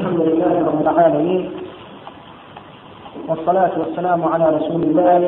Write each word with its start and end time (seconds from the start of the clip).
الحمد 0.00 0.20
لله 0.20 0.54
رب 0.64 0.80
العالمين 0.80 1.42
والصلاة 3.28 3.70
والسلام 3.80 4.20
على 4.24 4.46
رسول 4.56 4.82
الله 4.82 5.20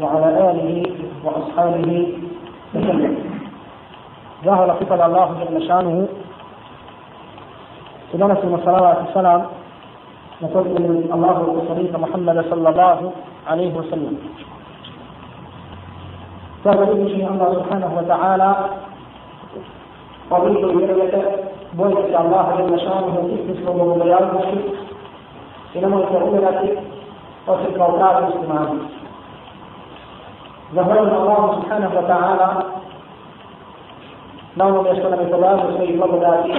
وعلى 0.00 0.28
آله 0.50 0.70
وأصحابه 1.24 1.90
وسلم. 2.74 3.14
ظهر 4.44 4.68
قتل 4.80 5.00
الله 5.08 5.28
جل 5.40 5.56
شأنه. 5.68 6.08
سنة 8.12 8.40
الصلاة 8.54 8.96
والسلام 9.04 9.40
نقول 10.42 10.66
الله 11.16 11.36
والصديق 11.54 11.92
محمد 12.04 12.36
صلى 12.50 12.68
الله 12.72 13.12
عليه 13.46 13.72
وسلم. 13.78 14.14
فهو 16.64 16.82
الله 17.28 17.50
سبحانه 17.60 17.90
وتعالى 17.98 18.50
الجنة 20.64 21.53
bojite 21.76 22.02
se 22.08 22.16
Allaha 22.16 22.52
jel 22.58 22.78
šanuhu 22.78 23.28
istinskom 23.28 23.78
bogobojavnošću 23.78 24.58
i 25.74 25.80
nemojte 25.80 26.16
umirati 26.16 26.78
osim 27.46 27.74
kao 27.76 27.92
pravi 27.98 28.26
muslimani. 28.26 28.80
Zahvaljujem 30.72 31.14
Allahu 31.14 31.54
subhanahu 31.54 31.96
wa 31.96 32.06
ta'ala 32.06 32.48
na 34.56 34.66
onome 34.66 34.96
što 34.98 35.10
nam 35.10 35.20
je 35.20 35.30
podario 35.30 35.72
svojih 35.76 35.98
blagodati, 35.98 36.52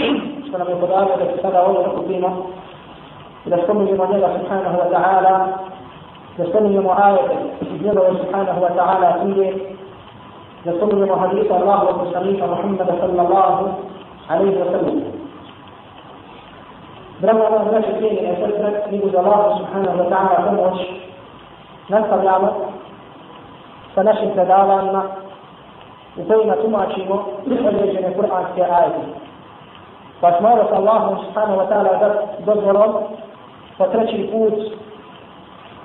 što 0.48 0.58
nam 0.58 0.70
je 0.70 0.80
podario 0.80 1.16
da 1.18 1.26
se 1.26 1.42
sada 1.42 1.66
ovdje 1.66 1.88
okupimo 1.88 2.46
i 3.46 3.50
da 3.50 3.58
spominjemo 3.64 4.06
njega 4.06 4.30
subhanahu 4.40 4.78
wa 4.78 4.90
ta'ala, 4.94 5.48
da 6.38 6.46
spominjemo 6.50 6.96
ajete 6.98 7.36
iz 7.62 7.82
njegove 7.82 8.10
subhanahu 8.10 8.62
wa 8.62 8.72
ta'ala 8.78 9.22
knjige, 9.22 9.54
da 10.66 10.72
spominjemo 10.78 11.16
hadisa 11.16 11.54
Allahu 11.54 11.86
wa 11.88 12.00
poslanika 12.00 12.48
Muhammada 12.48 12.94
sallallahu 13.00 13.70
عليه 14.30 14.62
وسلم 14.62 15.04
برغم 17.22 17.42
أن 17.42 17.68
هناك 17.68 17.86
شيء 17.86 18.30
يتثبت 18.30 18.84
يقول 18.92 19.16
الله 19.18 19.60
سبحانه 19.60 19.92
وتعالى 20.02 20.38
pomoć 20.46 20.78
nastavljamo 21.90 22.50
sa 23.96 24.04
našim 24.04 24.30
predavanjima 24.34 25.04
u 26.18 26.28
kojima 26.28 26.56
tumačimo 26.56 27.26
određene 27.68 28.14
kuranske 28.14 28.62
ajete. 28.64 29.04
Pa 30.22 30.32
smo 30.38 30.50
ovo 30.50 30.64
sa 30.70 30.76
Allahom 30.76 31.18
subhanahu 31.26 31.60
wa 31.60 31.68
ta'ala 31.70 32.12
dozvolom 32.46 32.94
po 33.78 33.86
treći 33.86 34.30
put 34.32 34.54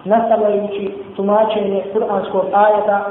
nastavljajući 0.04 0.94
tumačenje 1.16 1.84
kuranskog 1.92 2.44
ajeta 2.52 3.04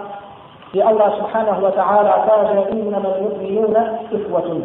gdje 0.69 0.83
Allah 0.83 1.11
subhanahu 1.17 1.61
wa 1.61 1.71
ta'ala 1.71 2.13
kaže 2.27 2.77
innama 2.79 3.09
al-mu'minuna 3.09 3.83
ihwatun 4.11 4.61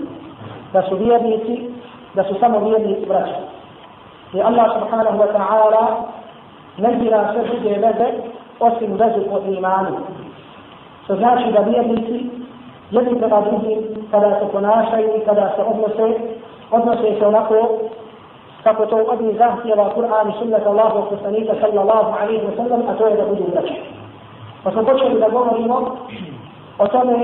da 0.74 0.82
su 0.82 0.96
vjernici, 0.96 1.70
da 2.14 2.24
su 2.24 2.34
samo 2.40 2.58
vjernici 2.58 3.06
braća. 3.06 3.40
I 4.34 4.40
Allah 4.42 4.66
subhanahu 4.78 5.18
wa 5.18 5.30
ta'ala 5.36 5.84
ne 6.78 6.96
bira 6.96 7.32
sve 7.32 7.42
druge 7.44 7.68
veze 7.68 8.08
osim 8.60 8.92
vezu 8.92 9.20
po 9.30 9.38
imanu. 9.58 9.96
Što 11.04 11.16
znači 11.16 11.52
da 11.52 11.60
vjernici 11.60 12.30
jedni 12.90 13.18
prema 13.18 13.40
drugim 13.40 13.78
kada 14.10 14.38
se 14.38 14.52
ponašaju 14.52 15.08
i 15.16 15.24
kada 15.26 15.52
se 15.56 15.62
odnose, 15.62 16.18
odnose 16.70 17.18
se 17.18 17.26
onako 17.26 17.54
kako 18.62 18.86
to 18.86 18.96
od 18.96 19.22
njih 19.22 19.36
zahtjeva 19.36 19.92
Kur'an 19.94 20.28
i 20.28 20.38
sunnet 20.38 20.66
Allahu 20.66 21.10
poslanika 21.10 21.52
sallallahu 21.60 22.14
alaihi 22.20 22.46
wa 22.46 22.56
sallam, 22.56 22.82
a 22.88 22.94
to 22.94 23.06
je 23.06 23.16
da 23.16 23.26
budu 23.26 23.44
braća. 23.52 23.74
Pa 24.64 24.70
smo 24.70 24.82
počeli 24.84 25.20
da 25.20 25.28
govorimo 25.28 25.96
o 26.78 26.86
tome 26.88 27.14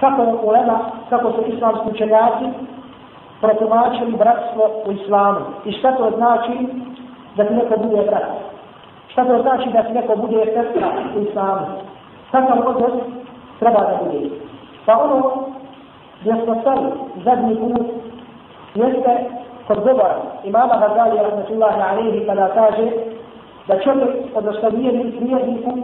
kako 0.00 0.22
je 0.22 0.34
ulema, 0.42 0.78
kako 1.10 1.32
su 1.32 1.42
islamski 1.46 1.90
učenjaci 1.90 2.44
protumačili 3.40 4.16
bratstvo 4.16 4.70
u 4.86 4.92
islamu 4.92 5.40
i 5.64 5.72
šta 5.72 5.92
to 5.92 6.10
znači 6.16 6.68
da 7.36 7.44
ti 7.44 7.54
neko 7.54 7.78
bude 7.78 8.02
brat. 8.02 8.24
Šta 9.08 9.24
to 9.24 9.42
znači 9.42 9.70
da 9.72 9.82
ti 9.82 9.92
neko 9.92 10.16
bude 10.16 10.44
sestra 10.44 10.88
u 11.16 11.20
islamu. 11.20 11.66
Kakav 12.30 12.58
odnos 12.66 12.92
treba 13.58 13.80
da 13.80 13.98
bude. 14.04 14.30
Pa 14.86 14.98
ono 14.98 15.32
gdje 16.20 16.34
smo 16.44 16.60
stali 16.60 16.86
zadnji 17.24 17.56
put 17.56 17.86
jeste 18.74 19.30
kod 19.66 19.78
govora 19.82 20.16
imama 20.44 20.74
Hazali 20.74 21.18
rahmetullahi 21.18 21.80
alaihi 21.90 22.26
kada 22.26 22.48
kaže 22.48 22.90
da 23.68 23.80
čovjek, 23.80 24.10
odnosno 24.34 24.68
vjernik, 24.68 25.14
vjerniku 25.20 25.78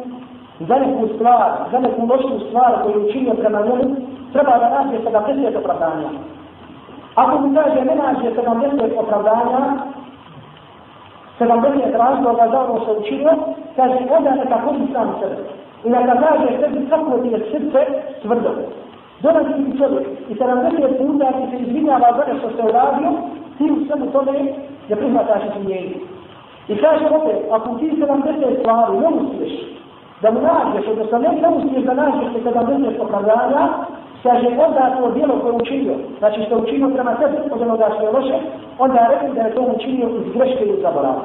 za 0.61 0.77
neku 0.79 1.09
stvar, 1.15 1.51
za 1.73 1.79
neku 1.79 2.07
lošu 2.07 2.47
stvar 2.49 2.83
koju 2.83 3.07
učinio 3.07 3.35
prema 3.35 3.61
njemu, 3.61 3.97
treba 4.33 4.59
da 4.59 4.69
nađe 4.71 4.99
70 4.99 5.59
opravdanja. 5.59 6.09
Ako 7.15 7.39
mu 7.39 7.55
kaže 7.55 7.85
ne 7.85 7.95
nađe 7.95 8.31
70 8.31 8.99
opravdanja, 8.99 9.59
70 11.41 11.97
razloga 11.99 12.49
za 12.51 12.61
ono 12.61 12.81
što 12.81 12.93
učinio, 12.93 13.33
kaže 13.77 13.99
onda 14.19 14.31
neka 14.31 14.59
kodi 14.65 14.93
sam 14.93 15.15
sebe. 15.21 15.37
I 15.85 15.89
neka 15.91 16.15
kaže 16.15 16.59
sebi 16.61 16.89
kako 16.91 17.19
ti 17.19 17.29
je 17.29 17.39
srce 17.39 17.87
tvrdo. 18.23 18.51
Dolazi 19.23 19.53
ti 19.55 19.79
čovjek 19.79 20.07
i 20.29 20.35
70 20.35 20.99
puta 20.99 21.33
ti 21.33 21.51
se 21.51 21.63
izvinjava 21.63 22.09
za 22.17 22.33
nešto 22.33 22.51
što 22.51 22.63
je 22.63 22.69
uradio, 22.69 23.13
ti 23.59 23.65
u 23.71 23.87
svemu 23.87 24.07
tome 24.13 24.33
ne 24.89 24.97
prihvataš 24.97 25.43
izvinjenje. 25.49 25.95
I 26.69 26.77
kaže 26.77 27.07
opet, 27.07 27.37
ako 27.51 27.79
ti 27.79 27.93
70 28.01 28.61
stvari 28.61 28.99
ne 28.99 29.09
uspješ, 29.09 29.53
da 30.25 30.31
mu 30.31 30.41
nađeš, 30.41 30.87
odnosno 30.93 31.19
ne 31.19 31.31
da 31.41 31.49
uspiješ 31.57 31.85
da 31.85 31.95
nađeš 31.95 32.33
te 32.33 32.41
kada 32.45 32.61
budeš 32.71 32.95
opravdanja, 33.01 33.63
kaže 34.23 34.49
onda 34.67 34.97
to 34.97 35.11
djelo 35.11 35.35
koje 35.43 35.53
učinio, 35.53 35.95
znači 36.19 36.43
što 36.47 36.59
učinio 36.59 36.89
prema 36.89 37.15
tebi 37.15 37.37
od 37.55 37.63
onoga 37.63 37.87
što 37.95 38.03
je 38.05 38.13
loše, 38.17 38.37
onda 38.79 39.01
je 39.01 39.09
rekli 39.13 39.35
da 39.37 39.43
je 39.43 39.55
to 39.55 39.63
učinio 39.77 40.09
iz 40.09 40.33
greške 40.35 40.65
i 40.65 40.83
zaborava. 40.83 41.23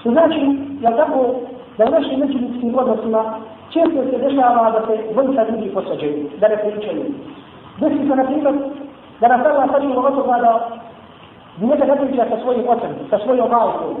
Što 0.00 0.10
znači, 0.10 0.40
jel 0.80 0.96
tako, 0.96 1.18
da 1.78 1.84
u 1.84 1.90
našim 1.90 2.20
međuljudskim 2.20 2.74
odnosima 2.78 3.22
često 3.72 3.98
se 4.10 4.18
dešava 4.24 4.70
da 4.70 4.80
se 4.86 5.12
dvojica 5.12 5.46
ljudi 5.50 5.74
posađaju, 5.74 6.30
da 6.40 6.48
ne 6.48 6.56
pričaju. 6.56 7.02
Desi 7.80 8.08
se, 8.08 8.16
na 8.16 8.24
primjer, 8.24 8.54
da 9.20 9.28
nas 9.28 9.46
Allah 9.46 9.70
sad 9.70 9.82
ima 9.82 10.06
od 10.06 10.14
toga 10.14 10.38
da 10.46 10.52
njega 11.60 11.84
ne 11.84 11.96
priča 11.96 12.24
sa 12.30 12.36
svojim 12.42 12.64
ocem, 12.68 12.92
sa 13.10 13.18
svojom 13.18 13.50
majkom, 13.50 13.94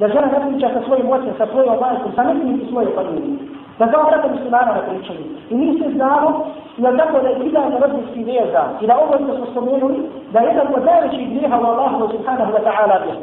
da 0.00 0.08
žena 0.08 0.28
ne 0.34 0.40
priča 0.46 0.68
sa 0.74 0.80
svojim 0.86 1.10
ocem, 1.10 1.34
sa 1.38 1.46
svojom 1.46 1.76
majkom, 1.80 2.12
sa 2.14 2.22
nekim 2.22 2.60
i 2.62 2.70
svoje 2.70 2.88
familije. 2.94 3.38
Da 3.78 3.86
kao 3.92 4.04
brata 4.04 4.28
muslimana 4.28 4.72
ne 4.74 4.82
pričaju. 4.88 5.24
I 5.50 5.54
mi 5.54 5.78
se 5.78 5.86
znamo, 5.94 6.46
da 6.76 6.96
tako 6.96 7.20
da 7.22 7.28
je 7.28 7.36
idejna 7.36 7.78
rodinski 7.82 8.24
veza 8.24 8.62
i 8.80 8.86
da 8.86 8.98
ovo 9.02 9.14
što 9.24 9.36
smo 9.36 9.46
spomenuli, 9.52 9.98
da 10.32 10.38
je 10.40 10.46
jedan 10.46 10.66
od 10.76 10.84
najvećih 10.84 11.30
grijeha 11.30 11.56
u 11.60 11.64
Allahu 11.64 12.08
subhanahu 12.14 12.52
wa 12.52 12.62
ta'ala 12.66 12.96
vjeru. 13.04 13.20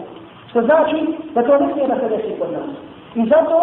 Što 0.49 0.61
znači 0.61 0.99
da 1.33 1.43
to 1.43 1.57
ne 1.57 1.67
smije 1.73 1.87
da 1.87 1.95
se 1.99 2.09
desi 2.09 2.39
kod 2.39 2.51
nas. 2.51 2.69
I 3.15 3.29
zato 3.29 3.57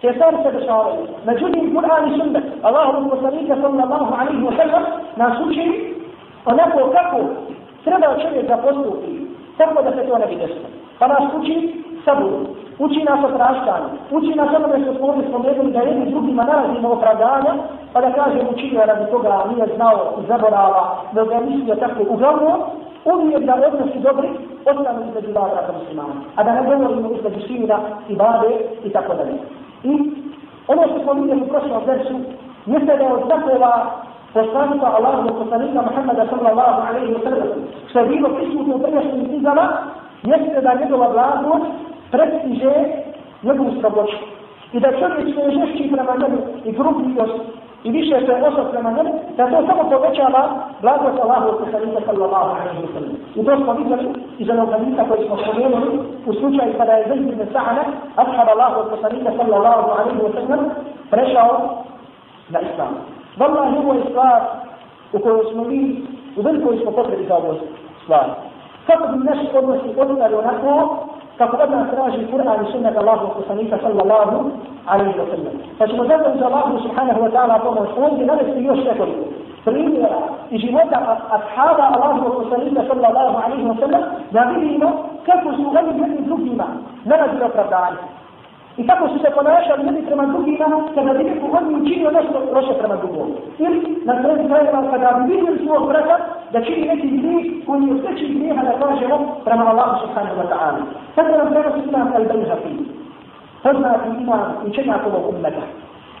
te 0.00 0.12
stvari 0.12 0.36
se 0.42 0.58
dešavaju. 0.58 1.02
Međutim, 1.26 1.74
Kur'an 1.74 2.02
i 2.08 2.18
sunnet, 2.18 2.44
Allahu 2.62 3.10
poslanika 3.10 3.54
sallallahu 3.62 4.14
alaihi 4.20 4.42
wa 4.48 4.56
sallam, 4.56 4.84
nas 5.16 5.34
uči 5.46 5.94
onako 6.44 6.78
kako 6.96 7.18
treba 7.84 8.18
čovjek 8.22 8.48
da 8.48 8.56
postupi, 8.56 9.12
tako 9.58 9.82
da 9.82 9.90
se 9.92 10.08
to 10.08 10.18
ne 10.18 10.26
bi 10.26 10.36
desilo. 10.36 10.68
Pa 10.98 11.06
nas 11.06 11.22
uči 11.40 11.84
sabur, 12.08 12.32
uči 12.84 13.00
nas 13.08 13.20
opraštanju, 13.28 13.88
uči 14.16 14.32
nas 14.38 14.50
onome 14.56 14.76
što 14.82 14.94
smo 14.94 15.06
ovdje 15.06 15.28
spomenuli 15.28 15.72
da 15.72 15.80
jedni 15.80 16.10
drugima 16.12 16.42
nalazimo 16.44 16.88
opravdanja, 16.92 17.52
pa 17.92 18.00
da 18.00 18.12
kaže 18.12 18.38
učinio 18.52 18.86
radi 18.86 19.10
toga 19.10 19.44
nije 19.50 19.66
znao 19.76 19.98
i 20.20 20.26
zaborava, 20.28 20.82
da 21.12 21.24
ga 21.24 21.40
mislio 21.40 21.74
tako 21.74 22.02
uglavnom, 22.08 22.58
uvijek 23.12 23.42
da 23.44 23.54
odnosi 23.68 23.98
dobri, 23.98 24.28
ostanu 24.70 25.00
između 25.08 25.30
dva 25.32 25.48
brata 25.52 25.72
muslimana. 25.78 26.14
A 26.36 26.44
da 26.44 26.50
ne 26.54 26.62
govorimo 26.62 27.08
između 27.16 27.40
sina 27.46 27.78
i 28.08 28.16
babe 28.16 28.52
i 28.84 28.90
tako 28.90 29.12
dalje. 29.14 29.34
I 29.90 29.92
ono 30.68 30.82
što 30.88 30.98
smo 31.02 31.12
vidjeli 31.12 31.42
u 31.42 31.48
prošlom 31.52 31.82
versu, 31.86 32.14
jeste 32.66 32.96
da 32.96 33.04
je 33.04 33.12
od 33.12 33.28
takova 33.28 33.72
poslanika 34.34 34.86
Allahu 34.96 35.28
poslanika 35.38 35.82
Muhammada 35.82 36.26
sallallahu 36.30 36.80
alaihi 36.88 37.14
wa 37.14 37.22
sallam, 37.24 37.48
što 37.88 37.98
je 37.98 38.08
bilo 38.08 38.28
prisutno 38.28 38.76
u 38.76 38.82
prijašnjim 38.82 39.28
jeste 40.22 40.60
da 40.60 40.80
njegova 40.80 41.08
blagost 41.12 41.87
prestiže 42.10 42.74
njegovu 43.42 43.70
slaboću. 43.80 44.16
I 44.72 44.80
da 44.80 44.92
čovjek 44.92 45.34
sve 45.34 45.50
žešći 45.50 45.90
prema 45.92 46.14
njemu 46.20 46.38
i 46.64 46.72
grubljivost 46.72 47.40
i 47.84 47.90
više 47.90 48.16
se 48.26 48.32
osob 48.48 48.66
prema 48.70 48.90
njemu, 48.90 49.12
da 49.36 49.46
to 49.46 49.66
samo 49.66 49.90
povećava 49.90 50.42
blagost 50.82 51.18
Allahu 51.22 51.58
poslanika 51.58 52.00
sallallahu 52.06 52.50
alaihi 52.60 52.82
wa 52.86 52.92
sallam. 52.94 53.14
I 53.34 53.44
to 53.44 53.56
smo 53.56 53.72
vidjeli 53.72 54.08
iz 54.38 54.50
onog 54.50 54.70
hadisa 54.70 55.04
koji 55.08 55.26
smo 55.26 55.36
spomenuli 55.36 55.98
u 56.26 56.32
slučaju 56.32 56.72
kada 56.78 56.92
je 56.92 57.08
Zaid 57.08 57.28
ibn 57.28 57.42
Sa'ana, 57.54 57.84
ashab 58.16 58.48
Allahu 58.48 58.90
poslanika 58.90 59.30
sallallahu 59.36 59.90
alaihi 59.90 60.20
wa 60.20 60.32
sallam, 60.34 60.70
prešao 61.10 61.84
na 62.48 62.60
islam. 62.60 62.94
Wallahi 63.38 63.78
ovo 63.78 63.92
je 63.92 64.02
stvar 64.10 64.40
u 65.12 65.18
kojoj 65.18 65.44
smo 65.52 65.64
mi 65.64 66.02
u 66.36 66.42
velikoj 66.42 66.78
smo 66.82 66.90
potrebi 66.90 67.24
za 67.28 67.36
ovu 67.36 67.54
stvar. 68.02 68.26
Kako 68.86 69.08
bi 69.12 69.24
naši 69.24 69.46
odnosi 69.56 70.00
odnali 70.00 70.34
onako 70.34 70.98
kako 71.38 71.56
od 71.62 71.70
nas 71.70 71.90
traži 71.90 72.26
Kur'an 72.32 72.66
i 72.66 72.72
sunnet 72.72 72.96
Allahu 72.96 73.34
poslanika 73.36 73.78
sallallahu 73.82 74.50
alaihi 74.86 75.18
wa 75.20 75.26
sallam. 75.30 75.54
Pa 75.78 75.86
ćemo 75.86 76.04
zato 76.04 76.38
za 76.38 76.46
Allahu 76.46 76.78
subhanahu 76.78 77.20
wa 77.24 77.30
ta'ala 77.34 77.62
pomoć 77.62 77.88
ovdje 77.96 78.26
navesti 78.26 78.64
još 78.64 78.78
nekoliko 78.84 79.24
primjera 79.64 80.20
i 80.50 80.58
života 80.58 80.98
ashaba 81.38 81.84
Allahu 81.94 82.42
poslanika 82.42 82.80
sallallahu 82.88 83.36
alaihi 83.44 83.68
wa 83.70 83.80
sallam 83.80 84.02
da 84.30 84.40
vidimo 84.42 84.88
kako 85.26 85.52
su 85.56 85.62
jedni 85.76 86.26
drugima 86.26 86.66
nalazili 87.04 87.44
opravdanje. 87.44 88.02
I 88.76 88.86
kako 88.86 89.08
su 89.08 89.18
se 89.18 89.30
ponašali 89.34 89.86
jedni 89.86 90.02
prema 90.06 90.26
drugima 90.26 90.66
kada 90.94 91.12
bi 91.14 91.24
neko 91.24 91.46
oni 91.58 91.74
učinio 91.82 92.10
nešto 92.10 92.38
loše 92.54 92.74
prema 92.78 92.96
drugom. 92.96 93.28
Ili 93.58 94.02
na 94.04 94.22
kraju 94.22 94.48
krajeva 94.48 94.90
kada 94.90 95.18
bi 95.18 95.34
vidjeli 95.34 95.66
svog 95.66 95.88
brata 95.88 96.16
da 96.52 96.64
čini 96.64 96.88
neki 96.88 97.08
grijeh 97.08 97.66
koji 97.66 97.82
je 97.82 98.00
sveći 98.00 98.34
grijeha 98.34 98.62
da 98.62 98.86
kažemo 98.86 99.36
prema 99.44 99.64
Allahu 99.70 100.00
subhanahu 100.02 100.36
wa 100.40 100.48
ta'ala. 100.52 100.80
Tako 101.14 101.28
nam 101.28 101.72
su 101.72 101.88
imam 101.88 102.12
al-Bayhaqi. 102.16 102.72
Poznati 103.62 104.08
imam 104.22 104.54
učenjak 104.66 105.06
ovog 105.06 105.34
ummeta. 105.34 105.64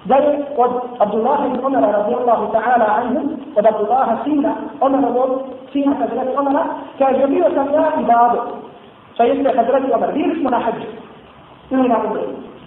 Da 0.04 0.14
je 0.14 0.44
od 0.56 0.70
Abdullah 0.98 1.38
ibn 1.46 1.66
Umara 1.66 1.90
radijallahu 1.92 2.52
ta'ala 2.52 2.86
anhu, 2.98 3.20
od 3.56 3.66
Abdullah 3.66 4.08
sina, 4.24 4.52
Umara 4.80 5.08
od 5.08 5.42
sina 5.72 5.94
Hazreti 6.00 6.38
Umara, 6.40 6.64
kaže 6.98 7.26
bio 7.26 7.44
sam 7.54 7.66
ja 7.74 7.86
i 8.00 8.04
babo. 8.04 8.40
Sa 9.16 9.24
jeste 9.24 9.56
Hazreti 9.56 9.92
Umar, 9.96 10.12
bili 10.12 10.40
smo 10.40 10.50
na 10.50 10.58
hađu. 10.58 10.88
Ili 11.70 11.88
na 11.88 11.96
umru. 12.06 12.20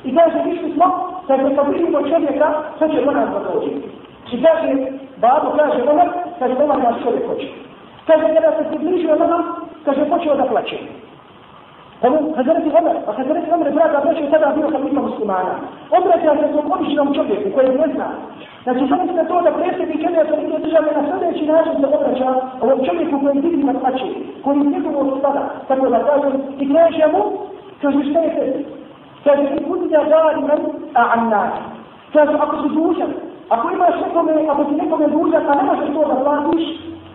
I 0.04 0.16
kaže, 0.16 0.50
išli 0.50 0.74
smo, 0.74 0.86
kaže, 1.28 1.56
kad 1.56 1.68
vidimo 1.74 2.02
čovjeka, 2.02 2.54
to 2.80 2.88
će 2.88 3.06
do 3.06 3.12
nas. 3.12 3.30
I 4.32 4.44
kaže, 4.44 4.72
babu 5.18 5.58
kaže, 5.58 5.84
Umar, 5.92 6.10
kaže, 6.40 6.56
Umar 6.64 6.80
nas 6.84 6.96
čovjek 7.04 7.28
hoće. 7.28 7.48
Kaže, 8.08 8.34
kada 8.34 8.52
se 8.58 8.70
približio 8.70 9.16
nama, 9.16 9.44
kaže, 9.86 10.06
počeo 10.10 10.36
da 10.36 10.44
plaće. 10.44 10.78
Ono, 12.02 12.20
Hazreti 12.36 12.70
Omer, 12.80 12.96
a 13.08 13.12
Hazreti 13.14 13.52
Omer, 13.54 13.74
draga 13.74 14.00
braća, 14.04 14.32
tada 14.32 14.54
bio 14.56 14.70
halifa 14.70 15.02
muslimana. 15.02 15.54
Obraća 15.98 16.32
se 16.40 16.52
tom 16.54 16.72
običnom 16.72 17.14
čovjeku 17.14 17.50
koji 17.56 17.70
ne 17.70 17.88
zna. 17.94 18.08
Znači, 18.64 18.84
samo 18.90 19.04
se 19.08 19.28
to 19.28 19.42
da 19.42 19.52
predsjednik 19.52 20.04
jedne 20.04 20.24
toliko 20.26 20.58
države 20.58 20.90
na 20.98 21.04
sljedeći 21.08 21.46
način 21.46 21.74
se 21.80 21.88
obraća 21.88 22.30
ovom 22.62 22.80
čovjeku 22.86 23.20
koji 23.24 23.42
vidi 23.42 23.64
na 23.64 23.74
plaći, 23.80 24.10
koji 24.44 24.58
je 24.58 24.66
njegovog 24.66 25.20
stada, 25.20 25.44
tako 25.68 25.90
da 25.90 26.00
kažem, 26.10 26.34
i 26.60 26.74
kaže 26.74 27.06
mu, 27.14 27.24
kaže, 27.82 28.00
šta 28.10 28.20
je 28.20 28.36
tebi? 28.36 28.66
Kaže, 29.24 29.44
i 29.44 29.66
budi 29.68 29.90
da 29.90 30.04
dali 30.04 30.42
men, 30.42 30.62
a 30.94 31.04
annar. 31.16 31.50
Kaže, 32.14 32.34
ako 32.34 32.56
si 32.62 32.70
dužan, 32.76 33.12
ako 33.54 33.66
imaš 33.76 33.96
nekome, 34.06 34.34
ako 34.52 34.64
ti 34.64 34.74
nekome 34.82 35.08
dužan, 35.08 35.44
a 35.50 35.56
ne 35.56 35.64
možeš 35.64 35.90
to 35.96 36.02
da 36.12 36.16
platiš, 36.24 36.66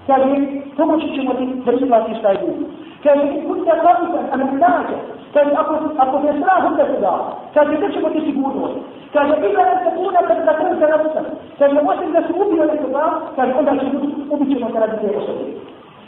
kaže, 0.07 0.35
pomoći 0.77 1.09
ćemo 1.17 1.35
ti 1.35 1.45
da 1.65 1.73
isplatiš 1.73 2.19
taj 2.23 2.37
dug. 2.43 2.57
Kaže, 3.05 3.25
budi 3.47 3.63
da 3.69 3.75
kapitan, 3.85 4.25
a 4.33 4.37
ne 4.37 4.45
nađe. 4.45 4.99
Kaže, 5.35 5.51
ako, 5.61 5.73
ako 5.97 6.15
te 6.23 6.33
strah 6.39 6.65
onda 6.67 6.85
se 6.87 6.99
da, 7.01 7.15
kaže, 7.55 7.77
gdje 7.77 7.93
ćemo 7.93 8.09
ti 8.11 8.21
sigurnost? 8.27 8.77
Kaže, 9.13 9.33
ila 9.47 9.65
ne 9.65 9.77
se 9.85 9.91
kuna 9.97 10.21
kad 10.29 10.39
da 10.49 10.55
krenta 10.59 10.87
na 10.89 10.97
usta. 11.05 11.21
Kaže, 11.59 11.77
osim 11.91 12.13
da 12.13 12.21
se 12.23 12.33
ubio 12.43 12.65
nekoga, 12.65 13.05
kaže, 13.37 13.53
onda 13.59 13.71
će 13.81 13.87
ubit 14.31 14.49
ćemo 14.53 14.71
se 14.73 14.79
radi 14.81 14.97
te 15.01 15.17
osobe. 15.19 15.45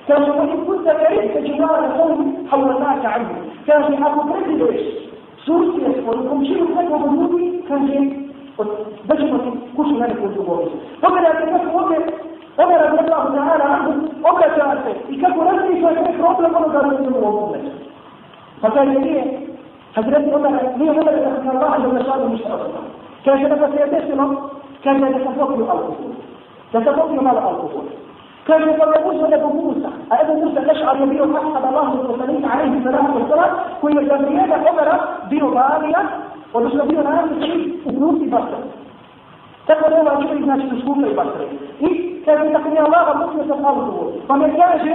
Kaže, 0.09 0.31
وإن 0.39 0.59
كنت 0.67 0.89
كرهت 1.01 1.37
جوار 1.47 1.83
قوم 1.99 2.19
حولناك 2.51 3.05
عنه. 3.15 3.35
Kaže, 3.67 3.93
ako 4.07 4.21
predvideš 4.31 4.81
susjed 5.45 5.95
koji 6.05 6.29
komšinu 6.29 6.67
nekog 6.77 7.03
ljudi, 7.15 7.63
kaže, 7.69 8.28
anhu 13.75 13.93
obraća 14.31 14.77
se 14.85 15.13
i 15.13 15.23
kako 15.23 15.45
razmišlja 15.45 15.91
sve 15.95 16.13
problem 16.19 16.55
onoga 16.55 16.79
što 16.79 17.03
je 17.03 17.11
u 17.11 17.27
ovom 17.27 17.57
Pa 18.61 18.71
kaže, 18.71 18.91
nije, 18.91 19.41
Hazreti 19.95 20.35
Omer, 20.35 20.53
nije 20.77 20.91
Omer 20.91 21.05
da 21.05 21.43
se 21.43 21.57
Allah 21.57 21.83
da 21.83 21.93
ne 21.93 22.05
šalju 22.05 22.29
ništa 22.29 22.55
osoba. 22.55 22.81
Kaže, 23.25 23.49
da 23.49 23.69
se 23.69 23.77
je 23.81 23.87
desilo, 23.87 24.51
kaže 24.85 25.01
da 25.01 25.25
sam 25.25 25.35
popio 25.39 25.65
alkohol. 25.65 26.13
Da 26.73 26.85
sam 26.85 26.95
popio 26.95 27.23
malo 27.23 27.41
alkohol. 27.41 27.85
كان 28.49 28.63
يتزوجون 28.69 29.35
ابو 29.35 29.49
موسى 29.49 29.91
ابو 30.13 30.33
موسى 30.33 30.59
الاشعري 30.59 31.05
بن 31.05 31.37
احد 31.37 31.65
الله 31.69 31.93
المرسلين 31.93 32.45
عليه 32.45 32.79
الصلاه 32.79 33.15
والسلام 33.15 33.51
كل 33.83 34.09
جمعيه 34.09 34.55
عمر 34.55 34.89
ماليه 35.31 36.03
odnosno 36.53 36.85
bio 36.85 37.03
najveći 37.03 37.81
u 37.85 37.91
grupi 37.99 38.27
Basra. 38.31 38.59
Tako 39.67 39.91
da 39.91 40.01
ovaj 40.01 40.23
čovjek 40.23 40.45
znači 40.45 40.67
u 40.77 40.81
skupnoj 40.81 41.15
Basre. 41.15 41.47
I 41.81 41.89
kaže 42.25 42.53
tako 42.53 42.71
mi 42.71 42.79
Allah 42.79 43.21
muslim 43.21 43.49
sam 43.49 43.67
autor. 43.67 44.07
Pa 44.27 44.37
me 44.37 44.49
kaže, 44.57 44.93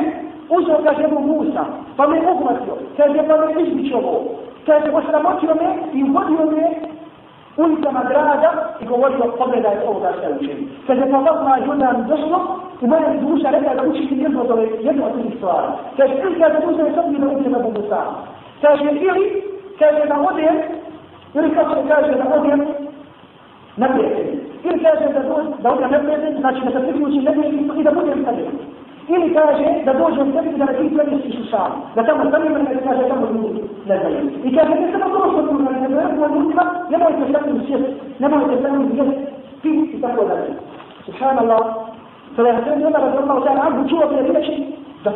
uzeo 0.50 0.84
kaže 0.84 1.04
Ebu 1.04 1.20
Musa, 1.20 1.66
pa 1.98 2.08
me 2.08 2.18
uhvatio, 2.32 2.74
kaže 2.98 3.28
pa 3.28 3.36
me 3.38 3.64
izbić 3.64 3.94
ovo. 3.94 4.16
Kaže, 4.66 4.92
osramotio 4.92 5.56
me 5.56 5.70
i 5.94 6.04
uvodio 6.04 6.46
me 6.52 6.64
ulicama 7.58 8.04
grada 8.10 8.52
i 8.82 8.86
govorio, 8.86 9.34
pogledaj 9.38 9.76
ovo 9.88 10.00
da 10.00 10.12
se 10.14 10.36
učini. 10.40 10.68
Kaže, 10.88 11.02
pa 11.12 11.18
Allah 11.18 11.68
i 11.68 11.70
onda 11.70 11.94
mi 11.98 12.08
došlo 12.08 12.40
i 12.82 12.88
moja 12.88 13.14
duša 13.22 13.50
rekla 13.50 13.74
da 13.76 13.90
učiti 13.90 14.18
jednu 14.18 14.42
od 14.42 14.52
ove, 14.52 14.68
jednu 14.82 15.06
od 15.06 15.14
tih 15.22 15.38
stvari. 15.38 15.68
Kaže, 15.98 16.14
ili 16.24 16.40
kaže, 16.40 16.58
uzeo 16.68 16.86
je 16.86 16.94
sobni 16.96 17.20
na 17.20 17.28
ulicama 17.30 17.60
Bogu 17.60 17.82
sam. 17.90 18.08
Kaže, 18.62 18.84
ili, 18.84 19.44
kaže, 19.80 20.06
da 20.08 20.16
odem, 20.30 20.56
se 21.34 21.88
kaže, 21.88 22.12
da 22.16 22.24
na 23.78 23.88
prijatelj. 23.88 24.40
Ili 24.64 24.80
kaže, 24.84 25.06
da, 25.14 25.20
da 25.64 25.72
odem 25.74 25.92
na 25.92 26.00
prijatelj, 26.00 26.40
znači 26.40 26.60
da 26.66 26.72
se 26.72 26.88
priključi 26.88 27.22
na 27.22 27.32
prijatelj 27.32 27.80
i 27.80 27.84
da 27.84 27.92
budem 27.92 28.26
sa. 28.26 28.32
Ili 29.08 29.34
kaže 29.34 29.66
da 29.86 29.94
dođem 29.94 30.34
sebi 30.34 30.58
da 30.58 30.66
na 30.66 30.74
tim 30.74 30.90
plemisti 30.94 31.32
su 31.32 31.44
sami. 31.52 31.76
Da 31.96 32.04
tamo 32.04 32.24
njima 32.44 32.58
ne 32.60 32.84
kaže 32.84 33.08
tamo 33.10 33.28
ljudi 33.34 33.62
ne 33.86 34.00
znaju. 34.00 34.30
I 34.44 34.56
kaže 34.56 34.76
ne 34.82 34.92
samo 34.92 35.16
to 35.16 35.32
što 35.32 35.42
tu 35.42 35.54
ne 35.60 35.88
znaju, 35.88 36.36
ljudima, 36.36 36.64
nemojte 36.90 37.32
sa 37.32 37.40
njim 37.48 37.62
sjeti, 37.68 37.94
nemojte 38.20 38.62
sa 38.62 38.70
njim 38.70 38.92
jesti, 38.98 39.26
piti 39.62 39.98
i 39.98 40.02
tako 40.02 40.26
dalje. 40.26 40.54
Subhanallah, 41.06 41.62
kada 42.36 42.50
je 42.50 42.56
Hasan 42.56 42.86
Umar 42.86 43.02
radijallahu 43.02 43.42
ta'ala 43.46 43.62
anhu 43.66 43.90
čuo 43.90 44.06
te 44.08 44.22
riječi, 44.22 44.66
da. 45.04 45.12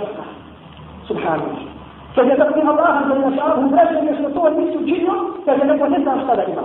Subhanallah. 1.08 1.77
Kaže 2.18 2.36
da 2.38 2.46
mi 2.56 2.62
Allah 2.62 2.94
za 3.08 3.16
našahu 3.30 3.70
vraća 3.70 4.02
nešto 4.02 4.30
to 4.30 4.50
nisu 4.50 4.80
činio, 4.90 5.14
kaže 5.46 5.64
neko 5.66 5.88
ne 5.88 6.00
znam 6.00 6.20
šta 6.24 6.36
da 6.36 6.44
ima. 6.44 6.64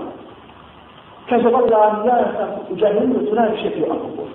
Kaže, 1.29 1.49
vallahi, 1.49 2.09
ja 2.09 2.17
sam 2.37 2.49
u 2.71 2.77
džahilinu 2.77 3.19
tu 3.27 3.35
najviše 3.35 3.71
pio 3.71 3.87
alkohol. 3.91 4.29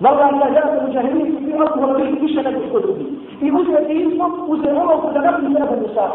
Vallahi, 0.00 0.38
ja 0.40 0.48
ja 0.58 0.62
sam 0.62 0.88
u 0.88 0.92
džahilinu 0.92 1.36
tu 1.36 1.44
pio 1.44 1.58
alkohol, 1.60 1.94
više 1.96 2.20
više 2.20 2.42
nego 2.42 2.60
što 2.68 2.80
drugi. 2.80 3.06
I 3.40 3.52
uzme 3.52 3.80
ti 3.86 3.94
izmo, 3.94 4.26
uzme 4.46 4.72
ono 4.72 5.12
da 5.14 5.20
napi 5.20 5.42
se 5.42 5.58
nebo 5.60 5.74
Musa. 5.82 6.06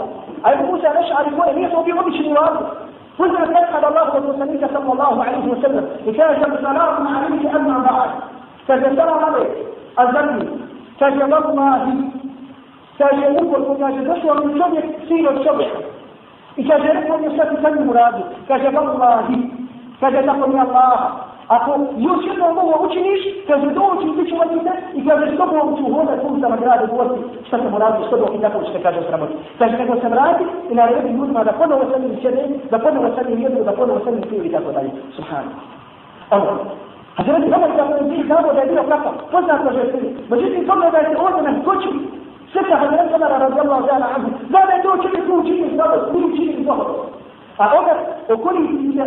A 0.44 0.51
je 0.51 0.57
Musa 0.68 0.89
nešari 1.00 1.30
koje 1.38 1.56
nije 1.56 1.71
to 1.71 1.83
bio 1.83 1.95
obični 2.00 2.30
vladu. 2.33 2.63
Uzme 3.24 3.39
kaže, 12.99 13.21
salamu. 13.21 13.39
Kaže, 13.39 13.45
ukoliko 13.45 13.75
kaže, 13.75 14.01
došao 14.01 14.35
mi 14.35 14.59
čovjek, 14.59 14.85
sin 15.07 15.27
od 15.27 15.37
čovjeka. 15.45 15.79
I 16.57 16.68
kaže, 16.69 16.87
rekao 16.94 17.18
mi 17.18 17.33
šta 17.33 17.45
ti 17.45 17.56
sa 17.61 17.69
njim 17.69 17.89
uradio. 17.89 18.25
Kaže, 18.47 18.69
vallahi, 18.69 19.37
kaže, 19.99 20.25
tako 20.25 20.49
mi 20.49 20.59
Allah, 20.59 20.99
ako 21.47 21.71
još 21.97 22.25
jedno 22.25 22.45
ovo 22.45 22.85
učiniš, 22.85 23.21
kaže, 23.47 23.65
dođi 23.65 24.07
i 24.07 24.15
bit 24.18 24.29
ću 24.29 24.35
vas 24.35 24.49
i 24.94 25.07
kaže, 25.07 25.25
s 25.33 25.37
tobom 25.37 25.77
ću 25.77 25.94
hodati 25.94 26.25
ulicama 26.27 26.56
grada 26.56 26.83
i 26.83 26.87
govoriti 26.87 27.47
šta 27.47 27.57
sam 27.57 27.73
uradio, 27.73 28.07
s 28.07 28.09
tobom 28.09 28.35
i 28.35 28.41
tako 28.41 28.63
ćete 28.63 28.83
kaže 28.83 28.99
sramoti. 29.07 29.33
Kaže, 29.59 29.77
nego 29.77 29.95
se 30.01 30.09
vrati 30.09 30.44
i 30.69 30.75
naredi 30.75 31.18
ljudima 31.18 31.44
da 31.44 31.51
ponovo 31.51 31.83
sa 31.91 31.97
njim 31.99 32.18
sjede, 32.21 32.44
da 32.71 32.79
ponovo 32.79 33.07
sa 33.15 33.29
njim 33.29 33.39
jedu, 33.41 33.63
da 33.63 33.71
ponovo 33.71 33.99
sa 34.06 34.11
njim 34.11 34.21
piju 34.29 34.44
i 34.45 34.51
tako 34.51 34.71
dalje. 34.71 34.91
Subhano. 35.15 35.51
Ono, 36.31 36.51
A 37.19 37.23
se 37.23 37.31
radi 37.31 37.53
Omar 37.56 37.71
kako 37.75 37.94
je 37.94 38.03
bio 38.03 38.25
znamo 38.25 38.53
da 38.53 38.61
je 38.61 38.68
bio 38.71 38.83
kakav, 38.83 39.13
poznat 39.31 39.61
že 39.73 39.79
je 39.79 40.15
Međutim, 40.29 40.68
pogledajte 40.68 41.01
da 41.01 41.09
je 41.09 41.15
se 41.15 41.21
ovdje 41.21 41.41
na 41.41 41.63
سكة 42.53 42.79
من 42.91 42.97
عمر 43.13 43.31
رضي 43.45 43.61
الله 43.61 43.87
تعالى 43.87 44.06
عنه 44.06 44.29
لا 44.49 44.59
لا 44.69 44.81
دو 44.83 44.91
كل 45.03 45.27
دو 45.27 45.41
كل 45.44 45.77
دو 45.77 45.83
كل 46.13 46.37
كل 46.37 46.65
دو 46.65 46.73
أوعى 47.61 47.95
وكل 48.29 48.57
يجي 48.65 49.03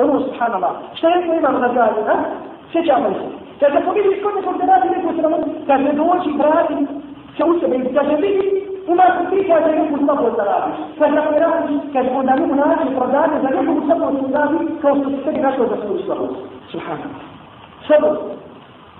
أنو 0.00 0.20
سبحان 0.26 0.52
الله 0.54 0.72
شتري 0.94 1.22
كل 1.22 1.42
ما 1.42 1.66
رجع 1.66 1.86
له 2.08 2.18
سكة 2.74 2.98
من 3.02 3.14
كذا 3.60 3.80
فبيجي 3.80 4.20
كل 4.22 4.34
ما 4.34 4.40
كنت 4.46 4.64
ناسي 4.64 4.88
لك 4.88 5.04
وسلام 5.08 5.32
كذا 5.68 5.90
دو 5.98 6.22
شيء 6.24 6.36
برادي 6.38 6.78
شو 7.38 7.60
سبب 7.60 7.82
كذا 7.96 8.14
بيجي 8.22 8.48
وما 8.88 9.04
تبي 9.16 9.42
كذا 9.48 9.68
يجي 9.76 9.94
مصطفى 9.94 10.26
الزرابي 10.30 10.72
كذا 11.00 11.20
فبيجي 11.26 11.76
كذا 11.94 12.08
كنا 12.14 12.34
نقول 12.36 12.58
هذا 12.60 12.82
البرادان 12.88 13.30
كذا 13.42 13.60
يجي 13.60 13.70
مصطفى 13.78 14.06
الزرابي 14.24 14.58
كوسط 14.82 15.14
سكة 15.26 15.50
كذا 15.56 15.76
سبحان 16.72 16.98
الله 17.06 17.22
سبب 17.88 18.16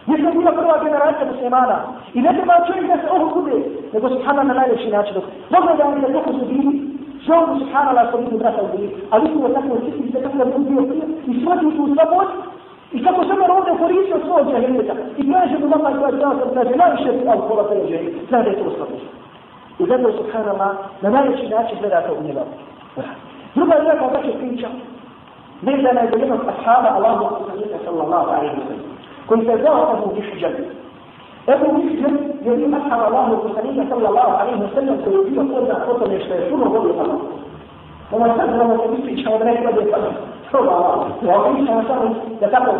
Jer 0.07 0.21
je 0.21 0.33
bila 0.33 0.53
prva 0.53 0.85
generacija 0.85 1.33
muslimana. 1.33 1.79
I 2.15 2.21
ne 2.23 2.31
treba 2.37 2.67
čovjek 2.67 2.87
da 2.87 2.97
se 2.97 3.09
ovo 3.11 3.27
bude, 3.35 3.57
nego 3.93 4.09
subhanallah 4.09 4.47
na 4.47 4.55
najljepši 4.55 4.91
način. 4.91 5.15
Pogledaj 5.51 5.95
mi 5.95 6.01
da 6.01 6.13
kako 6.13 6.33
su 6.33 6.45
bili, 6.53 6.73
žao 7.27 7.59
subhanallah 7.59 8.09
što 8.09 8.17
vidu 8.19 8.39
brata 8.39 8.63
u 8.63 8.65
ubili, 8.65 8.89
ali 9.11 9.25
su 9.33 9.55
tako 9.55 9.75
očistili 9.75 10.13
se 10.13 10.23
kako 10.23 10.37
da 10.39 10.45
bi 10.45 10.65
bio 10.71 10.83
prije 10.89 11.05
i 11.27 11.41
shvatili 11.41 11.77
tu 11.77 11.85
svobod 11.95 12.29
i 12.93 13.05
kako 13.05 13.21
se 13.25 13.33
mora 13.41 13.55
ovdje 13.55 13.73
koristio 13.83 14.19
svoj 14.27 14.43
džahilita. 14.51 14.95
I 15.21 15.33
kaže 15.33 15.59
mu 15.59 15.69
nama 15.69 15.99
koja 15.99 16.09
je 16.09 16.21
sam 16.21 16.55
kaže, 16.55 16.77
najviše 16.77 17.09
je 17.09 17.31
alkohola 17.33 17.69
te 17.69 17.87
ženi, 17.91 18.11
zna 18.29 18.43
da 18.43 18.51
je 18.51 18.59
to 18.59 18.71
slabost. 18.77 19.09
I 19.79 19.85
zato 19.87 20.13
subhanallah 20.19 20.73
na 21.03 21.11
najljepši 21.11 21.49
način 21.49 21.79
gleda 21.81 22.07
to 22.07 22.13
u 22.21 22.23
njega. 22.27 22.45
Druga 23.55 23.75
je 23.75 23.83
neka 23.83 24.07
vaša 24.07 24.33
priča, 24.39 24.69
vezana 25.63 26.01
je 26.01 26.11
do 26.11 26.19
jednog 26.19 26.41
ashaba 26.53 26.89
Allahu 26.97 27.25
sallallahu 27.85 28.31
alaihi 28.31 28.57
wa 28.57 28.67
sallam. 28.69 28.94
كنت 29.29 29.47
زار 29.51 29.93
أبو 29.93 30.07
محجن 30.19 30.55
أبو 31.49 31.73
محجن 31.73 32.15
يريد 32.43 32.75
أكثر 32.75 33.09
الله 33.09 33.27
المسلمين 33.27 33.91
صلى 33.91 34.09
الله 34.09 34.21
عليه 34.41 34.53
وسلم 34.53 34.97
في 35.05 35.09
الدين 35.11 35.53
قلنا 35.55 35.75
قلنا 35.75 36.15
يشتركون 36.15 36.61
وقلنا 36.61 37.03
قلنا 37.03 37.19
وما 38.13 38.35
سجل 38.39 38.57
ما 38.69 38.77
تبين 38.77 39.03
في 39.17 39.23
شهر 39.25 39.45
ما 39.45 39.51
يقبل 39.51 39.87
يقبل 39.87 40.13
صلى 40.53 40.61
الله. 40.61 41.05
عليه 41.05 41.15
وسلم 41.15 41.29
وعليه 41.29 41.77
وسلم 41.77 42.15
يتقل 42.43 42.79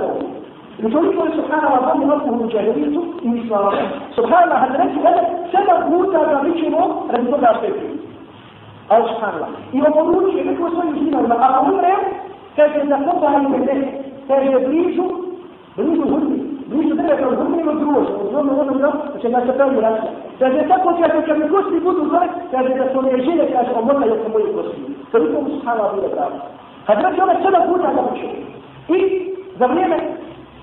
يقول 0.79 1.05
يقول 1.15 1.29
سبحان 1.33 1.65
الله 1.67 1.93
ظن 1.95 2.09
نفسه 2.09 2.49
جاهليته 2.53 3.03
من 3.25 3.47
صلاته 3.49 3.87
سبحان 4.17 4.43
الله 4.45 4.57
هذا 4.65 4.85
نفسه 4.85 5.09
هذا 5.09 5.23
سبب 5.53 5.91
موتى 5.93 6.19
بابيشنو 6.19 6.79
رضي 7.11 7.35
الله 7.37 7.49
عنه 7.49 7.95
أو 8.93 9.09
سبحان 9.09 9.35
الله. 9.35 9.49
يوم 9.73 9.85
نقول 9.85 10.39
إنك 10.39 10.61
وصل 10.61 10.97
يزين 10.97 11.15
المقام 11.15 11.55
أمره 11.75 11.97
كيف 12.57 12.77
يتقطع 12.77 13.39
من 13.39 13.65
ذلك 13.65 14.01
كيف 14.29 14.43
يبريشه 14.53 15.24
da 15.77 15.83
nisu 15.83 16.09
hudbi, 16.13 16.37
da 16.69 16.77
nisu 16.77 16.97
treba 16.97 17.17
kao 17.17 17.37
hudbi 17.37 17.61
ima 17.61 17.73
druž, 17.73 18.07
u 18.23 18.31
zvome 18.31 18.53
onom 18.53 18.79
da 18.79 19.19
će 19.21 19.29
nas 19.29 19.45
pravi 19.57 19.77
vraća. 19.77 20.11
Kaže, 20.39 20.69
tako 20.69 20.93
će, 20.97 21.03
ako 21.05 21.27
će 21.27 21.33
mi 21.35 21.49
kosti 21.49 21.81
budu 21.81 22.05
zvore, 22.09 22.29
kaže, 22.51 22.69
da 22.69 22.87
su 22.93 23.03
mi 23.03 23.23
žene, 23.27 23.45
kaže, 23.53 23.71
omotaj 23.81 24.11
oko 24.11 24.29
moje 24.29 24.47
kosti. 24.55 24.81
To 25.13 25.19
nisu 25.19 25.41
mu 25.43 25.49
suhala 25.55 25.93
bude 25.95 26.09
pravi. 26.09 26.39
Kad 26.87 26.99
vraći 26.99 27.21
ove 27.21 27.35
sada 27.43 27.61
puta 27.69 27.89
da 27.97 28.03
učinu. 28.13 28.39
I 28.97 28.99
za 29.59 29.67
vrijeme, 29.67 29.99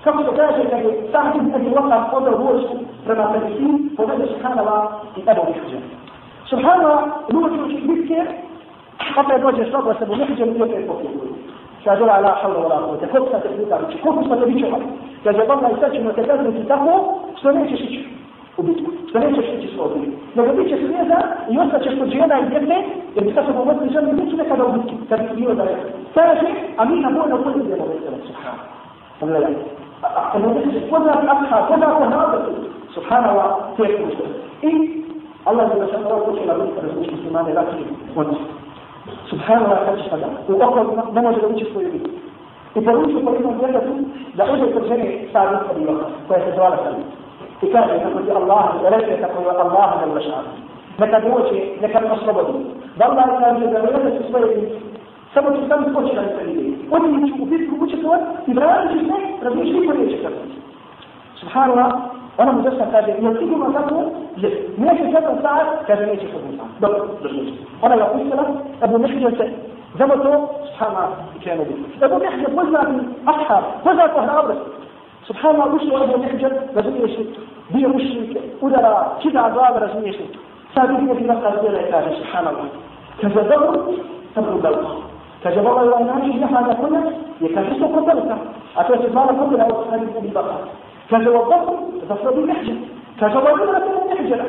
kako 0.04 0.22
se 0.22 0.30
kaže, 0.36 0.70
kaže, 0.70 0.90
sam 1.12 1.32
tim 1.32 1.52
tim 1.52 1.74
loka 1.76 1.98
odel 2.12 2.34
vojsku 2.44 2.76
prema 3.06 3.30
medicini, 3.32 3.96
povede 3.96 4.26
suhala 4.26 5.00
i 5.16 5.20
evo 5.26 5.42
višu 5.48 5.64
zemlju. 5.70 5.96
Suhala, 6.48 7.08
nuoči 7.32 7.82
bitke, 7.86 8.20
kako 9.14 9.38
dođe 9.38 9.64
s 9.64 9.72
toga, 9.72 9.94
se 9.98 10.06
bo 10.06 10.16
nekriđen 10.16 10.56
i 10.56 10.62
opet 10.62 10.86
pokrije 10.86 11.10
kaže 11.84 12.04
la 12.04 12.34
hawla 12.42 12.58
wala 12.64 12.76
quwwata. 12.86 13.06
Kako 13.12 13.26
se 13.26 13.40
to 13.42 13.48
da 13.48 13.66
znači 13.66 13.98
kako 14.04 14.22
se 14.22 14.28
to 14.28 14.46
bi 14.46 14.60
čuva 14.60 14.78
kaže 15.24 15.46
pa 15.46 15.56
taj 15.60 15.74
sačemo 15.80 16.12
te 16.12 16.22
da 16.22 16.36
znači 16.36 16.68
tako 16.68 16.92
što 17.38 17.52
nećeš 17.52 17.80
ići 17.80 18.08
u 18.56 18.62
bitku 18.62 18.90
što 19.08 19.18
nećeš 19.18 19.44
ići 19.58 19.68
s 19.76 19.78
ovim 19.80 20.12
nego 20.34 20.52
biće 20.52 20.76
sveza 20.76 21.18
i 21.50 21.58
ostaje 21.58 21.96
što 21.96 22.04
je 22.04 22.18
jedan 22.18 22.52
jedne 22.52 22.78
jer 23.14 23.26
ti 23.26 23.34
kažeš 23.34 23.54
pomoći 23.56 23.88
ćeš 23.92 24.02
mi 24.02 24.12
biti 24.12 24.36
neka 24.36 24.56
da 24.56 24.64
bitku 24.64 24.94
kad 25.08 25.18
ti 25.28 25.36
bio 25.36 25.54
da 25.54 25.64
sada 26.14 26.34
se 26.40 26.46
a 26.76 26.84
mi 26.84 27.00
na 27.00 27.10
moj 27.10 27.28
na 27.28 27.36
pozicije 27.36 27.76
da 27.76 27.84
se 27.84 28.26
subhana. 28.26 28.62
Allah 29.20 29.48
a 30.02 30.32
kada 30.32 30.54
se 30.54 30.80
pozna 30.90 31.12
akha 31.34 31.66
kada 31.68 31.86
se 31.86 31.92
wa 31.92 32.08
ta'ala 32.10 32.36
i 34.62 35.02
Allah 35.44 35.68
subhanahu 35.70 35.78
wa 35.80 35.96
ta'ala 35.96 36.24
kuchu 36.24 36.46
la 36.48 36.54
bitu 36.54 36.80
rasulullah 36.82 37.20
sallallahu 37.22 37.50
alaihi 37.50 37.86
wasallam 38.16 38.61
سبحان 39.32 39.58
الله 39.64 39.78
كانت 39.86 40.00
فدا 40.12 40.28
وأقرب 40.48 40.88
ما 41.14 41.20
ما 41.20 41.32
جلبت 41.32 41.58
في 41.58 41.66
صوري 41.74 42.00
يبرون 42.76 43.06
في 43.06 43.12
صوري 43.24 43.38
من 43.38 43.58
جلبت 43.62 43.88
لا 44.36 44.44
أجل 44.54 44.74
ترجمي 44.74 45.08
سالم 45.32 45.60
أبي 45.70 45.84
بكر 45.84 46.06
فيتزوال 46.28 46.74
سالم 46.84 47.04
إكاد 47.62 47.88
يقول 48.00 48.42
الله 48.42 48.64
ولك 48.84 49.08
تقول 49.24 49.46
الله 49.66 49.88
من 49.98 50.04
البشر 50.12 50.42
لك 51.00 51.12
موجه 51.26 51.60
لك 51.82 51.94
المصلبة 51.96 52.42
والله 53.00 53.26
كان 53.40 53.54
جلبت 53.60 54.22
في 54.22 54.32
صوري 54.32 54.68
سبب 55.34 55.54
سبب 55.70 55.84
كل 55.96 56.08
شيء 56.08 56.28
سليم 56.38 56.88
ودي 56.92 57.08
يشوف 57.24 57.48
في 57.48 57.66
كل 57.80 57.90
شيء 57.90 58.02
سواء 58.02 58.20
إبراهيم 58.48 58.88
جلبت 58.88 59.44
رجل 59.44 59.86
جلبت 60.22 60.52
سبحان 61.40 61.70
الله 61.70 61.88
ona 62.38 62.52
mu 62.52 62.62
dosta 62.62 62.86
kaže, 62.90 63.10
jel 63.20 63.34
sigurno 63.38 63.72
tako? 63.72 64.02
Jer 64.36 64.52
neće 64.76 65.04
jedan 65.04 65.36
sat, 65.42 65.86
kaže 65.86 66.06
neće 66.06 66.26
jedan 66.26 66.52
sat. 66.58 66.80
Dobro, 66.80 66.98
došli. 67.22 67.58
Ona 67.82 67.96
ga 67.96 68.04
pustila, 68.04 68.44
Abu 68.80 68.98
Mehdi 68.98 69.36
se 69.36 69.50
Zamo 69.98 70.16
to, 70.16 70.48
subhanallah, 70.66 71.10
krenuo 71.42 71.64
bi. 71.64 71.74
Abu 72.04 72.18
Mehdi 72.18 72.44
poznati 72.56 72.94
ashab, 73.32 73.64
poznati 73.84 74.20
hrabrost. 74.26 74.60
Subhanallah, 75.26 75.74
ušlo 75.74 76.02
Abu 76.04 76.18
Mehdi, 76.18 76.46
razumiješ 76.74 77.18
li, 77.18 77.34
bio 77.68 77.88
mušnik, 77.88 78.36
udara, 78.60 79.10
čita 79.22 79.50
glava, 79.54 79.78
razumiješ 79.78 80.18
li. 80.18 80.26
Sad 80.74 80.90
vidio 80.90 81.14
bi 81.14 81.24
nasa 81.24 81.52
zdjela 81.58 81.80
i 81.80 81.90
kaže, 81.90 82.10
subhanallah. 82.16 82.66
Kaže, 83.20 83.34
dobro, 83.34 83.92
sabru 84.34 84.60
dobro. 84.62 84.86
Kaže, 85.42 85.60
ovaj 85.60 85.88
ovaj 85.88 86.04
način 86.04 86.40
jaha 86.40 86.74
kuna, 86.80 87.00
je 87.40 87.54
kaže, 87.54 87.70
što 87.76 87.88
تصل 92.10 92.38
المحجن 92.38 92.76
كان 93.20 93.30
رجل 93.30 93.72
لكن 93.72 93.92
المحجن 94.02 94.44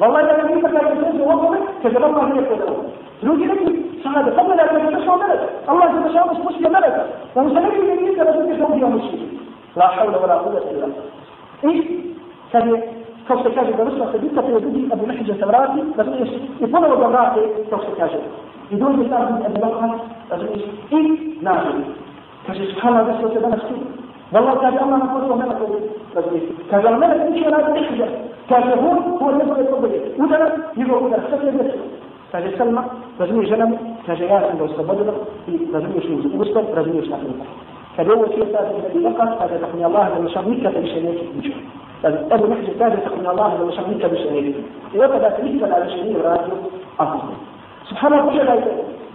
والله 0.00 0.20
إذا 0.20 0.42
لم 0.42 0.58
يكن 0.58 0.68
لك 0.74 1.14
يوظفه 1.14 1.58
كان 1.82 1.96
الله 1.96 2.24
هي 2.34 2.44
كذا. 2.44 2.76
روجي 3.24 3.44
لك 3.44 3.58
شهادة. 4.04 4.42
قبل 4.42 4.56
لا 4.56 4.66
تتشوى 4.66 5.16
ملك 5.16 5.50
الله 5.70 5.86
تتشوى 5.86 6.24
مش 6.30 6.38
مسلم 6.46 6.72
ملك. 6.72 6.96
ومسلمين 7.36 7.80
من 7.80 8.06
يمكن 8.06 8.20
أن 8.20 8.34
تتشوى 8.34 8.80
بها 8.80 8.88
مسلم 8.88 9.38
لا 9.76 9.86
حول 9.86 10.16
ولا 10.16 10.34
قوة 10.34 10.58
إلا 10.70 10.86
بالله. 10.86 11.02
إيه؟ 11.64 11.82
كان 12.52 12.82
كوسا 13.28 13.50
كاجي 13.50 13.72
برسمة 13.72 14.12
سبيتا 14.12 14.42
في 14.42 14.52
وجود 14.52 14.88
أبو 14.92 15.06
محجن 15.06 15.34
ثمراتي 15.34 15.82
بس 15.98 16.06
يكون 16.60 16.84
وجراتي 16.84 17.40
كوسا 17.70 17.90
كاجي 17.98 18.20
بدون 18.72 18.92
مثال 19.00 19.32
من 19.32 19.42
أبي 19.46 19.58
بكر 19.60 19.98
بس 20.32 20.40
إيه؟ 20.92 21.08
ناجي 21.42 21.84
كاجي 22.46 22.66
سبحان 22.72 22.92
الله 23.00 23.12
بس 23.12 23.24
وسبحان 23.24 23.52
الله. 23.52 24.05
والله 24.32 24.54
كان 24.54 24.78
الله 24.84 24.96
نقول 24.96 25.28
له 25.28 25.36
ملك 25.36 25.58
كان 26.70 26.86
الملك 26.86 27.20
مش 27.30 27.46
ولا 27.46 27.76
يحجر 27.78 28.08
كان 28.50 28.62
هو 28.78 28.92
هو 29.20 29.30
اللي 29.30 29.44
يقول 29.44 29.64
يقول 29.64 29.90
وده 30.18 30.52
يقول 30.76 31.02
وده 31.02 31.16
سكر 31.30 31.50
بس 31.50 31.72
كان 32.32 32.50
سلمى 32.58 32.82
لازم 33.20 33.42
يجنم 33.42 33.76
كان 34.06 34.16
جاء 34.16 34.50
عند 34.50 34.62
الصبر 34.62 35.14
لازم 35.72 35.90
يشوف. 35.98 36.40
وسط 36.40 36.74
لازم 36.76 36.98
يشوف. 36.98 37.18
كان 37.96 38.10
هو 38.10 38.26
شيء 38.26 38.44
ثاني 38.44 39.14
فقط 39.14 39.42
هذا 39.42 39.56
تقني 39.62 39.86
الله 39.86 40.18
لما 40.18 40.28
شميك 40.28 40.66
بشيء 40.66 41.54
أبو 42.04 42.46
محجر 42.46 42.72
كان 42.78 42.98
تقني 43.04 43.30
الله 43.30 43.58
لما 43.60 43.72
شميك 43.72 44.06
بشيء 44.06 44.64
إذا 44.94 45.06
بدأ 45.06 45.28
تلك 45.30 45.72
على 45.72 45.90
شيء 45.90 46.16
راجل 46.24 46.52
أفضل 47.00 47.34
سبحان 47.90 48.12
الله. 48.12 48.66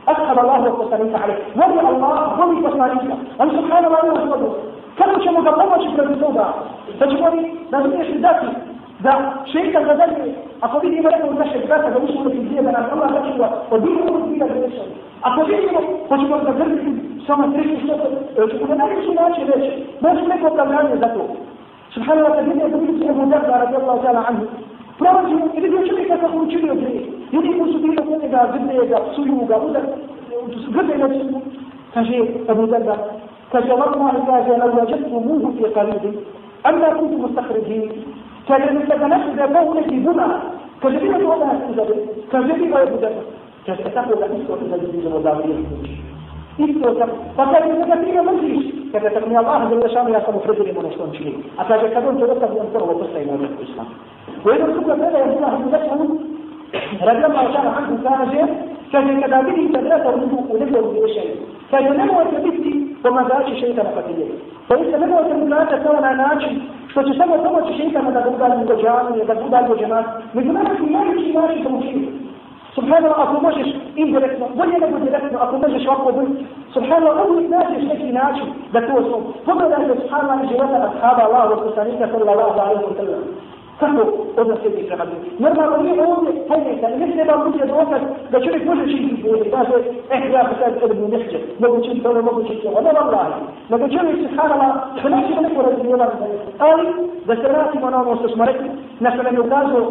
أسأل 0.08 0.40
الله 0.40 0.62
وتصريف 0.70 1.16
عليه 1.24 1.40
ولي 1.56 1.90
الله 1.90 2.46
ولي 2.46 2.62
تصريفه 2.68 3.18
أم 3.42 3.50
سبحان 3.50 3.86
الله 3.86 4.06
وحمده 4.14 4.52
kako 4.98 5.20
ćemo 5.24 5.42
ga 5.42 5.52
pomoći 5.52 5.96
protiv 5.96 6.20
toga? 6.20 6.54
Da 7.00 7.08
ćemo 7.08 7.30
li, 7.30 7.42
da 7.72 7.78
razumiješ 7.78 8.10
li 8.10 8.20
dati, 8.20 8.46
da 9.00 9.12
šeitan 9.52 9.84
ga 9.84 9.94
dalje, 9.94 10.36
ako 10.62 10.80
vidimo 10.80 11.10
nekog 11.10 11.34
našeg 11.40 11.68
brata 11.68 11.90
da 11.90 12.00
ušli 12.00 12.20
neki 12.26 12.40
dvije 12.40 12.62
da 12.62 12.72
nas 12.72 12.92
Allah 12.92 13.10
začuva, 13.14 13.50
od 13.72 13.82
bilo 13.82 14.02
ovog 14.10 14.30
bila 14.30 14.48
grešan. 14.48 14.90
Ako 15.22 15.42
vidimo, 15.44 15.80
hoćemo 16.10 16.38
ga 16.38 16.52
grditi 16.52 16.92
samo 17.28 17.52
treći 17.54 17.78
što, 17.84 17.94
ćemo 18.48 18.66
na 18.68 18.76
najviši 18.76 19.14
način 19.22 19.48
reći, 19.54 19.72
može 20.02 20.22
neko 20.22 20.48
opravljanje 20.48 20.96
za 21.00 21.08
to. 21.16 21.24
Subhanallah, 21.94 22.36
kad 22.36 22.46
vidio 22.48 22.68
da 22.68 22.78
vidio 22.78 23.12
Ebu 23.12 23.26
Darda, 25.02 25.22
radijallahu 25.22 25.28
ta'ala 25.28 25.30
anhu, 25.30 25.52
prolazi 25.52 25.58
i 25.58 25.62
vidio 25.62 25.88
čovjeka 25.88 26.18
kako 26.18 26.38
učinio 26.38 26.76
grije. 26.76 27.02
Ljudi 27.32 27.60
koji 27.60 27.74
su 27.74 27.80
bili 27.80 27.96
kod 27.98 28.22
njega, 28.22 28.54
grde 28.54 28.88
ga, 28.88 28.98
psuju 29.12 29.46
ga, 29.48 29.58
udar, 29.58 29.84
grde 30.70 30.98
ga, 30.98 31.08
kaže 31.94 32.18
Ebu 32.50 32.66
Darda, 32.68 32.96
فجوابنا 33.52 34.12
إذا 34.40 34.58
لو 34.58 34.82
وجدتموه 34.82 35.54
في 35.58 35.66
قريب 35.66 36.16
أما 36.66 36.90
كنتم 36.90 37.24
مستخرجين 37.24 37.92
كان 38.48 38.62
يتنفذ 38.78 39.40
قولة 39.56 39.88
بما 39.88 40.28
كجبيرة 40.84 41.24
ولا 41.30 41.52
kada 48.92 49.10
tako 49.10 49.30
mi 49.30 49.38
Allah 49.38 49.70
zelo 49.70 49.90
šanu, 49.94 50.10
ja 50.10 50.22
sam 50.26 50.36
upredili 50.36 50.74
mu 50.74 50.80
ono 50.80 50.88
nešto 50.90 51.04
učinim. 51.04 51.44
A 51.58 51.68
kaže, 51.68 51.94
kad 51.94 52.08
on 52.08 52.20
to 52.20 52.28
dostavi, 52.28 52.60
on 52.60 52.68
prvo 52.74 52.94
postaje 53.00 53.26
na 53.26 53.34
uvijek 53.34 53.52
islam. 53.66 53.88
U 54.46 54.50
jednom 54.50 54.72
drugom 54.74 55.00
vrede, 55.00 55.18
ja 55.18 55.28
sam 55.34 55.42
nahrbu 55.42 55.70
zašanu, 55.76 56.06
radila 57.06 57.28
ma 57.28 57.42
očana 57.50 57.72
hanku 57.76 57.96
kaže, 58.08 58.42
kaže, 58.92 59.22
kada 59.22 59.40
vidim 59.40 59.68
se 59.74 59.82
vrata 59.86 60.10
u 60.16 60.20
njegu, 60.20 60.38
u 60.54 60.58
njegu 60.60 60.78
uvješaju, 60.90 61.36
kaže, 61.72 61.90
ne 62.00 62.06
mojte 62.06 62.38
biti 62.48 62.72
pomagači 63.04 63.60
šeita. 63.60 63.84
Pa 64.68 64.76
vi 64.76 64.92
se 64.92 65.00
ne 65.00 65.08
mojte 65.08 65.34
mu 65.34 65.46
znači 65.46 65.76
to 65.84 65.92
na 66.02 66.14
način, 66.24 66.54
što 66.92 67.04
će 67.04 67.14
samo 67.18 67.44
pomoći 67.44 67.78
šeitama 67.78 68.12
da 68.12 68.30
budali 68.32 68.58
mu 68.58 68.66
dođanu, 68.66 69.10
da 69.28 69.36
budali 69.44 69.68
dođanu, 69.68 70.04
među 70.34 70.52
nas 70.54 70.78
su 70.78 70.86
najveći 70.86 71.34
naši 71.34 71.64
pomoćnici. 71.64 72.21
Subhanallah, 72.76 73.20
ako 73.20 73.42
možeš 73.42 73.68
indirektno, 73.96 74.48
bolje 74.56 74.78
nego 74.80 75.00
direktno, 75.00 75.40
ako 75.40 75.58
možeš 75.58 75.88
ovako 75.88 76.12
biti, 76.12 76.46
subhanallah, 76.74 77.30
uvijek 77.30 77.50
nađeš 77.50 77.84
neki 77.92 78.12
način 78.12 78.48
da 78.74 78.88
to 78.88 78.94
osnovu. 78.94 79.34
Pogledajte, 79.46 79.94
subhanallah, 80.02 80.50
života 80.50 80.78
ashaba 80.88 81.22
Allah, 81.28 81.44
wa 81.52 81.76
sallallahu 82.12 82.60
alaihi 82.60 82.84
wa 82.90 82.96
sallam. 82.98 83.24
Kako 83.82 84.02
odnose 84.42 84.70
bi 84.70 84.88
prema 84.90 85.06
drugim. 85.10 85.34
Normalno 85.46 85.78
nije 85.84 86.04
ovdje, 86.08 86.32
hajde, 86.50 86.72
da 86.82 86.88
ne 87.02 87.08
treba 87.14 87.34
bude 87.46 87.66
dokaz 87.66 88.02
da 88.32 88.44
čovjek 88.44 88.64
može 88.66 88.86
činiti 88.92 89.24
bolje. 89.24 89.46
Kaže, 89.56 89.76
eh, 90.14 90.22
ja 90.34 90.42
bi 90.48 90.54
sad 90.60 90.74
odbu 90.86 91.08
nešće, 91.14 91.38
mogu 91.60 91.78
činiti 91.86 92.08
ono, 92.08 92.22
mogu 92.22 92.42
činiti 92.48 92.68
ono. 92.68 92.82
Ne 92.82 92.94
vam 92.98 93.08
laži. 93.16 93.42
Nego 93.70 93.84
čovjek 93.96 94.18
se 94.24 94.36
harala, 94.38 94.70
što 95.00 95.10
neće 95.10 95.32
nećemo 95.32 95.48
neko 95.48 95.62
razumijevati. 95.70 96.18
Ali, 96.60 96.86
da 97.26 97.36
se 97.36 97.42
vratimo 97.42 97.90
na 97.90 98.02
ono 98.02 98.16
što 98.16 98.30
smo 98.30 98.46
rekli, 98.46 98.70
na 99.00 99.12
što 99.12 99.24
nam 99.24 99.34
je 99.36 99.42
ukazao 99.42 99.82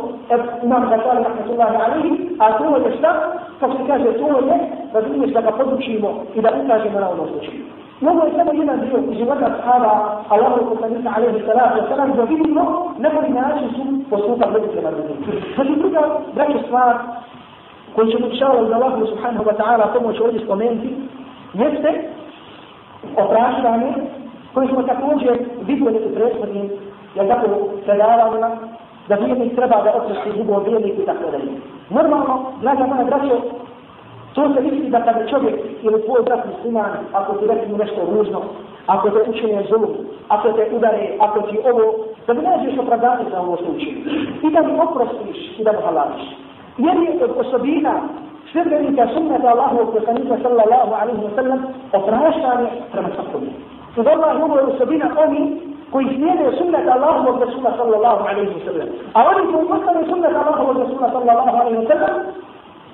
imam 0.65 0.89
Gatali, 0.91 1.25
rahmatullahi 1.25 1.77
alihi, 1.85 2.29
a 2.39 2.59
to 2.59 2.77
je 2.77 2.97
šta? 2.99 3.13
Kako 3.61 3.73
se 3.77 3.83
kaže, 3.87 4.05
to 4.05 4.29
je, 4.47 4.57
razumiješ 4.93 5.33
da 5.33 5.41
ga 5.41 5.51
podučimo 5.51 6.25
i 6.35 6.41
da 6.41 6.51
ukažemo 6.65 7.01
na 7.01 7.11
ono 7.11 7.27
što 7.27 7.39
činimo. 7.39 7.71
وهو 8.03 8.27
يسمى 8.27 8.63
هنا 8.63 8.75
اليوم 8.75 9.15
جوات 9.19 9.43
أصحاب 9.43 9.83
الله 10.33 10.55
القدس 10.57 11.07
عليه 11.07 11.31
الصلاة 11.41 11.73
والسلام 11.77 12.11
وفيه 12.19 12.43
نقل 13.05 13.33
ناس 13.35 13.61
وصوت 14.11 14.43
الرجل 14.43 14.69
كما 14.75 14.91
بدون 14.91 15.19
فجدوك 15.57 15.97
ذاك 16.37 16.51
الصلاة 16.51 16.99
ćemo 18.11 18.27
inšala 18.27 18.61
uz 18.63 18.73
Allahu 18.73 19.07
subhanahu 19.07 19.45
wa 19.45 19.57
ta'ala 19.61 19.93
pomoć 19.93 20.21
ovdje 20.21 20.41
spomenuti, 20.45 20.97
jeste 21.55 21.91
opraštanje 23.17 23.93
koji 24.55 24.69
smo 24.69 24.83
također 24.83 25.39
vidjeli 25.67 25.99
u 26.07 26.15
prethodnim, 26.15 26.71
jel 27.15 27.29
tako, 27.29 27.47
predavama, 27.85 28.51
da 29.09 29.15
vjernik 29.15 29.55
treba 29.55 29.83
da 29.83 29.93
oprosti 29.95 30.33
drugom 30.33 30.65
vjerniku 30.65 31.03
i 31.03 31.07
tako 31.07 31.31
dalje. 31.31 31.53
Normalno, 31.91 32.53
draga 32.63 32.87
moja 32.87 33.05
braćo, 33.05 33.41
to 34.41 34.55
se 34.55 34.61
misli 34.61 34.91
da 34.91 35.01
kada 35.05 35.27
čovjek 35.27 35.57
ili 35.83 36.03
tvoj 36.03 36.23
brat 36.23 36.45
musliman, 36.51 36.91
ako 37.13 37.33
ti 37.33 37.47
rekli 37.47 37.79
nešto 37.79 38.01
ružno, 38.15 38.41
ako 38.87 39.11
te 39.11 39.31
učine 39.31 39.65
zlu, 39.69 39.89
ako 40.29 40.53
te 40.53 40.71
udare, 40.77 41.09
ako 41.19 41.41
ti 41.41 41.59
ovo, 41.71 41.85
da 42.27 42.35
mi 42.35 42.43
nađeš 42.43 42.79
opravdanje 42.79 43.25
za 43.31 43.41
ovo 43.41 43.57
što 43.57 43.67
učini. 43.77 44.01
I 44.43 44.51
da 44.51 44.61
mi 44.63 44.73
oprostiš 44.81 45.59
i 45.59 45.65
da 45.65 45.73
mu 45.73 45.81
halališ. 45.85 46.25
Jer 46.79 46.97
je 46.97 47.25
od 47.25 47.33
osobina 47.37 47.95
sljedbenika 48.53 49.09
sunnata 49.15 49.49
Allahu 49.49 49.93
poslanika 49.93 50.37
sallallahu 50.43 50.93
alaihi 51.01 51.23
wa 51.29 51.35
sallam 51.35 51.61
opraštanje 51.93 52.69
prema 52.93 53.09
svakom. 53.15 53.43
I 53.97 54.03
da 54.03 54.11
Allah 54.11 54.57
je 54.57 54.75
osobina 54.75 55.07
oni 55.27 55.61
koji 55.93 56.07
slijede 56.07 56.57
sunnet 56.59 56.87
Allahovog 56.89 57.43
Rasula 57.43 57.71
sallallahu 57.77 58.23
alaihi 58.31 58.51
wa 58.57 58.65
sallam. 58.65 58.89
A 59.15 59.19
oni 59.31 59.53
koji 59.53 59.67
ostane 59.77 60.03
sunnet 60.11 60.35
Allahovog 60.35 60.77
Rasula 60.83 61.09
sallallahu 61.13 61.57
alaihi 61.61 61.79
wa 61.79 61.89
sallam, 61.93 62.15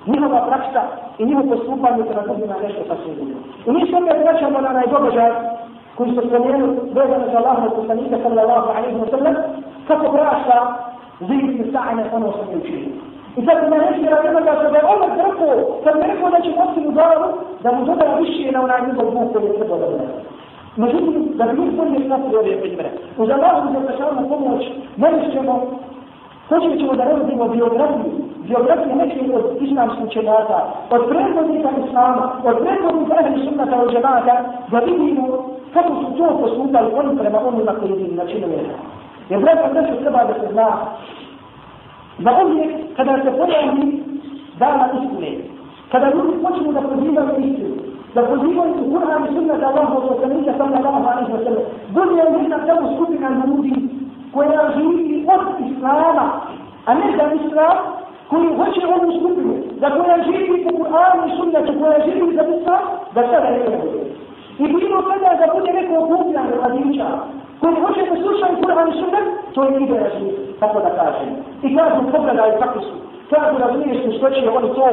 njihova 0.07 0.39
praksa 0.49 0.81
i 1.17 1.25
njihovo 1.25 1.47
postupanje 1.55 2.03
prema 2.03 2.21
drugima 2.21 2.55
nešto 2.63 2.81
sasvim 2.89 3.15
drugo. 3.15 3.35
I 3.67 3.69
mi 3.71 3.81
se 3.87 3.95
opet 3.95 4.17
vraćamo 4.23 4.61
na 4.61 4.69
onaj 4.69 4.87
događaj 4.95 5.31
koji 5.95 6.15
se 6.15 6.21
spomenuli 6.27 6.77
vezano 6.97 7.25
za 7.31 7.37
Allahovog 7.37 7.73
poslanika 7.79 8.17
sallallahu 8.23 8.67
alaihi 8.77 8.99
wa 9.03 9.09
sallam, 9.09 9.35
kako 9.87 10.05
prašta 10.17 10.57
zid 11.19 11.45
i 11.61 11.71
sa'ane 11.73 12.03
ono 12.17 12.31
što 12.31 12.51
je 12.51 12.57
učinio. 12.57 12.95
I 13.37 13.45
sad 13.45 13.57
ima 13.67 13.77
neki 13.77 14.05
radima 14.13 14.39
da 14.39 14.53
se 14.59 14.71
da 14.71 14.77
je 14.77 14.89
Allah 14.93 15.11
rekao, 15.27 15.53
kad 15.83 15.93
mi 15.95 16.03
rekao 16.11 16.29
da 16.29 16.39
će 16.41 16.51
posti 16.59 16.87
u 16.87 16.91
glavu, 16.91 17.27
da 17.63 17.71
mu 17.71 17.85
doda 17.85 18.05
više 18.19 18.51
na 18.51 18.63
onaj 18.63 18.81
njegov 18.87 19.05
buk 19.11 19.33
koji 19.33 19.45
je 19.45 19.55
trebao 19.55 19.77
da 19.77 19.85
bude. 19.85 20.07
Međutim, 20.77 21.31
da 21.37 21.43
bi 21.45 21.61
mi 21.61 21.71
bolje 21.71 22.05
snapili 22.05 22.35
ove 22.35 22.61
primjere. 22.61 22.89
Uz 23.17 23.29
Allahu 23.29 23.73
za 23.73 23.79
tašavnu 23.87 24.29
pomoć, 24.29 24.61
danas 24.97 25.31
ćemo, 25.33 25.53
počet 26.49 26.79
ćemo 26.79 26.93
da 26.93 27.03
razvodimo 27.03 27.47
biografiju, 27.47 28.11
biografiju 28.47 28.95
nekih 28.95 29.21
od 29.33 29.61
islamskih 29.61 30.05
učenjaka, 30.05 30.59
od 30.89 31.01
predvodnika 31.09 31.69
Islama, 31.87 32.31
od 32.43 32.55
predvodnika 32.63 33.15
ehli 33.19 33.45
sunnata 33.45 33.81
od 33.81 33.91
džemata, 33.91 34.35
da 34.71 34.79
vidimo 34.79 35.27
kako 35.73 35.93
su 35.95 36.17
to 36.17 36.37
postupali 36.41 36.91
oni 36.93 37.17
prema 37.19 37.39
onima 37.47 37.71
koji 37.79 37.91
bi 37.91 38.15
načinili. 38.15 38.69
Jer 39.29 39.39
braća 39.41 39.73
nešto 39.73 39.95
treba 39.95 40.23
da 40.23 40.33
se 40.33 40.47
zna, 40.53 40.69
da 42.17 42.31
ovdje 42.41 42.63
kada 42.95 43.13
se 43.23 43.31
pojavi 43.37 44.03
dana 44.59 44.89
istine, 45.01 45.31
kada 45.91 46.07
ljudi 46.15 46.43
počnu 46.43 46.71
da 46.71 46.81
pozivaju 46.81 47.29
istinu, 47.37 47.75
da 48.15 48.21
pozivaju 48.23 48.73
u 48.81 48.91
Kur'an 48.93 49.23
i 49.25 49.35
sunnata 49.35 49.67
Allahu 49.67 50.07
wa 50.07 50.21
sallamika 50.21 50.53
sallallahu 50.57 51.07
alaihi 51.11 51.31
wa 51.31 51.43
sallam. 51.43 51.63
Bude 51.89 52.15
je 52.15 52.25
jedna 52.41 52.57
tamo 52.67 52.95
skupina 52.95 53.29
ljudi 53.45 53.89
koja 54.33 54.71
živi 54.75 55.27
od 55.35 55.69
Islama, 55.69 56.25
a 56.85 56.93
ne 56.93 57.17
da 57.17 57.25
Islam, 57.33 57.77
koji 58.29 58.55
hoće 58.59 58.81
ovu 58.95 59.09
skupinu, 59.19 59.53
za 59.81 59.89
koja 59.95 60.17
živi 60.27 60.63
po 60.65 60.71
Kur'anu 60.79 61.21
i 61.27 61.35
sunnetu, 61.37 61.71
koja 61.79 61.97
živi 62.05 62.35
za 62.35 62.43
Musa, 62.49 62.77
da 63.15 63.21
sada 63.31 63.49
ne 63.49 63.77
bude. 63.81 63.99
I 64.59 64.65
bilo 64.73 65.01
kada 65.09 65.29
da 65.41 65.53
bude 65.55 65.71
neko 65.73 65.93
okupljan 66.03 66.47
radića, 66.63 67.07
koji 67.61 67.75
hoće 67.83 68.01
da 68.09 68.15
slušaju 68.23 68.61
Kur'an 68.61 68.87
i 68.89 68.99
sunnet, 68.99 69.25
to 69.53 69.63
je 69.63 69.83
ide 69.83 69.97
razli, 70.03 70.29
tako 70.59 70.79
da 70.79 70.89
kažem. 71.01 71.29
I 71.65 71.75
kažu, 71.77 71.99
pogledaj 72.11 72.59
kako 72.59 72.79
su. 72.79 72.95
Kažu, 73.29 73.57
razliješ 73.59 74.05
mu 74.05 74.11
što 74.17 74.29
će 74.29 74.49
oni 74.49 74.69
to 74.75 74.87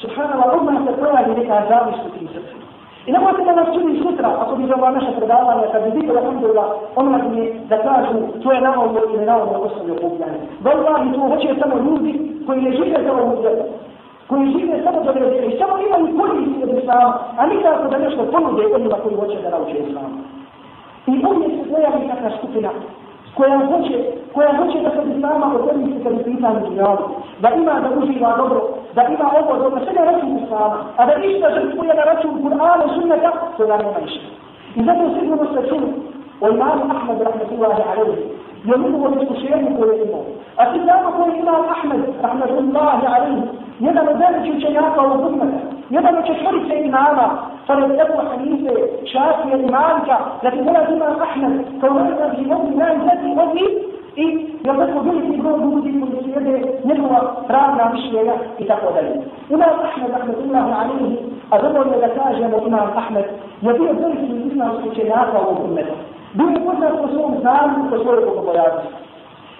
Subhanallah, 0.00 0.56
odmah 0.58 0.76
se 0.84 0.92
projavi 1.00 1.34
neka 1.40 1.62
zavisnost 1.68 2.06
u 2.08 2.18
tim 2.18 2.28
srcima. 2.28 2.63
I 3.06 3.12
nemojte 3.12 3.42
da 3.44 3.52
nas 3.52 3.68
čudi 3.74 4.02
sutra, 4.02 4.28
ako 4.42 4.56
bi 4.56 4.66
za 4.66 4.74
ova 4.74 4.90
naša 4.90 5.12
predavanja, 5.18 5.72
kad 5.72 5.82
bi 5.84 6.00
bilo, 6.00 6.18
alhamdulillah, 6.18 6.68
omladni 6.96 7.52
da 7.68 7.76
kažu, 7.82 8.18
to 8.42 8.52
je 8.52 8.60
navodno 8.60 9.00
ili 9.14 9.26
navodno 9.26 9.58
ostavio 9.58 9.94
pogledanje. 9.94 10.46
Wallahi, 10.64 11.14
to 11.14 11.20
hoće 11.20 11.60
samo 11.60 11.76
ljudi 11.86 12.12
koji 12.46 12.62
ne 12.62 12.72
žive 12.72 12.98
za 13.04 13.12
ovom 13.12 13.36
djeru, 13.40 13.64
koji 14.28 14.52
žive 14.52 14.82
samo 14.84 15.04
za 15.04 15.10
vjere 15.10 15.46
i 15.46 15.58
samo 15.58 15.74
imaju 15.78 16.18
koristi 16.18 16.62
od 16.64 16.78
islama, 16.78 17.18
a 17.38 17.46
nikako 17.46 17.88
da 17.88 17.98
nešto 17.98 18.22
ponude 18.32 18.62
onima 18.74 18.96
koji 19.02 19.14
hoće 19.16 19.38
da 19.42 19.50
nauče 19.50 19.78
islam. 19.78 20.10
I 21.06 21.14
uvijek 21.30 21.52
se 21.58 21.70
pojavi 21.70 22.08
takva 22.08 22.30
skupina 22.38 22.70
koja 23.36 23.58
hoće, 23.70 23.96
koja 24.34 24.56
hoće 24.56 24.78
da 24.80 24.90
se 24.90 25.16
islama 25.16 25.46
odredi 25.58 25.92
se 25.92 26.04
kad 26.04 26.12
je 26.12 26.24
pitanje 26.24 26.60
dunjavu, 26.60 26.98
da 27.42 27.48
ima 27.48 27.74
da 27.80 27.88
uživa 27.98 28.36
dobro, 28.36 28.60
da 28.94 29.02
ima 29.02 29.26
ovo 29.38 29.56
dobro, 29.62 29.80
sve 29.84 29.92
na 29.94 30.04
račun 30.10 30.38
islama, 30.38 30.78
a 30.96 31.06
da 31.06 31.18
ništa 31.18 31.46
žrtvuje 31.54 31.94
na 31.94 32.04
račun 32.10 32.42
Kur'ana 32.42 32.84
i 32.86 32.94
sunneta, 32.94 33.30
to 33.56 33.66
da 33.66 33.76
nema 33.76 33.98
ništa. 34.04 34.26
I 34.76 34.84
zato 34.84 35.02
sigurno 35.20 35.44
ste 35.50 35.68
čuli 35.68 35.88
o 36.40 36.48
imamu 36.48 36.84
Ahmed 36.94 37.18
rahmetullahi 37.28 37.82
alaihi, 37.90 38.22
je 38.64 38.78
njegovo 38.78 39.08
iskušenje 39.20 39.70
koje 39.78 39.98
je 39.98 40.04
imao. 40.04 40.24
A 40.56 40.72
ti 40.72 40.80
znamo 40.84 41.08
koji 41.16 41.38
imam 41.38 41.62
Ahmed 41.74 42.02
rahmetullahi 42.22 43.06
alaihi, 43.16 43.42
jedan 43.80 44.08
od 44.08 44.16
velikih 44.22 44.54
učenjaka 44.56 45.00
ovog 45.02 45.26
ummeta, 45.26 45.58
jedan 45.90 46.16
od 46.18 46.26
četvorice 46.26 46.74
imama, 46.80 47.26
فلو 47.68 48.00
أبو 48.00 48.16
حنيفة 48.30 48.74
شافعي 49.04 49.56
مالك 49.56 50.18
لكن 50.42 50.68
هنا 50.68 50.88
الإمام 50.88 51.22
أحمد 51.22 51.64
كوننا 51.80 52.28
في 52.28 52.42
يوم 52.42 52.74
لا 52.78 52.92
يزكي 52.92 53.42
أمي 53.42 53.66
i 54.16 54.26
ja 54.64 54.74
tako 54.74 55.00
veliki 55.00 55.36
broj 55.36 55.58
ljudi 55.58 56.00
koji 56.00 56.22
slijede 56.22 56.54
njegova 56.84 57.20
pravna 57.46 57.90
mišljenja 57.92 58.34
i 58.58 58.64
tako 58.64 58.92
dalje. 58.94 59.12
Imam 59.50 59.74
Ahmed, 59.86 60.10
rahmetullahi 60.10 60.72
alihi, 60.80 61.18
a 61.50 61.62
dovoljno 61.62 61.96
da 62.04 62.08
kažemo 62.22 62.56
Imam 62.66 62.88
Ahmed, 62.96 63.24
je 63.60 63.74
bio 63.74 63.92
veliki 63.92 64.48
islamski 64.48 64.88
učenjaka 64.88 65.38
ovog 65.38 65.64
umeta. 65.64 65.96
Bio 66.32 66.48
je 66.48 66.64
poznat 66.66 66.92
po 67.02 67.08
svom 67.08 67.32
znanju, 67.40 67.90
po 67.90 67.98
svojoj 67.98 68.24
bogobojaznosti. 68.26 68.94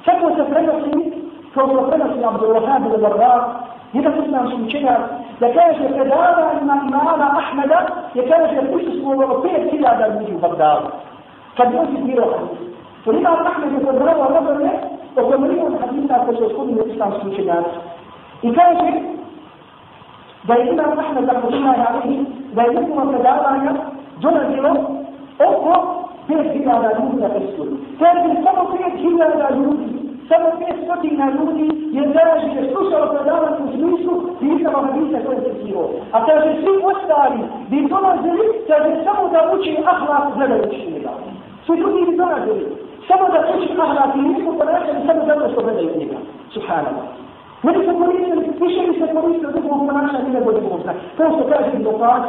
Kako 0.05 0.27
se 0.37 0.51
prenosi, 0.51 1.13
kao 1.55 1.69
što 1.69 1.91
prenosi 1.91 2.25
Abdul 2.25 2.55
Wahab 2.55 2.83
ili 2.87 3.03
Barra, 3.03 3.35
jedan 3.93 4.13
islamski 4.25 4.63
učenjak, 4.63 5.01
da 5.41 5.47
kaže 5.53 5.89
predavanjima 5.95 6.75
imama 6.89 7.29
Ahmeda, 7.41 7.81
je 8.15 8.29
kaže 8.29 8.73
prisustvovalo 8.73 9.43
pet 9.43 9.71
hiljada 9.71 10.07
ljudi 10.09 10.35
u 10.35 10.39
Bagdadu. 10.39 10.87
Kad 11.57 11.73
je 11.73 11.81
on 11.81 11.87
citirao 11.87 12.31
hadis. 12.31 12.74
فلما 13.07 13.33
أطلقنا 13.33 13.67
في 13.79 13.87
فضلاء 13.87 14.19
وغضا 14.21 14.53
الناس 14.57 14.81
وقمرين 15.17 15.67
الحديث 15.67 16.11
على 16.11 16.37
تشوفون 16.37 16.67
من 16.69 16.79
الإسلام 16.79 17.13
سوش 17.23 17.39
الناس 17.41 17.65
إكاجة 18.45 19.03
دائما 20.49 20.83
أطلقنا 20.93 21.33
تقضينا 21.33 21.71
عليه 21.73 22.19
دائما 22.57 22.81
كما 22.81 23.19
تدعو 23.19 23.45
عنا 23.45 23.73
جنة 24.23 24.43
ديو 24.49 24.67
أخوة 25.41 26.05
بيس 26.29 26.47
بيس 26.53 26.69
على 26.69 26.89
جنود 26.99 27.25
الأسول 27.25 27.69
كان 28.01 28.45
سمو 28.45 28.65
بيس 28.73 28.95
جنة 29.03 29.25
على 29.25 29.55
جنود 29.57 29.81
سمو 30.31 30.51
بيس 30.59 30.79
فتي 30.91 31.23
على 31.23 31.33
جنود 31.33 31.59
يندرج 31.97 32.43
يسوس 32.57 32.93
على 32.95 33.07
تدعو 33.19 33.37
عنا 33.45 33.57
تسميسو 33.57 34.13
بيس 34.41 34.67
على 34.67 34.83
مدينة 34.87 35.19
كنت 35.27 35.47
ديو 35.65 35.91
أتاجة 36.15 36.55
سيب 36.65 36.85
وستاري 36.85 37.43
دي 37.71 37.81
دونا 37.81 38.17
زلي 38.23 38.47
تاجة 38.69 39.05
سمو 39.05 39.29
داوشي 39.33 39.79
أخلاق 39.93 40.25
زلوشي 40.39 40.89
الناس 40.97 41.21
سيدوني 41.67 42.01
لدونا 42.01 42.39
زلي 42.47 42.67
سبب 43.09 43.33
تشي 43.49 43.75
قهرة 43.79 44.11
في 44.13 44.19
نسبة 44.19 44.63
الأخرى 44.63 44.93
بسبب 44.93 45.29
دولة 45.29 45.49
سبب 45.57 45.79
يتنبع 45.79 46.19
سبحان 46.55 46.85
الله 46.91 47.07
ولي 47.65 47.87
سبوريس 47.87 48.29
إيش 48.63 48.79
اللي 48.79 49.07
سبوريس 49.07 49.41
لدفعه 49.45 49.87
فناشا 49.89 50.17
لنا 50.17 50.41
بولي 50.41 50.61
بغوصنا 50.61 50.95
فوصة 51.19 51.51
كاش 51.51 51.75
من 51.75 51.83
دفعات 51.85 52.25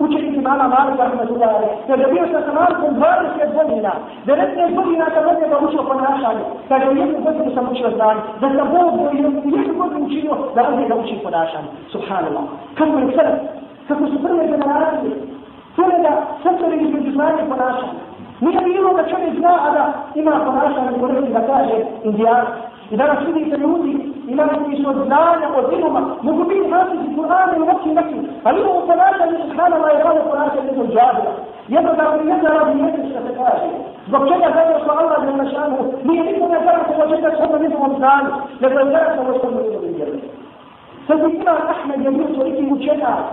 وشي 0.00 0.18
في 0.18 0.38
مالا 0.46 0.66
رحمة 1.04 1.22
الله 1.22 1.46
عليك 1.46 1.70
فالنبي 1.88 2.20
سكمال 2.32 2.72
كن 2.80 2.94
بارس 3.00 3.32
يدبنينا 3.42 3.92
دلتنا 4.26 4.66
يدبنينا 4.66 5.06
تبني 5.14 5.44
بغوش 5.50 5.74
وفناشا 5.74 6.30
لنا 6.32 6.44
فالنبي 6.70 7.00
يدبنينا 7.00 7.30
تبني 7.30 7.54
سموش 7.56 7.80
وزاري 7.86 8.20
بس 8.42 8.52
نبوه 8.60 8.90
بغوش 8.96 9.14
يدبنينا 9.14 10.94
وشينو 10.94 11.32
سبحان 11.94 12.24
الله 12.28 12.44
كم 12.76 12.88
من 12.96 13.02
السلف 13.08 13.38
فكو 13.88 14.06
سبرنا 14.12 14.42
جنراتي 14.50 15.10
فلنا 15.76 16.12
سبرنا 16.44 16.76
جنراتي 17.06 17.42
فناشا 17.50 17.88
Nije 18.44 18.60
bilo 18.60 18.90
da 18.98 19.10
čovjek 19.10 19.34
zna, 19.38 19.54
a 19.66 19.68
da 19.76 19.82
ima 20.14 20.32
ponašanje 20.46 20.90
u 20.96 21.32
da 21.36 21.46
kaže 21.52 21.76
indijan. 22.04 22.46
I 22.90 22.96
danas 22.96 23.18
vidite 23.26 23.56
ljudi, 23.56 23.92
ima 24.28 24.44
neki 24.52 24.82
su 24.82 24.88
od 24.90 24.98
znanja, 25.06 25.46
od 25.58 25.72
iluma, 25.72 26.00
mogu 26.22 26.44
biti 26.44 26.70
hafiz 26.70 27.00
i 27.06 27.14
kurane 27.16 27.56
u 27.62 27.66
nekim 27.70 27.94
nekim, 27.94 28.20
ali 28.44 28.60
imamo 28.60 28.80
ponašanje 28.90 29.36
sa 29.38 29.54
hranama 29.54 29.86
i 29.92 30.00
hrane 30.00 30.20
ponašanje 30.30 30.66
jednog 30.66 30.88
džabira. 30.94 31.32
Jedno 31.74 31.90
da 31.98 32.04
mi 32.10 32.30
jedna 32.30 32.48
radi 32.56 32.78
jedno 32.78 33.04
što 33.10 33.20
se 33.26 33.32
kaže. 33.40 33.68
Zbog 34.08 34.22
čega 34.30 34.48
zato 34.58 34.72
što 34.80 34.90
Allah 35.00 35.18
ne 35.26 35.32
našanu, 35.42 35.78
nije 36.04 36.22
niko 36.24 36.44
zato 36.66 36.80
što 36.84 36.92
može 37.00 37.16
da 37.24 37.30
se 37.30 37.42
ono 37.48 37.58
nismo 37.64 37.86
nego 38.60 38.76
je 38.78 38.86
zato 38.94 39.08
što 39.38 39.46
ono 39.48 39.60
nismo 39.60 39.78
od 39.78 39.96
vjerujem. 39.96 40.28
Sad 41.06 41.18
ima 41.20 41.54
Ahmed, 41.72 42.00
je 42.04 42.10
bio 42.10 42.26
toliki 42.36 42.64
učenak, 42.74 43.24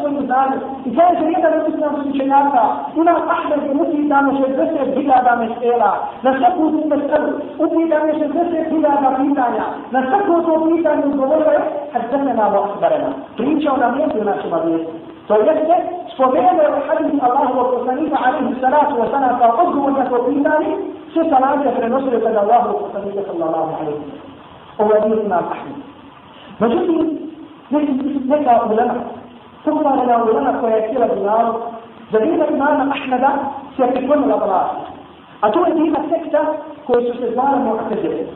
svojim 0.00 0.26
znanjem. 0.26 0.60
I 0.84 0.96
kaže 0.96 1.24
jedan 1.34 1.52
od 1.60 1.74
islamskih 1.74 2.14
učenjaka, 2.14 2.62
ima 2.96 3.14
Ahmed 3.34 3.62
je 3.66 3.72
upitano 3.82 4.32
60 4.32 4.94
hiljada 4.94 5.36
mesela, 5.36 5.92
na 6.22 6.30
svaku 6.38 6.70
tu 6.70 6.80
meselu, 6.88 7.32
upitano 7.64 8.12
60 8.12 8.70
hiljada 8.70 9.08
pitanja, 9.20 9.64
na 9.90 10.00
svaku 10.08 10.42
to 10.46 10.54
pitanje 10.68 11.04
odgovorio 11.04 11.50
je, 11.56 11.60
hadzenena 11.92 12.44
wa 12.52 12.60
ahbarena. 12.64 13.10
Pričao 13.36 13.76
nam 13.76 13.98
je 13.98 14.20
u 14.20 14.24
našima 14.24 14.58
vijesti. 14.64 14.92
To 15.28 15.34
jeste, 15.34 15.76
spomenuo 16.14 16.62
je 16.62 16.82
hadis 16.88 17.22
Allahovog 17.22 17.66
poslanika, 17.74 18.16
alaihi 18.26 18.60
salatu 18.60 18.94
wa 19.00 19.10
sana, 19.10 19.38
kao 19.38 19.66
odgovor 19.66 19.92
na 19.92 20.04
to 20.04 20.24
pitanje, 20.28 20.70
sve 21.12 21.24
salate 21.30 21.68
prenosili 21.76 22.20
kada 22.20 22.40
Allahovog 22.40 22.80
poslanika, 22.82 23.20
sallallahu 23.26 23.72
alaihi 23.80 23.98
wa 24.00 24.10
sallam. 24.12 24.34
Ovo 24.78 24.92
je 24.94 25.24
imam 25.24 25.44
Ahmed. 25.52 25.76
Međutim, 26.58 27.23
neka 27.70 28.60
ulema, 28.70 28.94
pokvarena 29.64 30.24
ulema 30.24 30.60
koja 30.60 30.76
je 30.76 30.88
htjela 30.88 31.06
dunjalu, 31.14 31.54
za 32.12 32.18
vrijeme 32.18 32.46
imama 32.50 32.94
Ahmeda 32.94 33.30
se 33.76 33.92
priklonila 33.94 34.36
vlasti. 34.36 34.92
A 35.40 35.50
to 35.50 35.66
je 35.66 35.86
ima 35.86 35.98
sekta 36.08 36.40
koji 36.86 37.12
su 37.12 37.18
se 37.18 37.30
zvali 37.32 37.58
Mu'tazili. 37.64 38.26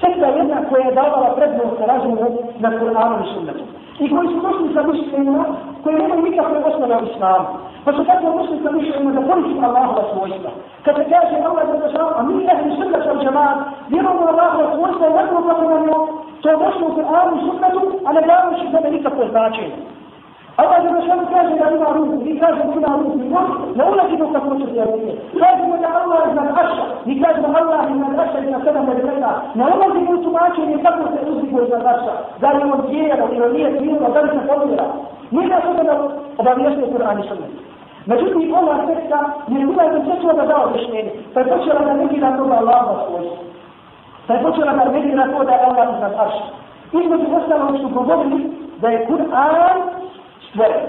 Sekta 0.00 0.26
jedna 0.26 0.56
koja 0.68 0.86
je 0.86 0.94
davala 0.94 1.34
prednost 1.36 1.80
razumu 1.86 2.16
na 2.58 2.70
Kur'anu 2.70 3.24
i 3.24 3.34
sunnetu. 3.34 3.64
I 3.98 4.10
koji 4.10 4.28
su 4.28 4.38
došli 4.46 4.74
sa 4.74 4.82
mišljenjima 4.82 5.44
koji 5.82 5.96
nemaju 5.96 6.22
nikakve 6.22 6.58
osnove 6.68 6.96
u 7.02 7.06
islamu. 7.10 7.46
Pa 7.84 7.92
su 7.92 8.04
tako 8.04 8.26
došli 8.38 8.56
sa 8.64 8.70
mišljenjima 8.70 9.12
da 9.16 9.26
koristi 9.28 9.64
Allahova 9.68 10.04
svojstva. 10.12 10.50
Kad 10.84 10.94
se 10.96 11.04
kaže 11.12 11.36
Allah 11.48 11.64
je 11.68 11.80
zašao, 11.84 12.08
a 12.18 12.22
mi 12.22 12.34
ehli 12.52 12.70
sunnet 12.76 13.06
al 13.06 13.18
džamaat, 13.24 13.58
vjerujemo 13.88 14.26
Allahova 14.32 14.66
svojstva 14.76 15.04
i 15.06 15.16
nekako 15.18 15.42
kako 15.48 15.64
nam 15.72 15.84
je 15.88 15.94
to 16.42 16.50
došlo 16.64 16.84
u 16.88 16.94
Kur'anu 16.96 17.32
i 17.36 17.44
sunnetu, 17.46 17.82
a 18.06 18.12
ne 18.12 18.20
davajući 18.28 18.66
sebe 18.72 18.88
nikakve 18.96 19.24
značenje. 19.30 19.95
Allah 20.56 20.76
je 20.84 20.90
zašao 20.96 21.26
kaže 21.34 21.54
da 21.60 21.70
ima 21.70 21.88
ruku, 21.96 22.16
mi 22.24 22.38
kažemo 22.40 22.72
ima 22.76 22.92
ruku, 23.00 23.18
no, 23.34 23.40
ne 23.78 23.84
ulazimo 23.92 24.32
kako 24.32 24.56
će 24.58 24.66
se 24.72 24.84
ruke. 24.90 25.12
Kažemo 25.42 25.76
da 25.82 25.88
Allah 26.00 26.18
je 26.24 26.30
iznad 26.30 26.48
aša, 26.62 26.84
mi 27.06 27.14
kažemo 27.22 27.48
Allah 27.60 27.80
je 27.84 27.90
iznad 27.94 28.18
aša 28.24 28.38
i 28.38 28.50
na 28.50 28.60
sedam 28.64 28.86
medreka. 28.86 29.30
Ne 29.54 29.64
ulazimo 29.76 30.10
u 30.12 30.22
tumačenje 30.24 30.76
kako 30.86 31.02
se 31.12 31.30
uzdigo 31.30 31.62
iznad 31.62 31.86
aša. 31.94 32.14
Da 32.40 32.48
li 32.52 32.70
on 32.72 32.80
vjera 32.90 33.24
ili 33.32 33.44
on 33.46 33.52
nije 33.52 33.70
vjera, 33.80 34.08
da 34.14 34.20
li 34.20 34.28
se 34.28 34.40
povjera. 34.48 34.86
Nije 35.30 35.48
da 35.48 35.60
sebe 35.66 35.82
da 35.90 35.94
obavijestuje 36.38 36.92
Kur'an 36.92 37.18
i 37.20 37.28
sunnet. 37.28 37.52
Međutim, 38.06 38.54
ova 38.54 38.76
sekta 38.86 39.18
je 39.48 39.66
bila 39.66 39.84
da 39.92 39.98
sve 40.04 40.32
da 40.38 40.46
dao 40.46 40.64
objašnjenje. 40.68 41.12
Pa 41.34 41.40
je 41.40 41.46
počela 41.46 41.80
da 41.86 41.92
neki 41.92 42.16
na 42.16 42.36
toga 42.36 42.54
Allaha 42.54 42.94
svojstva. 43.06 43.36
Pa 44.26 44.34
je 44.34 44.42
počela 44.42 44.72
da 44.72 44.84
neki 44.92 45.10
to 45.10 45.44
da 45.44 45.52
je 45.52 45.64
Allah 45.66 45.86
iznad 45.94 46.12
aša. 46.26 46.44
Između 46.92 47.26
ostalog 47.36 47.76
su 47.80 47.88
govorili 47.88 48.40
da 48.80 48.88
je 48.88 49.06
Kur'an 49.08 49.78
stvoren. 50.56 50.82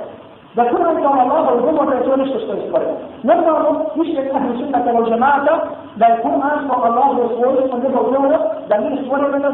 Da 0.55 0.63
Kur'an 0.71 0.97
kao 1.03 1.13
Allaha 1.23 1.51
u 1.53 1.61
govor 1.65 1.85
da 1.89 1.95
je 1.95 2.03
to 2.03 2.15
nešto 2.17 2.39
što 2.39 2.51
je 2.53 2.61
stvoren. 2.65 2.91
Normalno, 3.23 3.69
mišljenje 3.95 4.31
ahli 4.37 4.57
sunnata 4.59 4.89
od 4.99 5.05
džemata, 5.09 5.53
da 5.99 6.05
je 6.05 6.21
Kur'an 6.23 6.59
kao 6.67 6.79
Allaha 6.89 7.21
u 7.25 7.29
svojstvo 7.35 7.79
njegov 7.83 8.03
govor, 8.13 8.33
da 8.69 8.75
nije 8.77 9.03
stvoren 9.03 9.31
da 9.31 9.37
je 9.37 9.53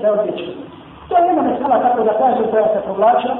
da 0.00 0.06
je 0.06 0.12
odličan. 0.16 0.54
To 1.08 1.12
je 1.16 1.26
jedna 1.28 1.42
mesela, 1.42 1.76
tako 1.84 2.00
da 2.08 2.12
kažem, 2.22 2.46
koja 2.50 2.66
se 2.72 2.80
povlača. 2.88 3.32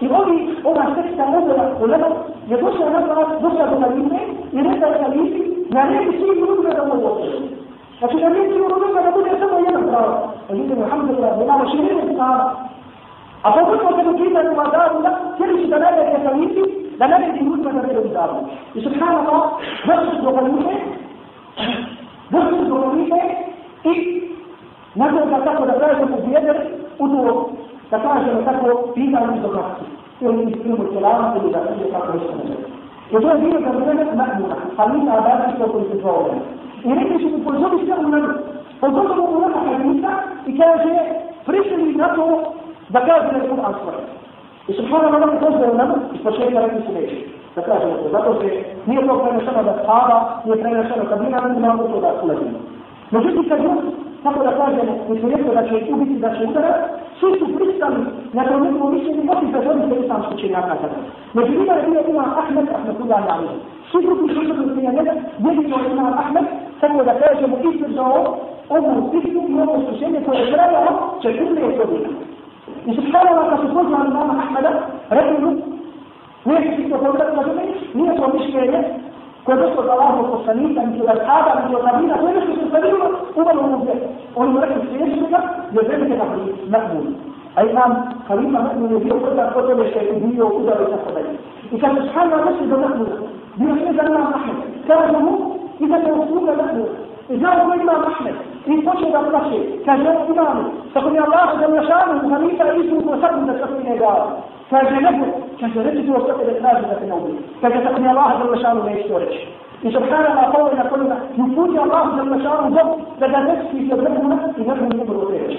I 0.00 0.06
ovi, 0.20 0.36
ova 0.64 0.84
seksta 0.94 1.24
modela 1.26 1.64
ulema 1.84 2.08
je 2.50 2.56
došla 2.62 2.86
na 2.90 3.00
vlast, 3.06 3.32
došla 3.42 3.64
do 3.70 3.76
kalife 3.82 4.20
i 4.52 4.58
rekla 4.66 4.86
je 4.88 4.98
kalifi, 5.02 5.42
na 5.74 5.84
neki 5.84 6.10
svi 6.18 6.32
ljudima 6.40 6.70
da 6.78 6.84
mogu 6.84 7.06
otići. 7.06 7.42
Znači 7.98 8.16
da 8.22 8.28
nije 8.28 8.52
sigurno 8.52 8.76
ljudima 8.78 9.00
da 9.02 9.10
bude 9.10 9.30
samo 9.40 9.58
jedan 9.58 9.82
pravo. 9.90 10.14
Međutim, 10.50 10.82
alhamdulillah, 10.82 11.38
da 11.38 11.44
imamo 11.44 11.70
širine 11.70 12.14
stava. 12.14 12.44
A 13.46 13.52
pogotovo 13.52 13.96
kad 13.96 14.06
ukidaju 14.06 14.56
madaru, 14.56 15.02
da 15.02 15.10
htjeli 15.34 15.62
su 15.62 15.68
da 15.68 15.78
ne 15.78 15.90
vede 15.96 16.18
kalifi, 16.24 16.62
da 16.98 17.06
ne 17.06 17.18
vede 17.18 17.44
ljudima 17.44 17.72
da 17.72 17.80
vede 17.80 17.98
u 17.98 18.12
zavu. 18.12 18.38
I 18.74 18.80
subhanallah, 18.80 19.42
došli 19.86 20.16
su 20.16 20.22
do 20.22 20.32
kalife, 20.36 20.74
došli 22.30 22.58
su 22.58 22.64
do 22.64 22.82
kalife 22.82 23.20
i 23.84 24.22
nakon 24.94 25.30
da 25.30 25.44
tako 25.44 25.66
da 25.66 25.78
kažem 25.78 26.14
u 26.14 26.18
ubijedili 26.18 26.58
u 26.98 27.08
to 27.08 27.50
da 27.90 27.98
kažemo 27.98 28.42
tako 28.42 28.92
pitanje 28.94 29.40
do 29.42 29.48
kakti. 29.48 29.84
Ili 30.20 30.42
iz 30.42 30.62
filmu 30.62 30.84
Kelama 30.92 31.34
ili 31.40 31.52
da 31.52 31.58
kaže 31.58 31.90
kako 31.92 32.12
je 32.12 32.20
što 32.24 32.34
ne 32.36 32.56
I 33.10 33.22
to 33.22 33.30
je 33.30 33.38
bilo 33.38 33.60
za 33.60 33.70
vreme 33.78 34.04
Mahmuda, 34.04 34.56
Hamisa 34.76 35.12
Abadijska 35.18 35.72
koji 35.72 35.84
se 35.90 35.96
zvao. 36.00 36.30
I 36.84 36.94
rekli 36.94 37.18
su 37.22 37.28
mu 37.28 37.44
pozovi 37.44 37.86
se 37.86 37.94
u 37.98 38.08
mene, 38.08 38.28
pozovi 38.80 39.08
mu 39.16 39.24
u 39.24 39.40
nema 39.40 39.58
Hamisa 39.66 40.12
i 40.46 40.58
kaže, 40.58 40.94
prišli 41.46 41.94
na 41.94 42.08
to 42.14 42.52
da 42.88 43.00
kaže 43.00 43.26
da 43.32 43.38
je 43.38 43.50
Kur'an 43.50 43.74
stvoren. 43.78 44.04
I 44.68 44.72
subhanallah 44.72 45.20
nam 45.20 45.30
je 45.34 45.40
pozvao 45.40 45.74
nama, 45.74 45.94
iz 46.14 46.20
početka 46.22 46.60
rekli 46.60 46.82
su 46.86 46.92
neće. 46.92 47.16
Da 47.56 47.62
kažemo 47.62 47.94
to, 48.02 48.08
zato 48.14 48.40
se 48.40 48.48
nije 48.86 49.06
to 49.06 49.14
prenešeno 49.22 49.62
da 49.62 49.74
spava, 49.82 50.16
nije 50.44 50.62
prenešeno 50.62 51.04
kad 51.08 51.22
mi 51.22 51.28
nam 51.30 51.56
imamo 51.56 51.82
to 51.82 52.00
da 52.00 52.10
ulazimo. 52.22 52.58
Međutim, 53.10 53.44
kad 53.48 53.58
tako 54.24 54.40
da 54.44 54.52
kažemo, 54.62 54.92
mi 55.08 55.18
smo 55.18 55.28
rekli 55.28 55.54
da 55.54 55.62
će 55.68 55.74
ubiti, 55.92 56.14
da 56.24 56.30
će 56.34 56.44
udarati, 56.50 56.84
svi 57.18 57.30
su 57.38 57.46
pristali 57.56 58.00
na 58.32 58.42
to 58.48 58.60
njihovo 58.60 58.90
mišljenje, 58.90 59.30
osim 59.34 59.52
da 59.52 59.62
želi 59.62 59.80
se 59.88 60.04
islamski 60.04 60.48
za 60.48 60.60
tada. 60.60 60.98
Među 61.34 61.52
njima 61.58 61.72
je 61.72 61.86
bio 61.88 62.00
imam 62.10 62.30
Ahmed, 62.40 62.66
Ahmedullah 62.76 63.22
Ali. 63.34 63.48
Svi 63.90 64.02
drugi 64.06 64.34
su 64.34 64.42
išli 64.42 64.74
prije 64.74 64.92
njega, 64.96 65.12
jedino 65.46 65.76
je 65.82 65.90
imam 65.92 66.12
Ahmed, 66.22 66.44
tako 66.80 67.04
da 67.04 67.12
kažemo, 67.24 67.56
izdržao 67.68 68.36
ovu 68.68 69.10
istinu 69.16 69.42
i 69.48 69.60
ovo 69.62 69.74
slušenje 69.88 70.20
koje 70.26 70.38
je 70.40 70.52
trajalo 70.52 70.90
40 71.22 71.76
godina. 71.76 72.08
وسبحان 72.88 73.28
الله 73.28 73.56
كان 73.56 73.66
يقول 73.66 73.86
لنا 73.86 74.02
الإمام 74.02 74.38
أحمد 74.38 74.66
رجل 75.12 75.60
ويحكي 76.46 76.76
في 76.76 76.94
قولة 76.94 77.26
مدينة 77.36 77.74
نيته 77.94 78.26
مش 78.26 78.46
كاية 78.52 78.98
كدس 79.46 79.78
الله 79.78 80.20
والصليم 80.20 80.78
أن 80.78 80.88
يرحب 81.00 81.46
أن 81.58 81.72
يقابل 81.72 82.10
أن 82.10 82.24
يرحب 82.34 82.74
أن 82.74 82.84
يقابل 82.84 83.14
هو 83.38 83.50
الوضع 83.50 83.94
وأن 84.36 84.56
يرحب 84.56 84.80
في 84.80 85.04
يشرك 85.04 85.44
لذلك 85.72 86.10
نحن 86.20 86.38
مقبول. 86.70 87.06
أي 87.58 87.72
نعم 87.72 87.92
خليفة 88.28 88.58
مؤمن 88.62 88.96
يبيع 88.96 89.14
قدر 89.14 89.42
قدر 89.42 89.82
الشيطانية 89.82 90.42
وقدر 90.42 90.76
الشيطانية 90.82 91.38
إذا 91.72 92.02
سبحان 92.02 92.32
الله 92.32 92.50
نسل 92.50 92.66
بمقبول. 92.66 93.06
بيحكي 93.58 93.92
لنا 93.92 94.20
أحمد 94.36 94.58
كان 94.88 95.14
هو 95.14 95.34
إذا 95.80 95.98
توصلنا 95.98 96.52
مقبول. 96.62 96.88
I 97.32 97.36
znao 97.38 97.66
ko 97.66 97.74
imam 97.74 98.02
Ahmed, 98.10 98.36
i 98.66 98.84
počeo 98.84 99.10
da 99.10 99.30
plaće, 99.30 99.58
kaže 99.84 100.08
ovo 100.08 100.32
imam, 100.32 100.58
tako 100.94 101.10
mi 101.10 101.18
Allah 101.18 101.48
za 101.60 101.68
mlašanu, 101.68 102.30
Halita 102.30 102.64
i 102.72 102.80
Isu, 102.80 102.96
u 102.96 103.20
sad 103.20 103.46
da 103.46 103.52
se 103.52 103.88
ne 103.88 103.96
dao. 103.98 104.30
Kaže 104.70 104.96
neko, 105.06 105.26
kaže 105.60 105.82
reći 105.82 106.02
ti 106.02 106.10
o 106.10 106.16
ostati 106.16 106.44
da 106.46 106.58
traži 106.60 106.86
da 106.90 106.94
te 106.98 107.06
ne 107.06 107.14
ubije. 107.14 107.38
Kaže 107.60 107.84
tako 107.84 108.00
mi 108.00 108.08
Allah 108.08 108.30
za 108.38 108.44
mlašanu 108.44 108.84
neće 108.84 109.08
to 109.08 109.18
reći. 109.18 109.40
I 109.82 109.92
subhanallah, 109.92 110.54
ovo 110.58 110.68
je 110.68 110.76
na 110.76 110.88
kolima, 110.90 111.16
i 111.36 111.40
uputi 111.42 111.78
Allah 111.78 112.04
za 112.16 112.22
mlašanu 112.24 112.70
zbog 112.70 112.88
da 113.20 113.28
ga 113.28 113.38
neći 113.48 113.88
se 113.88 113.94
vrhuna 113.94 114.36
i 114.58 114.62
vrhuna 114.68 114.94
ne 114.98 115.04
budu 115.04 115.30
reći. 115.32 115.58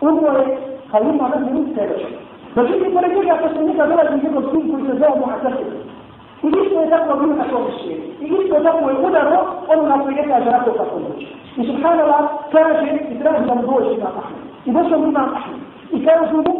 Umro 0.00 0.38
je 0.38 0.58
kao 0.90 1.00
ima 1.00 1.10
vrhuna 1.10 1.28
ne 1.28 1.28
Halima 1.28 1.28
Mahmud 1.28 1.66
sljedeće. 1.74 2.08
Međutim, 2.56 2.92
pored 2.94 3.12
njega, 3.16 3.38
kad 3.42 3.50
se 3.56 3.64
njega 3.64 3.86
dolazi 3.86 4.24
njegov 4.24 4.42
sin 4.50 4.64
koji 4.70 4.82
se 4.86 4.94
zove 5.00 5.16
Mu'atasir, 5.22 5.70
I 6.44 6.46
isto 6.46 6.80
je 6.80 6.90
tako 6.90 7.18
bilo 7.20 7.34
na 7.36 7.44
tom 7.44 7.64
svijetu. 7.78 8.08
I 8.24 8.26
isto 8.26 8.56
je 8.56 8.62
tako 8.62 8.90
je 8.90 8.96
udaro 9.06 9.38
ono 9.72 9.82
na 9.88 9.96
koje 10.02 10.14
je 10.16 10.28
kaže 10.28 10.50
rako 10.50 10.70
kako 10.70 10.96
doći. 11.04 11.26
I 11.56 11.66
subhanallah 11.66 12.22
kaže 12.52 12.86
i 13.12 13.18
traži 13.20 13.44
da 13.48 13.54
mu 13.54 13.62
dođe 13.70 13.90
imam 13.94 14.14
Ahmed. 14.20 14.42
I 14.66 14.70
došao 14.72 14.98
mu 14.98 15.06
imam 15.06 15.28
Ahmed. 15.38 15.60
I 15.92 16.06
kaže 16.06 16.32
mu, 16.32 16.52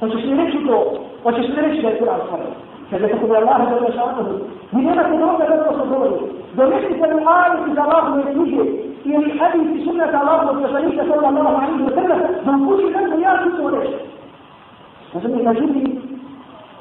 hoćeš 0.00 0.24
li 0.24 0.34
reći 0.40 0.58
to, 0.66 0.78
hoćeš 1.22 1.46
li 1.48 1.60
reći 1.64 1.82
da 1.82 1.88
je 1.88 1.98
Kur'an 2.00 2.20
stvarno. 2.24 2.50
Kaže 2.90 3.08
tako 3.08 3.26
da 3.26 3.34
Allah 3.38 3.58
da 3.70 3.86
je 3.86 3.92
šanu. 3.92 4.24
Vi 4.72 4.82
nemate 4.82 5.16
droga 5.16 5.44
da 5.48 5.56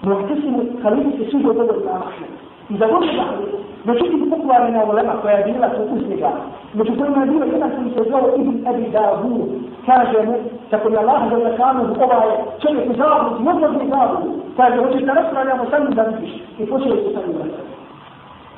معتصم 0.06 0.56
خليفة 0.84 1.18
السوق 1.26 1.46
وتدر 1.46 1.76
الإمام 1.76 2.02
أحمد 2.10 2.30
إذا 2.72 2.86
قلت 2.86 3.14
لحظة 3.14 3.46
نشوف 3.88 4.10
تقوى 4.32 4.58
من 4.70 4.76
العلماء 4.76 5.18
ويدينا 5.26 5.68
في 5.70 5.76
أسنك 5.76 6.34
نشوف 6.76 7.00
ما 7.18 7.26
دينا 7.26 7.46
كنا 7.46 7.68
في 7.70 7.90
سجاو 8.04 8.26
ابن 8.36 8.64
أبي 8.68 8.84
داوود 8.84 9.62
كان 9.88 10.36
تقول 10.72 10.98
الله 10.98 11.28
جل 11.32 11.58
شأنه 11.58 11.84
بقضاء 11.84 12.46
شيء 12.64 12.94
كتاب 12.94 13.42
مفرد 13.42 13.74
كتابه 13.82 14.20
كان 14.58 14.80
وجه 14.80 15.00
تنصر 15.00 15.38
على 15.38 15.54
مسلم 15.62 15.94
ذنبش 15.98 16.32
يفوش 16.60 16.82
يتسلم 16.82 17.52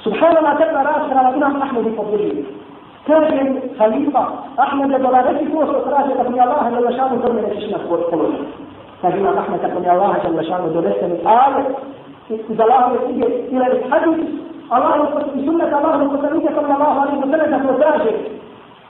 سبحان 0.05 0.37
الله 0.37 0.53
تبقى 0.53 0.83
رأس 0.85 1.11
على 1.17 1.29
الإمام 1.29 1.61
أحمد 1.61 1.83
بفضله 1.83 2.43
كان 3.07 3.59
خليفة 3.79 4.27
أحمد 4.59 4.87
بلغتي 4.87 5.45
فوق 5.45 5.65
سكرات 5.65 6.05
تقول 6.17 6.39
الله 6.43 6.69
جل 6.79 6.97
شانه 6.97 7.15
كم 7.23 7.35
من 7.35 7.45
الشيخ 7.57 7.81
قلوب 8.11 8.33
فبما 9.03 9.31
رحمة 9.31 9.79
من 9.79 9.89
الله 9.89 10.13
جل 10.23 10.45
شانه 10.45 10.67
دولست 10.67 11.03
من 11.03 11.27
آية 11.27 11.67
إذا 12.49 12.63
الله 12.63 12.93
يسير 12.93 13.27
إلى 13.27 13.67
الحديث 13.67 14.19
الله 14.73 15.05
في 15.33 15.45
سنة 15.45 15.77
الله 15.77 15.95
المسلمين 15.95 16.49
صلى 16.55 16.73
الله 16.75 17.01
عليه 17.01 17.17
وسلم 17.19 17.69
وتاجر 17.69 18.15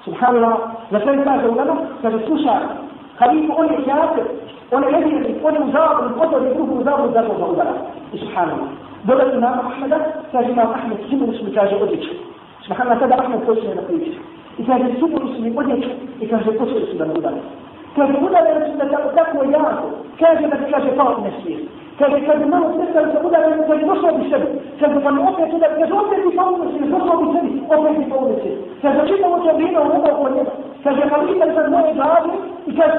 سبحان 0.06 0.36
الله 0.36 0.58
لكن 0.92 1.26
تاجر 1.26 1.52
لنا 1.52 1.76
تجسوشا 2.04 2.88
Halifa, 3.18 3.54
on 3.54 3.68
je 3.74 3.78
kjafir, 3.84 4.26
on 4.72 4.84
je 4.84 4.90
jedini, 4.94 5.36
on 5.44 5.54
je 5.56 5.62
u 5.62 5.72
zabru, 5.72 6.10
potom 6.20 6.46
je 6.46 6.54
drugu 6.54 6.74
u 6.80 6.84
zabru, 6.84 7.12
zato 7.14 7.34
ga 7.40 7.46
udara. 7.46 7.74
I 8.14 8.18
subhanallah. 8.18 8.70
Dolazi 9.04 9.38
nam 9.38 9.60
Ahmeda, 9.60 10.00
kaže 10.32 10.54
nam 10.54 10.70
Ahmed, 10.78 10.98
sigurno 11.10 11.34
smo, 11.34 11.50
kaže, 11.56 11.76
odjeći. 11.76 12.12
Subhanallah, 12.66 13.00
tada 13.00 13.16
Ahmed 13.24 13.42
počne 13.46 13.76
na 13.76 13.82
priči. 13.82 14.12
I 14.58 14.64
da 20.50 20.58
kaže, 20.72 20.90
pao 20.98 21.18
ne 21.24 21.32
svijet. 21.42 21.62
Kaže, 22.00 22.26
kad 22.26 22.40
bi 22.40 22.46
malo 22.46 22.68
prestali 22.78 23.08
sa 23.14 23.20
udaranjem, 23.28 23.68
kaže, 23.68 23.86
došao 23.86 24.18
bi 24.18 24.30
sebi. 24.30 24.48
Kaže, 24.80 24.98
pa 25.04 25.12
mi 25.12 25.22
opet 25.32 25.54
udar, 25.54 25.72
kaže, 25.80 25.94
opet 25.94 26.20
bi 26.26 26.32
pao 26.38 26.52
ne 26.52 26.66
svijet, 26.72 26.90
došao 26.96 27.18
bi 27.22 27.28
sebi, 27.34 27.50
opet 27.76 27.94
bi 28.00 28.06
pao 28.12 28.24
ne 28.30 28.36
svijet. 28.42 28.60
Kaže, 28.82 29.00
čitamo 29.10 29.38
to 29.44 29.52
vino 29.58 29.80
u 29.82 29.90
ovo 29.98 30.08
oko 30.14 30.30
njega. 30.36 30.52
Kaže, 30.84 31.02
halifa 31.12 31.46
je 31.46 31.56
sad 31.56 31.72
moje 31.72 31.94
glavi 31.98 32.34
i 32.70 32.72
kako 32.78 32.98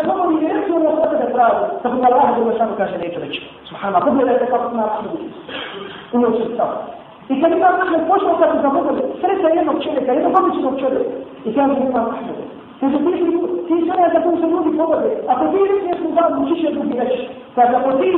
kad 7.40 7.52
imam 7.52 7.74
Ahmed 7.82 8.00
pošao 8.08 8.38
kad 8.40 8.48
se 8.52 8.58
zamogali, 8.62 9.02
sreća 9.20 9.48
jednog 9.48 9.76
čovjeka, 9.84 10.12
jednog 10.12 10.34
običnog 10.40 10.74
čovjeka. 10.80 11.10
I 11.44 11.54
kaže, 11.54 11.74
imam 11.80 12.06
Ahmed. 12.14 12.57
Kaže, 12.80 12.96
ti 13.04 13.12
si 13.18 13.24
ti 13.66 13.74
sve 13.86 14.04
za 14.14 14.20
koju 14.22 14.36
se 14.40 14.46
ljudi 14.52 14.70
povode. 14.78 15.10
Ako 15.32 15.44
ti 15.52 15.58
reći 15.70 16.02
u 16.06 16.12
glavu, 16.14 16.42
učiš 16.42 16.64
je 16.64 16.70
drugi 16.76 16.94
reći. 17.00 17.22
Kaže, 17.54 17.72
ako 17.80 17.90
ti 17.98 18.10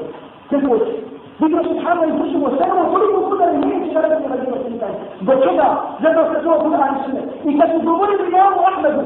Tako 0.51 0.75
je, 0.75 1.03
Vidio 1.40 1.62
subhanallah 1.62 2.09
i 2.09 2.18
društvo, 2.18 2.51
samo 2.59 2.90
koliko 2.92 3.35
udara 3.35 3.53
nije 3.53 3.92
će 3.92 4.01
raditi 4.01 4.29
na 4.29 4.37
djelo 4.37 4.57
pitanje. 4.68 4.98
Do 5.20 5.33
čega? 5.33 5.68
Zato 6.03 6.20
se 6.33 6.42
to 6.44 6.66
udara 6.66 6.88
i 6.92 7.11
sve. 7.11 7.20
I 7.53 7.59
kad 7.59 7.70
su 7.70 7.87
govorili 7.87 8.29
imamu 8.29 8.61
Ahmedu, 8.68 9.03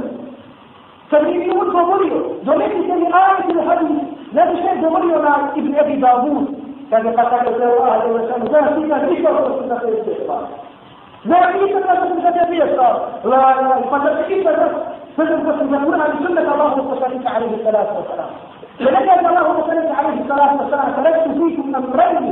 kad 1.10 1.22
mi 1.22 1.32
je 1.32 1.56
i 15.16 16.24
sunnet 16.24 16.48
Allahu 16.48 16.82
poslanika 16.90 17.28
alaihi 17.36 17.64
salatu 17.64 17.94
wa 17.94 18.04
salam. 18.10 18.30
فنجد 18.76 19.24
الله 19.24 19.46
وسلم 19.58 19.88
عليه 19.98 20.16
الصلاة 20.20 20.52
والسلام 20.60 20.88
تركت 20.96 21.28
فيكم 21.38 21.76
أمرين. 21.76 22.24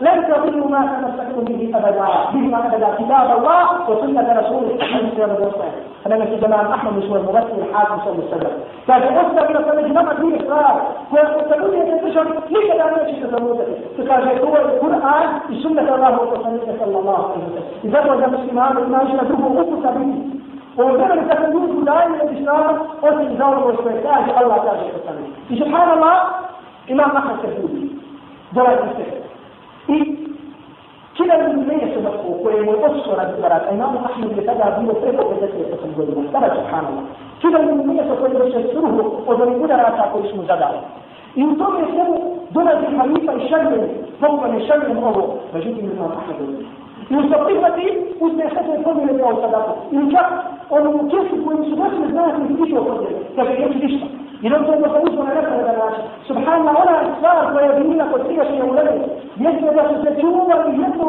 لن 0.00 0.18
تضلوا 0.28 0.68
ما 0.68 0.80
تمسكتم 0.92 1.44
به 1.48 1.60
أبدا. 1.78 2.08
بهما 2.32 2.58
أبدا 2.66 2.88
كتاب 2.98 3.28
الله 3.38 3.64
وسنة 3.88 4.26
رسوله 4.40 4.70
صلى 4.78 5.24
الله 5.24 5.34
عليه 5.34 5.46
وسلم. 5.46 5.72
أنا 6.06 6.24
في 6.24 6.36
جماعة 6.36 6.74
أحمد 6.74 6.92
مش 6.98 7.04
هو 7.04 7.16
الممثل 7.16 7.56
الحاكم 7.64 7.96
صلى 8.04 8.12
الله 8.12 8.24
عليه 8.24 8.36
وسلم. 8.36 8.54
كان 8.88 9.02
إلى 9.02 9.20
صلى 9.34 9.40
الله 9.48 9.62
عليه 9.70 9.90
وسلم 9.90 10.34
إقرار 10.40 10.76
ويقولون 11.12 11.86
يتشهر 11.90 12.26
ليس 12.50 12.70
لا 12.78 12.86
نشي 12.94 13.16
تزوجه 13.24 13.66
فكان 13.96 14.24
هو 14.44 14.54
القرآن 14.56 15.28
سنة 15.62 15.88
الله 15.94 16.14
وسنة 16.22 16.66
صلى 16.80 16.96
الله 17.00 17.18
عليه 17.30 17.44
وسلم. 17.48 17.66
إذا 17.84 18.00
وجد 18.12 18.24
مسلمان 18.36 18.74
ما 18.92 18.98
يشهده 19.02 19.40
أبو 19.62 19.74
سبيل 19.84 20.18
وكان 20.78 21.18
يتكلمون 21.18 21.84
لا 21.84 22.06
الإسلام 22.06 22.78
وفي 23.02 23.34
إزار 23.34 23.66
والسيكاج 23.66 24.24
الله 24.42 24.56
تعالى 24.56 24.82
يتكلم 24.88 25.58
سبحان 25.60 25.88
الله 25.98 26.14
إمام 26.90 27.10
أحمد 27.16 27.36
كفولي 27.42 27.88
درجة 28.52 28.84
السيد 28.90 29.18
I 29.88 31.24
kila 31.24 31.38
mwenye 31.38 31.94
sababu 31.94 32.34
kwenye 32.34 32.70
uso 32.70 33.16
na 33.16 33.24
barat 33.42 33.72
Imam 33.72 33.96
Ahmad 33.96 34.36
yataja 34.36 34.70
bila 34.70 34.94
preko 34.94 35.24
kwa 35.24 35.40
zake 35.40 35.58
ya 35.60 35.64
kusangoni 35.76 36.28
sana 36.32 36.48
subhanallah 36.48 37.04
kila 37.40 37.58
mwenye 37.58 38.02
sababu 38.02 38.38
kwenye 38.38 38.72
shuruhu 38.72 39.22
wadhuruna 39.26 39.76
rata 39.76 40.02
kwa 40.02 40.20
ismu 40.26 40.46
zada 40.46 40.70
in 41.34 41.56
to 41.56 41.64
je 41.78 41.84
sve 41.92 42.04
dolazi 42.52 42.86
halifa 42.96 43.32
i 43.34 43.48
šalje 43.48 43.80
pomoga 47.08 47.22
ne 47.22 47.28
šalje 47.28 47.58
ovo 47.58 48.26
uzme 48.26 48.44
sve 48.50 48.82
pomile 48.84 49.18
kao 49.18 49.40
sadaku 49.40 49.72
Ili 49.90 50.12
čak 50.12 50.26
ono 50.70 50.90
u 50.90 51.08
kesu 51.10 51.34
koji 51.44 51.58
su 51.70 51.76
došli 51.76 52.12
znati 52.12 52.40
i 52.50 52.62
više 52.62 52.76
kod 52.76 53.06
kaže 53.36 53.50
neće 53.50 53.78
ništa 53.86 54.06
Jer 54.42 54.54
on 54.54 54.64
to 54.64 54.72
je 54.72 54.80
možda 54.80 54.98
uzme 55.06 55.24
na 55.24 55.34
nekada 55.34 55.72
način. 55.82 56.04
Subhanallah, 56.26 56.74
ona 56.82 56.96
stvar 57.16 57.52
koja 57.52 57.66
je 57.66 57.84
bila 57.84 58.04
kod 58.12 58.22
prijašnje 58.26 58.62
uleme, 58.70 58.94
jeste 59.36 59.68
da 59.76 59.82
su 59.88 59.96
se 60.04 60.20
čuvali 60.20 60.70
jedno 60.82 61.08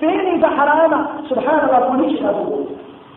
feni 0.00 0.40
za 0.40 0.48
harama, 0.56 1.00
subhanallah, 1.28 1.80
ko 1.86 1.94
niči 2.02 2.22
na 2.24 2.32
drugu. 2.32 2.58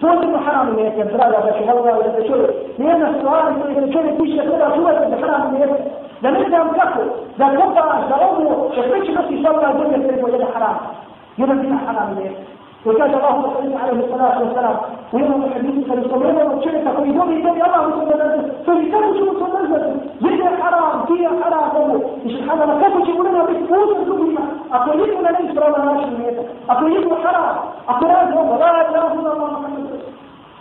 Posebno 0.01 0.39
haram 0.45 0.67
ne 0.75 0.83
jeste, 0.83 1.03
draga, 1.03 1.39
da 1.45 1.51
će 1.57 1.71
Allah 1.71 1.97
da 2.05 2.11
se 2.15 2.27
čovjek. 2.29 2.51
Nijedna 2.77 3.09
stvar 3.17 3.43
koja 3.59 3.73
se 3.75 3.91
čovjek 3.93 4.15
više 4.21 4.41
treba 4.49 4.75
čuvati 4.75 5.11
da 5.11 5.17
haram 5.23 5.53
ne 5.53 5.59
jeste. 5.59 5.81
Da 6.21 6.31
ne 6.31 6.43
znam 6.49 6.67
kako, 6.79 7.01
da 7.37 7.45
kopaš, 7.57 8.03
da 8.09 8.15
ovo, 8.27 8.69
da 8.75 8.81
sve 8.87 9.05
će 9.05 9.11
nosi 9.11 9.43
sabra, 9.43 9.73
da 9.73 9.83
je 9.83 9.99
sve 10.03 10.31
jedan 10.33 10.51
haram. 10.53 10.77
Haram 11.87 12.15
ne 12.15 12.21
jeste. 12.23 12.45
وكان 12.85 13.13
الله 13.13 13.79
عليه 13.81 13.99
الصلاة 14.05 14.39
والسلام 14.41 14.77
ويوم 15.13 15.43
الحديث 15.45 15.75
صلى 15.87 16.01
الله 16.01 16.17
عليه 16.17 16.33
وسلم 16.33 16.57
وشرك 16.57 16.85
ويدوم 16.99 17.29
يدوم 17.31 17.57
الله 17.65 17.83
وسلم. 18.01 18.51
فبيكانوا 18.65 19.17
شو 19.17 19.25
صلى 19.39 19.57
حرام؟ 20.61 21.05
فيها 21.05 21.31
حرام 21.41 21.69
فهو 21.69 21.93
سبحان 22.25 22.61
الله 22.61 22.75
كيف 22.81 22.93
تجيبون 22.97 23.27
لنا 23.27 23.43
بفوز 23.43 23.89
الدنيا. 24.01 24.43
أقول 24.73 24.97
لكم 25.03 25.21
لا 25.21 25.31
يسرى 25.39 25.67
الله 25.67 25.81
راشد 25.91 26.19
أقول 26.69 26.89
لكم 26.95 27.15
حرام. 27.23 27.55
أقول 27.89 28.09
لكم 28.09 28.49
لا 28.63 28.71
إله 28.89 29.05
إلا 29.13 29.31
الله 29.33 29.47
محمد 29.55 29.85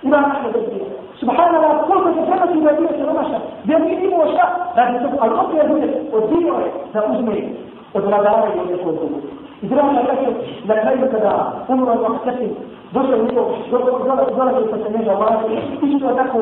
إمام 0.06 0.24
أحمد 0.24 0.56
الدين 0.56 0.84
سبحان 1.20 1.54
الله. 1.54 1.72
كل 1.88 2.04
تفهمت 2.16 2.50
المدينة 2.52 3.00
رمشة 3.08 3.38
بيمين 3.64 4.12
وشاء 4.20 4.50
لكن 4.76 5.04
الأرض 5.24 5.50
يدوم 5.54 5.82
والدين 6.12 6.46
لا 6.94 7.00
odvladavaju 7.94 8.60
ovdje 8.60 8.76
svoj 8.82 8.94
dugu. 8.94 9.18
I 9.62 9.66
drugo 9.66 9.92
na 9.92 10.02
kraju, 10.04 10.34
na 10.64 10.74
kraju 10.82 11.06
kada 11.10 11.32
umro 11.68 11.92
od 11.92 12.00
vaksati, 12.00 12.48
došlo 12.92 13.14
je 13.14 13.22
njegov, 13.22 13.46
došlo 13.70 13.88
je 13.88 14.04
zolak, 14.04 14.28
zolak 14.36 14.56
je 14.60 14.70
pa 14.70 14.76
se 14.76 14.98
neža 14.98 15.12
vlazi, 15.12 15.54
i 15.82 15.98
što 15.98 16.08
je 16.10 16.16
tako, 16.16 16.38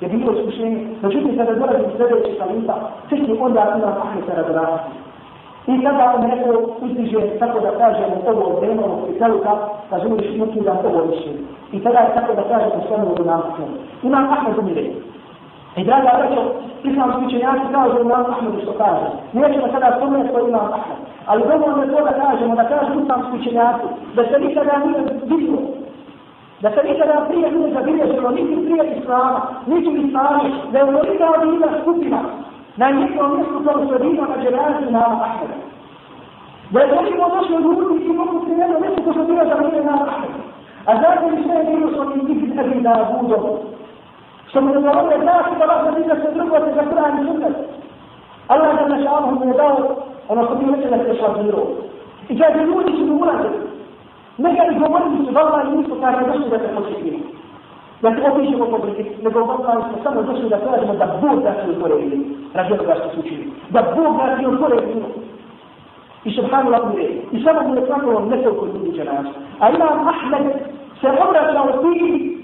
je 0.00 0.08
bilo 0.08 0.32
iskušenje, 0.32 0.86
međutim 1.02 1.36
kada 1.36 1.54
dolazi 1.54 1.84
sljedeći 1.96 2.38
kalita, 2.38 2.74
svi 3.08 3.16
ti 3.26 3.32
onda 3.40 3.74
ima 3.76 3.92
pahne 4.00 4.20
se 4.26 4.32
razvrati. 4.34 4.90
I 5.66 5.84
kada 5.84 6.14
on 6.16 6.26
neko 6.28 6.50
utiže, 6.80 7.38
tako 7.38 7.60
da 7.60 7.70
kažemo, 7.70 8.16
ovo 8.26 8.42
od 8.50 8.60
demonu 8.60 8.98
i 9.10 9.18
celuka, 9.18 9.52
da 9.90 9.98
želiš 9.98 10.38
nekim 10.38 10.62
da 10.62 10.74
to 10.74 10.88
voliši. 10.88 11.32
I 11.72 11.82
tada 11.82 11.98
je 11.98 12.14
tako 12.14 12.34
da 12.34 12.42
kažemo 12.42 12.82
svojom 12.86 13.08
odnavstvom. 13.10 13.68
Imam 14.02 14.28
pahne 14.28 14.54
zumirenje. 14.54 14.94
I 15.76 15.84
draga 15.84 16.10
braćo, 16.18 16.42
islamski 16.84 17.26
učenjaci 17.26 17.72
kažu 17.72 18.00
imam 18.00 18.24
Ahmedu 18.32 18.60
što 18.62 18.72
kaže. 18.72 19.08
Nećemo 19.32 19.66
sada 19.72 19.96
spomenuti 19.96 20.32
koji 20.32 20.48
imam 20.48 20.66
Ahmed. 20.78 20.98
Ali 21.26 21.48
dovoljno 21.48 21.82
je 21.82 21.92
to 21.92 22.04
da 22.04 22.12
kažemo, 22.24 22.54
da 22.56 22.68
kažu 22.68 23.00
islamski 23.02 23.36
učenjaci, 23.40 23.86
da 24.14 24.22
se 24.24 24.38
nikada 24.38 24.78
nije 24.84 25.00
vidio 25.30 25.58
da 26.62 26.70
se 26.70 26.80
nikada 26.88 27.26
prije 27.28 27.52
nije 27.52 27.74
zabilježilo, 27.74 28.30
niti 28.30 28.64
prije 28.64 28.98
Islama, 28.98 29.40
niti 29.66 29.90
Islami, 29.90 30.54
da 30.72 30.78
je 30.78 30.84
uvelika 30.84 31.26
bila 31.42 31.68
skupina 31.82 32.20
na 32.76 32.90
njihovom 32.90 33.36
mjestu 33.36 33.58
kao 33.64 33.86
se 33.88 34.04
vima 34.04 34.26
na 34.28 34.42
dženazi 34.42 34.90
nama 34.90 35.24
Ahmeda. 35.26 35.56
Da 36.70 36.80
je 36.80 36.94
toliko 36.94 37.30
došlo 37.36 37.58
ljudi 37.58 38.04
i 38.04 38.12
mogu 38.12 38.46
se 38.46 38.52
jedno 38.52 38.80
mjesto 38.80 39.02
ko 39.02 39.12
što 39.12 39.24
bila 39.24 39.44
za 39.44 39.54
vrijeme 39.54 39.90
nama 39.90 40.02
Ahmeda. 40.02 40.42
A 40.86 40.92
zato 41.02 41.30
mi 41.30 41.42
sve 41.42 41.54
je 41.54 41.76
bilo 41.76 41.92
što 41.92 42.04
mi 42.04 42.16
niti 42.22 42.56
tebi 42.56 42.80
da 42.80 42.94
budo. 43.12 43.58
ثم 44.52 44.68
نقول 44.68 45.10
لك 45.10 45.20
لا 45.28 45.42
تقرا 45.42 45.90
مدينه 45.90 46.14
تدرك 46.14 46.52
وتذكرها 46.52 47.10
من 47.10 47.26
جنة. 47.26 47.50
الله 48.50 48.72
جل 48.72 49.04
شأنه 49.04 49.30
من 49.30 49.52
داود 49.52 49.88
أنا 50.30 50.42
قلت 50.42 50.62
لك 50.62 50.92
إنك 50.92 51.02
تشرب 51.06 51.38
نيرو. 51.44 51.64
اذا 52.30 52.48
بنوني 52.48 52.92
في 52.96 53.04
نورك 53.04 53.42
ما 54.38 54.54
كان 54.54 54.82
هو 54.82 54.96
اللي 54.96 55.26
تظل 55.26 55.72
يوسف 55.72 56.00
كان 56.00 56.14
يدرس 56.22 56.46
لك 56.52 56.62
المشركين. 56.70 57.24
ما 58.02 58.10
تقوليش 58.10 58.54
هو 58.54 58.64
قبل 58.64 58.90
كده 58.96 59.30
نقول 59.30 59.42
لك 59.48 59.60
أنا 59.70 59.80
استنى 59.96 60.18
يدرس 60.20 60.52
لك 60.52 60.62
أنا 60.68 60.92
من 60.92 60.98
دبور 60.98 61.34
ذات 61.44 61.64
الكوريين. 61.68 62.20
رجل 62.56 62.80
الله 62.80 62.96
استسوشي. 62.96 63.36
دبور 63.70 64.08
ذات 64.18 64.40
الكوريين. 64.40 65.02
سبحان 66.36 66.66
الله 66.66 66.78
بيه. 66.78 67.10
يسبب 67.32 67.74
لك 67.74 67.90
أنا 67.90 68.06
ونسى 68.06 68.50
كل 68.60 68.92
جناس. 68.96 69.26
الله 69.66 70.10
أحمد 70.10 70.44
سيقول 71.00 71.34
لك 71.34 71.48
لو 71.56 71.66
فيه 71.82 72.36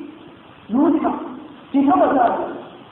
يوسف 0.71 1.15
ti 1.77 1.89
samo 1.91 2.05
znači, 2.13 2.43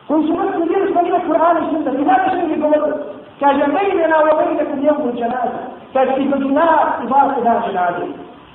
koji 0.08 0.22
su 0.26 0.32
mrtvi 0.38 0.62
vjeru 0.68 0.86
sa 0.94 1.02
njima 1.02 1.20
Kur'ana 1.28 1.58
i 1.62 1.68
Sunda, 1.70 1.90
i 1.90 2.04
znači 2.04 2.28
što 2.30 2.46
mi 2.48 2.56
govorio, 2.64 2.96
kaže, 3.40 3.62
mejde 3.76 4.08
na 4.08 4.16
ovo, 4.22 4.32
mejde 4.40 4.64
kod 4.70 4.78
njegovu 4.84 5.12
džanaza, 5.18 5.60
kaže, 5.92 6.12
i 6.22 6.28
do 6.30 6.36
i 7.02 7.06
vas 7.12 7.28
se 7.34 7.40
daže 7.48 7.72
nade, 7.78 8.04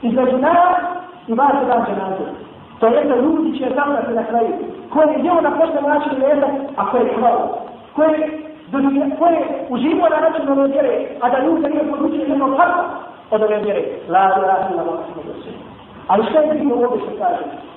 i 0.02 0.10
do 0.16 0.24
džuna 0.30 0.56
i 1.28 1.34
vas 1.34 1.54
se 1.60 1.66
daže 1.72 1.94
nade, 2.02 2.26
to 2.80 2.86
je 2.88 3.04
da 3.10 3.16
ljudi 3.16 3.58
će 3.58 3.66
zavrati 3.78 4.14
na 4.20 4.24
kraju, 4.30 4.54
koje 4.94 5.08
je 5.12 5.22
djelo 5.22 5.42
na 5.42 5.52
pošto 5.52 5.82
način 5.92 6.14
leta, 6.24 6.48
a 6.78 6.92
ko 6.92 6.98
je 6.98 7.14
hvala, 7.20 7.46
koje 7.96 8.16
do 8.72 8.78
ko 8.78 9.16
koje 9.20 9.40
uživo 9.70 10.10
na 10.10 10.20
način 10.26 10.50
ono 10.52 10.64
vjere, 10.64 10.94
a 11.22 11.30
da 11.30 11.46
ljudi 11.46 11.70
nije 11.70 11.92
podučili 11.92 12.30
jedno 12.30 12.58
kako, 12.58 12.82
od 13.32 13.42
ove 13.42 13.60
vjere, 13.60 13.84
lada, 14.10 14.36
lada, 14.36 14.52
lada, 14.52 14.74
lada, 14.76 14.92
lada, 14.92 15.02
lada, 15.02 15.50
je 16.20 16.40
lada, 16.42 16.70
lada, 16.70 16.82
lada, 16.82 17.00
kaže? 17.20 17.69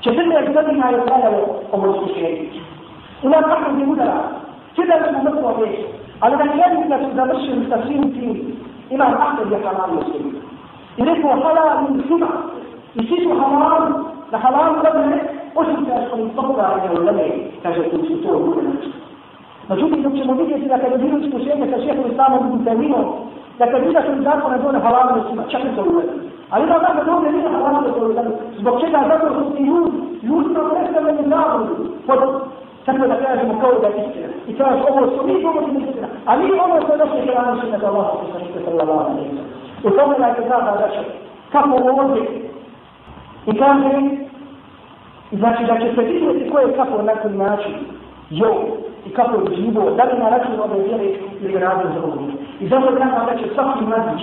شفنا 0.00 0.34
يا 0.34 0.40
جدادي 0.50 0.72
ما 0.72 0.90
يقال 0.90 1.20
له 1.32 1.62
قمر 1.72 1.90
السوشيالي 1.90 2.48
ولا 3.24 3.40
تحرم 3.40 3.76
دي 3.78 3.84
مدرع 3.84 4.20
كده 4.76 4.94
لك 4.98 5.14
مدرع 5.24 5.58
إيه 5.58 5.78
على 6.22 6.36
ذلك 6.36 6.52
يجب 6.54 6.92
أن 6.92 7.10
تدرش 7.12 7.44
المستفسير 7.48 8.02
في 8.02 8.44
إلى 8.92 9.04
الاحمد 9.08 9.52
يا 9.52 9.58
حلال 9.58 9.90
مسلم 9.96 10.34
إليك 10.98 11.24
وحلا 11.24 11.80
من 11.80 12.00
السبع 12.00 12.28
يسيس 12.96 13.28
حرام 13.40 14.04
لحلال 14.32 14.82
قبل 14.86 15.20
اشم 15.56 15.84
تأشخم 15.84 16.18
الطفل 16.20 16.60
على 16.60 16.82
ذلك 16.82 16.98
ولم 16.98 17.18
يتجد 17.18 17.90
تنسيطور 17.90 18.36
من 18.38 18.58
المسلم 18.58 18.92
نشوف 19.70 19.92
ان 19.94 20.02
تنسيطور 20.02 20.34
من 20.34 20.40
المسلم 20.40 20.68
نشوف 20.68 21.52
ان 21.52 21.70
تنسيطور 21.70 21.98
من 21.98 22.10
المسلم 22.14 22.14
نشوف 22.20 22.32
ان 22.32 22.50
تنسيطور 22.60 23.18
Dakle, 23.58 23.80
da 23.80 24.00
kad 24.00 24.04
vidiš 24.04 24.20
u 24.20 24.22
zakonu 24.22 24.58
da 24.62 24.68
ona 24.68 24.80
halal 24.80 25.06
ne 25.16 25.22
čini, 25.28 25.42
čak 25.52 25.62
i 25.64 25.76
to 25.76 25.82
uvede. 25.90 26.12
Ali 26.50 26.66
da 26.66 26.80
tako 26.80 27.04
da 27.04 27.16
ona 27.16 27.30
nije 27.30 27.48
halal 27.54 27.82
ne 27.82 27.90
čini, 27.94 28.32
zbog 28.58 28.80
čega? 28.80 28.98
Zato 29.10 29.26
što 29.34 29.42
ti 29.56 29.62
ljudi, 29.62 29.96
ljudi 30.22 30.54
to 30.54 30.60
prestaje 30.70 31.04
meni 31.04 31.28
zavodu, 31.32 31.74
pod 32.06 32.20
tako 32.86 33.06
da 33.10 33.16
kažemo 33.24 33.60
kao 33.60 33.72
da 33.82 33.88
je 33.88 33.94
istina. 34.04 34.28
I 34.48 34.52
kažeš 34.58 34.82
ovo 34.90 35.00
su 35.06 35.26
mi 35.26 35.44
ovo 35.44 35.60
su 35.66 35.70
istina, 35.80 36.08
a 36.26 36.36
mi 36.36 36.52
ovo 36.64 36.76
su 36.80 36.92
da 37.00 37.06
se 37.12 37.18
hrani 37.26 37.60
su 37.60 37.66
nekada 37.66 37.88
Allah, 37.88 39.06
u 39.84 39.90
tome 39.90 40.14
da 40.18 40.26
je 40.26 40.48
zada 40.48 40.72
da 40.80 40.88
će 40.94 41.00
kako 41.52 41.74
ovdje. 41.92 42.22
I 43.46 43.58
kaže 43.58 43.90
znači 45.32 45.64
da 45.64 45.78
će 45.80 45.94
se 45.94 46.02
vidjeti 46.02 46.50
ko 46.50 46.58
je 46.58 46.76
kako 46.76 47.02
na 47.02 47.14
koji 47.14 47.34
način 47.34 47.74
jo 48.30 48.54
i 49.06 49.10
kako 49.10 49.36
je 49.36 49.56
živo, 49.56 49.90
da 49.90 50.04
li 50.04 50.18
na 50.18 50.28
račun 50.28 50.60
ove 50.60 50.82
vjere 50.82 51.08
ili 51.40 51.58
razum 51.58 51.92
za 51.94 52.00
ovo. 52.06 52.22
I 52.60 52.68
zato 52.68 52.90
da 52.90 53.04
nam 53.04 53.26
da 53.26 53.36
će 53.38 53.54
svaki 53.54 53.84
mladić 53.84 54.22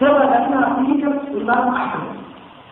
treba 0.00 0.18
da 0.18 0.36
ima 0.48 0.60
pitam 0.80 1.14
imamu 1.40 1.70
Ahmed. 1.82 2.20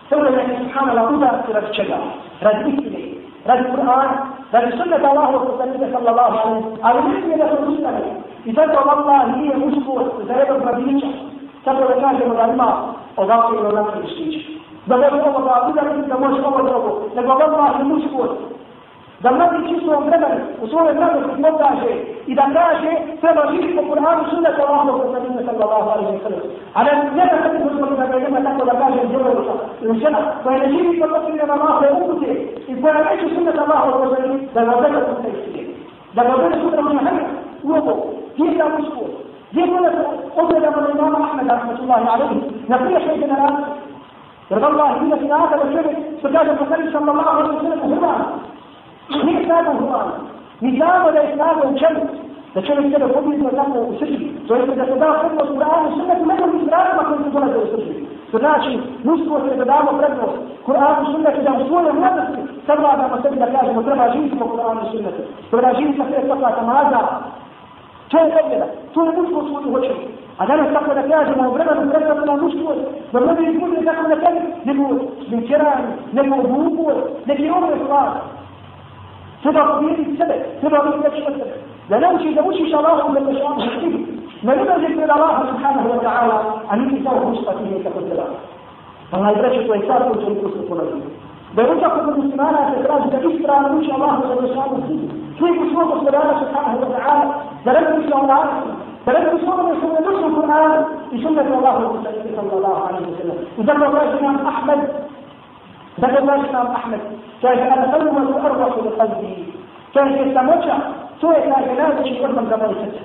Treba 0.08 0.30
da 0.30 0.40
je 0.40 0.58
subhanallah 0.58 1.46
se 1.46 1.52
radi 1.52 1.74
čega? 1.76 1.96
Radi 2.40 2.70
istine, 2.70 3.00
radi 3.44 3.64
Kur'an, 3.74 4.10
radi 4.52 4.70
sunnata 4.78 5.08
Allahu 5.10 5.32
wa 5.32 5.56
sallallahu 5.58 5.92
sallallahu 5.92 6.36
alaihi 6.38 6.78
ali 6.82 6.98
mislim 7.08 7.30
je 7.30 7.36
da 7.36 7.48
se 7.48 7.62
ustane. 7.68 8.02
I 8.44 8.52
zato 8.52 8.76
Allah 8.94 9.36
nije 9.36 9.52
uspor 9.68 10.02
za 10.26 10.32
jednog 10.32 10.60
mladića, 10.64 11.06
tako 11.64 11.80
da 11.88 12.00
kažemo 12.00 12.34
da 12.34 12.52
ima 12.52 12.68
ovako 13.16 13.54
ili 13.54 13.66
onako 13.66 13.98
lištić. 14.02 14.34
Da 14.86 14.96
može 14.96 15.22
ovoga 15.28 15.68
udariti, 15.70 16.08
da 16.08 16.18
može 16.18 16.40
ovo 16.42 16.62
drugo, 16.68 16.90
nego 17.16 17.32
Allah 17.32 17.70
je 17.78 17.84
uspor. 17.96 18.28
Da 19.22 19.30
mladi 19.30 19.68
čisto 19.68 19.90
u 19.98 20.04
vremenu, 20.06 20.40
u 20.62 20.66
svojoj 20.68 20.94
mladosti 20.94 21.42
pokaže 21.42 21.92
i 22.26 22.34
da 22.34 22.44
kaže 22.58 22.90
treba 23.20 23.42
živjeti 23.50 23.76
po 23.76 23.82
Kur'anu 23.82 24.22
sunnata 24.30 24.62
Allahu 24.68 24.98
wa 24.98 25.44
sallallahu 25.46 25.88
alaihi 25.92 26.12
wa 26.16 26.22
sallam. 26.22 26.42
A 26.74 26.84
ne, 26.84 26.92
da 27.16 27.48
se 27.50 27.58
dozvoli 27.64 27.96
da 27.96 28.18
ima 28.28 28.40
tako 28.46 28.64
da 28.64 28.74
kaže 28.82 29.06
djevojka 29.08 29.54
ili 29.82 29.98
žena 29.98 30.18
koja 30.42 30.58
ne 30.58 30.68
živi 30.68 31.00
po 31.00 31.06
posljednjama 31.14 31.54
Allahove 31.54 31.88
upute 32.00 32.30
i 32.70 32.82
koja 32.82 33.04
neće 33.04 33.34
sunnata 33.34 33.60
Allahu 33.64 34.14
sallam 34.14 34.40
da 34.54 34.60
ga 34.64 34.72
gleda 34.80 35.00
po 35.06 35.14
te 35.22 35.28
istine. 35.38 35.68
Da 36.14 36.22
ga 36.24 36.32
gleda 36.40 36.56
sutra 36.62 36.80
u 36.80 36.94
njega 36.94 37.12
u 37.66 37.70
ovo. 37.78 37.94
Je 38.36 38.58
tam 38.58 38.72
uspor? 38.80 39.08
Gdje 39.50 39.60
je 39.60 39.68
kada 39.74 40.02
ogledamo 40.42 40.80
na 40.80 40.88
imama 40.94 41.18
Ahmeda 41.26 41.54
rahmatullahi 41.54 42.06
alaihi 42.14 42.40
na 42.68 42.78
prijašnje 42.78 43.14
generacije? 43.22 43.66
Jer 44.50 44.64
Allah 44.64 44.90
se 45.20 45.26
na 45.28 45.38
da 45.50 45.72
čovjek 45.72 45.96
što 46.18 46.28
kaže 46.32 46.56
poslanik 46.58 46.92
sallallahu 46.92 47.28
alaihi 47.28 47.66
wa 47.66 48.00
sallam. 48.00 48.57
Nije 49.24 49.44
snaga 49.44 49.72
humana. 49.78 50.12
Mi 50.60 50.76
znamo 50.76 51.12
da 51.12 51.18
je 51.18 51.34
snaga 51.34 51.62
u 51.68 51.78
čemu? 51.78 52.00
Da 52.54 52.62
čovjek 52.62 52.92
sebe 52.92 53.12
pobjedno 53.14 53.50
tako 53.50 53.78
u 53.78 53.94
srži. 53.98 54.28
To 54.48 54.54
je 54.54 54.66
da 54.66 54.84
se 54.84 54.96
da 55.02 55.18
prednost 55.20 55.50
Kur'anu 55.56 55.88
sunnetu 55.96 56.24
nekim 56.26 56.60
stvarima 56.66 57.02
koji 57.08 57.18
se 57.24 57.30
dolaze 57.30 57.58
u 57.58 57.66
srži. 57.72 57.94
To 58.30 58.38
znači, 58.38 58.72
nustvo 59.04 59.40
se 59.40 59.56
da 59.56 59.64
damo 59.64 59.90
prednost 59.98 60.36
Kur'anu 60.66 61.02
sunnetu 61.12 61.40
da 61.46 61.52
u 61.52 61.66
svojoj 61.68 61.92
mladosti 61.92 62.40
savladamo 62.66 63.22
sebi 63.22 63.36
da 63.36 63.52
kažemo 63.56 63.82
treba 63.82 64.12
živiti 64.12 64.38
po 64.38 64.44
Kur'anu 64.44 64.82
sunnetu. 64.90 65.22
Treba 65.50 65.74
živiti 65.78 65.98
na 65.98 66.04
sve 66.08 66.28
poslata 66.28 66.62
maza. 66.62 67.00
To 68.10 68.18
je 68.18 68.32
pobjeda. 68.36 68.66
To 68.94 69.04
je 69.04 69.16
nustvo 69.16 69.38
svoju 69.48 69.72
hoćemo. 69.72 70.00
A 70.38 70.46
danas 70.46 70.72
tako 70.72 70.94
da 70.94 71.02
kažemo 71.02 71.48
u 71.48 71.52
vremenu 71.52 71.90
predstavno 71.90 72.24
na 72.26 72.36
muško, 72.42 72.74
da 73.12 73.20
mnogi 73.20 73.44
ljudi 73.44 73.84
tako 73.84 74.08
da 74.08 74.16
kažemo, 74.24 74.48
nego 74.64 74.82
sličerani, 75.28 75.88
nego 76.12 76.34
obukur, 76.34 76.94
neki 77.26 77.50
ove 77.50 77.76
stvari. 77.84 78.10
Ono 83.44 83.60
što 83.60 83.80
Ne 84.42 84.54
ulazi 84.54 84.94
pred 84.96 85.10
Allaha 85.10 85.50
subhanahu 85.50 85.88
wa 85.92 86.00
ta'ala, 86.06 86.36
a 86.70 86.76
niti 86.76 87.04
to 87.04 87.10
uspati 87.32 87.64
nije 87.64 87.82
kako 87.84 88.00
treba. 88.00 88.26
Allah 89.10 89.36
je 89.36 89.42
reći 89.42 89.66
to 89.66 89.74
je 89.74 89.86
sad 89.86 90.02
koji 90.08 90.24
će 90.24 90.48
se 90.54 90.68
ponaviti. 90.68 91.08
Da 91.54 91.62
je 91.62 91.72
uzak 91.74 91.92
kod 91.94 92.16
muslimana 92.18 92.70
se 92.70 92.82
traži 92.86 93.08
da 93.12 93.18
ispravno 93.30 93.78
uči 93.78 93.90
Allahu 93.96 94.22
da 94.28 94.36
teš 94.40 94.56
ono 94.56 94.76
što 94.84 94.94
Sliku 95.38 95.62
svog 95.72 95.86
gospodara 95.92 96.32
subhanahu 96.42 96.78
wa 96.84 96.90
ta'ala, 96.94 97.26
da 97.64 97.70
ne 97.72 97.80
uči 97.98 98.12
Allah, 98.20 98.44
da 99.06 99.10
ne 99.12 99.20
uči 99.34 99.46
ono 99.54 99.74
što 99.78 99.86
je 99.94 100.06
došlo 100.08 100.28
Kur'an 100.36 100.72
i 101.14 101.22
sunnetu 101.22 101.52
Allahu 101.58 101.82
sallallahu 102.36 102.80
alaihi 102.88 103.10
wa 103.10 103.16
sallam. 103.20 103.38
I 103.58 103.62
zato 103.66 103.86
kaže 103.94 104.22
nam 104.22 104.36
Ahmed, 104.52 104.80
Dakle, 106.00 106.20
znaš 106.24 106.42
nam 106.52 106.66
Ahmed, 106.78 107.00
kaže, 107.42 107.62
salima 107.90 108.20
su 108.26 108.34
arvahu 108.46 108.82
do 108.82 108.90
qalbi, 108.98 109.32
kaže, 109.94 110.32
samoća, 110.34 110.76
to 111.20 111.32
je, 111.32 111.40
kaže, 111.50 111.70
najveći 111.80 112.24
odmah 112.24 112.44
za 112.50 112.56
moje 112.56 112.74
srce. 112.80 113.00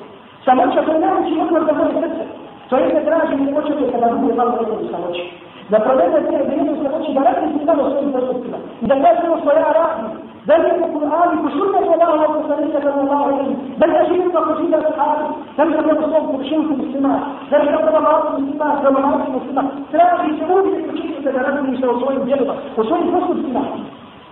Samoća, 0.45 0.81
to 0.85 0.91
je 0.91 0.99
najveći 0.99 1.39
odmah 1.45 1.63
za 1.67 1.73
moje 1.79 1.93
srce. 2.01 2.23
To 2.69 2.77
je 2.77 2.93
ne 2.93 3.01
traži 3.05 3.35
mi 3.35 3.53
početi 3.55 3.91
kada 3.91 4.15
bude 4.15 4.33
malo 4.33 4.51
nekog 4.51 4.79
samoći. 4.91 5.23
Da 5.69 5.79
provede 5.79 6.19
te 6.29 6.37
vrijeme 6.47 6.73
samoći, 6.83 7.13
da 7.13 7.21
radi 7.23 7.47
si 7.53 7.65
samo 7.65 7.89
svojim 7.89 8.11
postupima. 8.11 8.57
I 8.81 8.85
da 8.87 8.95
kaže 9.03 9.21
ono 9.27 9.41
što 9.41 9.51
ja 9.51 9.71
radim, 9.79 10.09
بل 10.47 10.53
ذلك 10.53 10.83
القرآن 10.87 11.29
بسنة 11.45 11.93
الله 11.93 12.29
وبسنة 12.29 13.01
الله 13.01 13.55
بل 13.79 13.89
تجد 13.93 14.31
تقصيد 14.33 14.73
الحال. 14.75 15.19
لم 15.59 15.73
تكن 15.73 15.95
تصوم 16.01 16.37
بشيء 16.37 16.61
في 16.67 16.73
السماء. 16.83 17.19
ذلك 17.51 17.75
طلبات 17.79 18.23
السماء. 18.39 18.75
طلبات 18.83 19.21
السماء. 19.41 19.65
تلاقي 19.93 20.29
سبوب 20.39 20.65
الشيء 20.93 21.15
تدرك 21.25 21.63
من 21.63 21.77
سوصوين 21.81 22.19
بيضة 22.19 22.55
وصوين 22.77 23.05
فصل 23.11 23.37
السماء. 23.39 23.71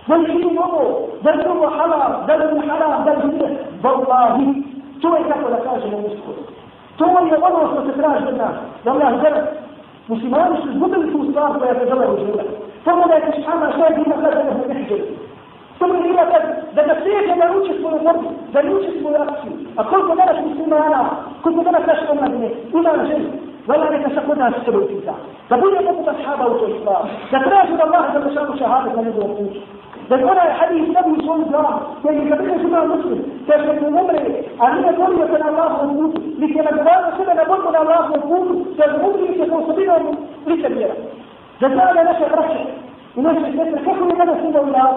بل 0.08 0.26
في 0.26 0.38
نوبو 0.56 0.82
بل 1.24 1.40
هو 1.48 1.70
حلا 1.70 2.00
بل 2.28 2.42
هو 2.42 2.60
حلا 2.60 2.88
بل 3.06 3.18
هو 3.84 3.90
والله. 3.90 4.54
تو 5.02 5.14
يكفو 5.16 5.48
لكاجه 5.48 5.84
المسكت 5.84 6.38
تو 6.98 7.06
يغضو 7.06 7.60
ستتراج 7.74 8.22
لنا. 8.28 8.48
والله 8.86 9.10
جل. 9.22 9.36
مسلمان 10.08 10.56
شو 10.56 10.68
زبط 10.72 10.94
الفوصلات 10.94 11.62
ويتجلل 11.62 12.16
جلل 12.16 12.46
فهو 12.84 13.08
لا 13.08 13.16
يتشحانا 13.16 13.70
شايد 13.70 14.08
ما 14.08 14.16
خلقه 14.16 14.42
من 14.42 14.74
حجر 14.74 15.00
Samo 15.82 15.94
je 15.94 16.10
ima 16.10 16.24
kad, 16.32 16.42
da 16.76 16.82
ga 16.88 16.94
svijeće 17.02 17.34
da 17.40 17.46
uči 17.58 17.72
svoju 17.80 17.98
borbu, 18.06 18.28
da 18.52 18.58
uči 18.76 18.90
svoju 19.00 19.16
akciju. 19.24 19.52
A 19.78 19.80
koliko 19.90 20.14
danas 20.20 20.38
muslimana, 20.46 21.00
koliko 21.42 21.62
danas 21.62 21.86
naše 21.86 22.04
omladine, 22.12 22.48
ima 22.72 22.92
na 22.96 23.04
želju, 23.10 23.30
Vala 23.66 23.90
neka 23.90 24.08
se 24.10 24.20
kod 24.26 24.38
nas 24.38 24.54
sebe 24.64 24.78
upita. 24.78 25.14
Da 25.48 25.56
bude 25.56 25.78
poput 25.86 26.08
ashaba 26.08 26.44
u 26.46 26.58
toj 26.58 26.72
stvari. 26.80 27.08
Da 27.32 27.38
traži 27.46 27.72
da 27.78 27.84
Allah 27.86 28.04
da 28.14 28.30
šanu 28.34 28.58
šahada 28.58 28.90
na 28.96 29.02
njegovom 29.02 29.30
putu. 29.36 29.60
Da 30.08 30.14
je 30.16 30.24
onaj 30.24 30.50
hadis 30.58 30.86
sebi 30.94 31.10
u 31.16 31.22
svom 31.24 31.44
glavu, 31.50 31.78
koji 32.02 32.16
je 32.16 32.30
kada 32.30 32.42
se 32.44 32.66
imao 32.68 32.86
muslim, 32.86 33.20
kaže 33.46 33.66
da 33.66 33.90
mu 33.90 34.00
umre, 34.02 34.22
a 34.62 34.64
nije 34.74 34.92
borio 34.98 35.26
se 35.32 35.38
na 35.42 35.48
Allahovom 35.50 35.90
putu, 35.96 36.20
ni 36.38 36.46
se 36.52 36.60
nagovarao 36.68 37.16
sebe 37.18 37.34
na 37.34 37.44
borbu 37.50 37.70
na 37.72 37.80
Allahovom 37.84 38.22
putu, 38.30 38.54
da 38.76 38.84
je 38.84 38.94
umri 39.08 39.38
se 39.38 39.44
po 39.50 39.56
osobinom 39.62 40.02
licemjera. 40.46 40.96
Da 41.60 41.68
zna 41.68 41.84
da 41.94 42.02
naše 42.10 42.26
braće 42.32 42.62
i 43.16 43.20
naše 43.20 43.46
sestre, 43.56 43.78
kako 43.84 44.04
mi 44.04 44.14
danas 44.16 44.38
ima 44.48 44.60
u 44.60 44.66
nas, 44.66 44.96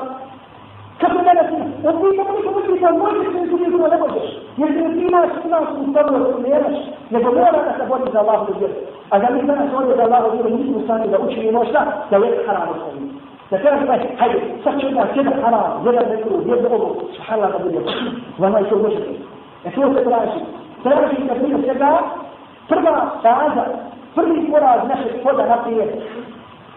Kako 1.01 1.17
da 1.25 1.33
nas 1.33 1.49
ima? 1.55 1.65
Od 1.89 1.95
njih 2.01 2.13
kako 2.19 2.31
niko 2.37 2.51
misli 2.57 2.79
da 2.79 2.91
možeš 2.91 3.27
se 3.33 3.39
izgubiti 3.43 3.71
drugo 3.71 3.87
ne 3.87 3.97
možeš. 4.03 4.27
Jer 4.57 4.69
ti 4.75 4.83
ti 4.95 5.01
imaš 5.09 5.31
imaš 5.45 5.67
u 5.81 5.91
dobro 5.95 6.17
da 6.19 6.39
ne 6.43 6.49
jemaš, 6.49 6.77
nego 7.09 7.27
mora 7.31 7.59
da 7.67 7.71
se 7.77 7.83
bori 7.89 8.11
za 8.13 8.19
Allahu 8.19 8.53
vjeru. 8.59 8.73
A 9.11 9.19
da 9.19 9.27
mi 9.33 9.47
danas 9.49 9.69
ovdje 9.77 9.95
za 9.95 10.03
Allahu 10.07 10.27
vjeru 10.33 10.49
nismo 10.57 10.79
stani 10.85 11.07
da 11.07 11.17
učinimo 11.19 11.65
šta? 11.69 11.81
Da 12.09 12.17
uvijek 12.17 12.47
haram 12.47 12.69
u 12.69 12.75
svojim. 12.79 13.05
Da 13.51 13.57
kaže 13.57 13.85
pa, 13.87 13.93
hajde, 14.19 14.39
sad 14.63 14.73
ću 14.79 14.87
da 14.95 15.07
jedan 15.15 15.41
haram, 15.43 15.85
jedan 15.85 16.05
nekru, 16.09 16.35
jedan 16.45 16.71
ovo, 16.75 16.87
subhanallah 17.15 17.51
da 17.51 17.59
bude. 17.63 17.79
Vama 18.37 18.59
je 18.59 18.69
to 18.69 18.75
možete. 18.77 19.11
E 19.65 19.71
to 19.71 19.93
se 19.93 20.03
traži. 20.09 20.41
Traži 20.83 21.17
da 21.27 21.33
prije 21.35 21.57
svega 21.63 21.91
prva 22.69 22.95
faza, 23.21 23.65
prvi 24.15 24.51
poraz 24.51 24.79
našeg 24.89 25.23
hoda 25.23 25.45
naprijed. 25.45 25.89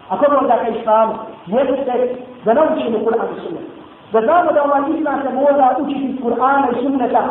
A 0.09 0.17
bi 0.17 0.37
onda 0.41 0.57
ka 0.59 0.69
islamu, 0.69 1.15
jeste 1.47 2.15
da 2.45 2.55
naučimo 2.55 2.99
Kur'an 2.99 3.29
i 3.37 3.41
sunnet. 3.41 3.78
Da 4.13 4.21
znamo 4.21 4.53
da 4.53 4.65
ovaj 4.65 4.81
istina 4.91 5.23
se 5.23 5.35
mora 5.35 5.77
učiti 5.79 6.05
iz 6.05 6.17
Kur'ana 6.23 6.67
i 6.73 6.83
sunneta. 6.83 7.23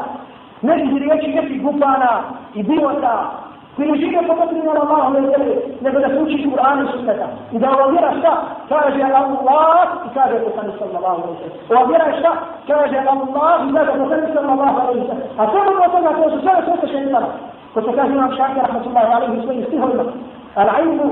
nekih 0.62 0.98
riječi, 1.02 1.36
nekih 1.36 1.62
gupana 1.64 2.22
i 2.54 2.64
bivota, 2.64 3.32
koji 3.76 3.92
ne 3.92 3.98
žive 3.98 4.28
po 4.28 4.36
potrebi 4.36 4.68
na 4.68 4.82
Allahove 4.82 5.20
vjere, 5.22 5.56
nego 5.82 6.00
da 6.00 6.08
se 6.08 6.20
uči 6.24 6.50
Kur'an 6.50 6.78
i 6.84 6.92
sunneta. 6.92 7.28
I 7.52 7.60
da 7.60 7.68
ova 7.72 7.88
vjera 7.88 8.12
šta? 8.20 8.34
Kaže 8.70 9.02
Allah 9.04 9.88
i 10.08 10.10
kaže 10.14 10.36
poslani 10.46 10.72
sallallahu 10.80 11.22
alaihi 11.24 11.40
sallam. 11.42 11.58
Ova 11.70 11.84
vjera 11.90 12.06
je 12.06 12.20
šta? 12.20 12.32
Kaže 12.68 12.98
Allah 13.14 13.58
i 13.70 13.74
kaže 13.76 13.92
poslani 14.00 14.28
sallallahu 14.34 14.78
alaihi 14.82 15.08
sallam. 15.08 15.28
A 15.38 15.46
to 15.52 15.58
je 15.58 15.70
ono 15.70 15.82
od 15.86 15.92
toga 15.92 16.10
koje 16.18 16.30
su 16.32 16.40
sve 16.42 16.54
sve 16.66 16.90
šeitana. 16.92 17.28
Ko 17.74 17.82
se 17.82 17.92
kaže 17.96 18.14
imam 18.14 18.32
šakir, 18.38 18.62
rahmatullahi 18.68 19.14
alaihi 19.14 19.44
svojim 19.44 19.64
stihovima. 19.68 20.04
Al-ilmu 20.56 21.08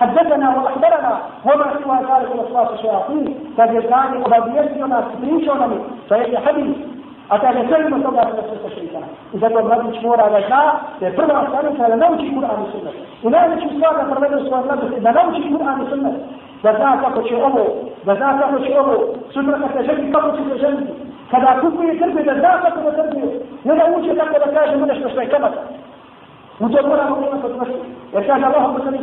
حدثنا 0.00 0.48
واخبرنا 0.56 1.12
وما 1.44 1.66
سوى 1.82 1.98
ذلك 2.10 2.30
الاصوات 2.34 2.70
الشياطين 2.72 3.26
قد 3.58 3.74
يزعم 3.74 4.22
وبابيتنا 4.22 5.04
تبريشنا 5.10 5.68
فهي 6.08 6.38
حديث 6.38 6.76
A 7.30 7.38
kaže, 7.38 7.60
sve 7.68 7.78
ima 7.86 7.98
toga 8.02 8.22
da 8.36 8.42
se 8.48 8.56
sa 8.62 8.68
šeitana. 8.74 9.06
I 9.34 9.38
zato 9.38 9.64
mladić 9.64 10.02
mora 10.02 10.30
da 10.30 10.40
zna 10.46 10.62
da 11.00 11.06
je 11.06 11.16
prva 11.16 11.46
stranica 11.48 11.88
da 11.88 11.96
nauči 11.96 12.32
Kur'an 12.34 12.60
i 12.64 12.70
sunnet. 12.72 12.94
I 13.22 13.28
najveći 13.28 13.68
stvar 13.76 13.94
da 13.96 14.10
provedu 14.10 14.48
svoje 14.48 14.64
mladosti, 14.64 15.00
da 15.00 15.12
nauči 15.12 15.42
Kur'an 15.52 15.82
i 15.82 15.90
sunnet. 15.90 16.14
Da 16.62 16.70
zna 16.78 16.90
kako 17.02 17.22
će 17.22 17.36
ovo, 17.36 17.64
da 18.06 18.14
zna 18.14 18.38
kako 18.40 18.58
će 18.64 18.80
ovo, 18.80 18.94
sutra 19.32 19.58
kad 19.60 19.70
se 19.72 19.82
ženi, 19.88 20.12
kako 20.12 20.30
će 20.36 20.42
se 20.48 20.58
ženiti. 20.64 20.92
Kada 21.30 21.60
kupuje 21.60 21.98
trbe, 21.98 22.22
da 22.22 22.34
zna 22.40 22.52
kako 22.62 22.80
da 22.80 22.90
trbe. 22.96 23.22
Ne 23.64 23.74
da 23.78 23.84
uče 23.96 24.14
tako 24.20 24.36
da 24.44 24.54
kaže 24.56 24.76
mu 24.76 24.86
nešto 24.86 25.08
što 25.08 25.20
je 25.20 25.30
kamata. 25.30 25.60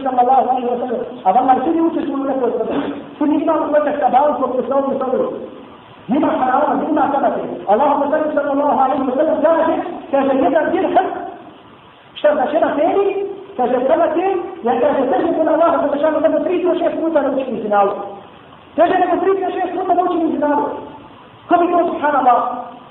Sallallahu 0.05 0.49
alaihi 0.51 0.69
wa 0.71 0.79
sallam, 0.81 1.03
a 1.25 1.33
vama 1.33 1.55
svi 1.65 1.81
uče 1.81 2.01
su 2.07 2.13
u 2.13 2.17
nekoj 2.17 2.51
trbe. 2.59 2.75
Svi 3.19 3.35
imamo 3.43 3.67
letak 3.73 3.97
sa 4.01 4.09
bankom, 4.09 4.51
koji 4.53 4.67
se 4.67 4.75
ovdje 4.75 4.97
stavili. 4.97 5.29
لما 6.11 6.31
حرام 6.31 6.81
لما 6.81 7.05
ثبت 7.13 7.37
اللهم 7.73 8.03
صل 8.11 8.25
صلى 8.35 8.53
الله 8.53 8.83
عليه 8.83 9.01
وسلم 9.01 9.37
كان 10.13 10.29
كجيدا 10.29 10.63
درهم 10.63 11.07
اشترى 12.15 12.47
شراء 12.53 12.73
ثاني 12.79 13.07
كجسمتين 13.59 14.37
يكاد 14.65 14.97
تجد 15.11 15.41
من 15.41 15.49
الله 15.55 15.71
وتعالى 15.85 16.45
تريد 16.45 16.65
وشيء 16.67 16.91
سكوتا 16.95 17.19
لو 17.19 17.33
تشي 17.37 17.63
زناو 17.63 17.89
تجد 18.77 19.03
تريد 19.21 19.39
وشيء 19.47 19.67
سكوتا 19.73 19.93
لو 19.93 20.07
تشي 20.07 20.37
زناو 20.37 20.61
كم 21.51 21.61
يقول 21.71 21.85
سبحان 21.93 22.15
الله 22.21 22.39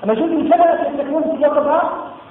أما 0.04 0.14
جزء 0.14 0.34
من 0.36 0.44
سبب 0.50 0.68
تكون 0.98 1.22
في 1.22 1.42
يقظة 1.42 1.78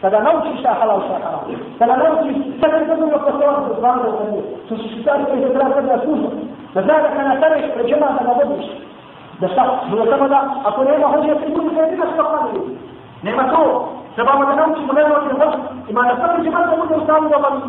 kada 0.02 0.20
naučiš 0.20 0.60
šta 0.60 0.72
halal 0.80 1.02
šta 1.06 1.16
haram, 1.24 1.44
kada 1.80 1.96
naučiš 2.04 2.36
sada 2.62 2.76
je 2.78 2.86
dobro 2.86 3.18
oko 3.18 3.32
svoja 3.32 3.54
se 3.68 3.74
zvana 3.80 4.04
da 4.04 4.10
uveduje, 4.10 4.44
su 4.68 4.76
stvari 5.02 5.24
koji 5.30 5.42
se 5.44 5.54
treba 5.54 5.70
sada 5.76 6.00
služiti, 6.04 6.42
da 6.74 6.82
zna 6.82 6.96
da 7.04 7.10
kada 7.16 7.38
staneš 7.38 7.66
pred 7.74 7.86
džemata 7.90 8.24
da 8.28 8.34
vodiš, 8.40 8.68
da 9.40 9.48
šta, 9.48 9.64
bilo 9.90 10.06
samo 10.12 10.28
da, 10.28 10.40
ako 10.70 10.84
nema 10.84 11.08
hođe, 11.14 11.36
ti 11.42 11.52
ljudi 11.56 11.70
se 11.76 11.82
jedina 11.82 12.06
što 12.14 12.24
klanili. 12.30 12.78
Nema 13.24 13.44
to, 13.54 13.64
trebamo 14.16 14.46
da 14.46 14.56
naučimo 14.56 14.94
nema 14.94 15.16
ovdje 15.16 15.34
hođe, 15.40 15.58
ima 15.92 16.02
na 16.02 16.16
svaki 16.16 16.42
džemat 16.44 16.70
da 16.70 16.76
bude 16.82 16.96
u 16.96 17.04
stanju 17.04 17.30
obali, 17.40 17.62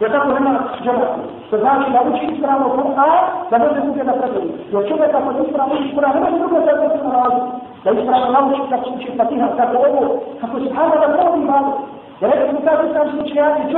jer 0.00 0.10
tako 0.12 0.28
nema 0.36 0.52
džemat. 0.84 1.12
To 1.50 1.58
znači 1.58 1.90
da 1.92 2.00
uči 2.08 2.24
ispravno 2.32 2.66
Kur'an, 2.76 3.24
da 3.50 3.58
ne 3.58 3.68
se 3.74 3.80
bude 3.86 4.04
na 4.04 4.12
predovi. 4.12 4.50
Jer 4.72 4.88
čovjek 4.88 5.14
ako 5.14 5.30
ispravno 5.46 5.74
uči 5.74 5.94
Kur'an, 5.96 6.14
nema 6.14 6.30
se 6.30 6.38
drugo 6.38 6.58
sada 6.66 6.84
na 7.04 7.12
razli. 7.18 7.42
Da 7.84 7.90
ispravno 7.90 8.28
nauči 8.32 8.60
kako 8.70 8.84
se 8.84 8.90
uči 8.96 9.16
Fatiha, 9.16 9.48
kako 9.56 9.76
ovo, 9.88 10.02
kako 10.40 10.60
se 10.60 10.74
hana 10.74 10.96
da 11.02 11.08
pravi 11.14 11.40
malo. 11.44 11.72
Jer 12.20 12.30
rekao 12.30 12.52
mu 12.52 12.60
kaže 12.64 12.92
sam 12.92 13.10
slučajati 13.10 13.72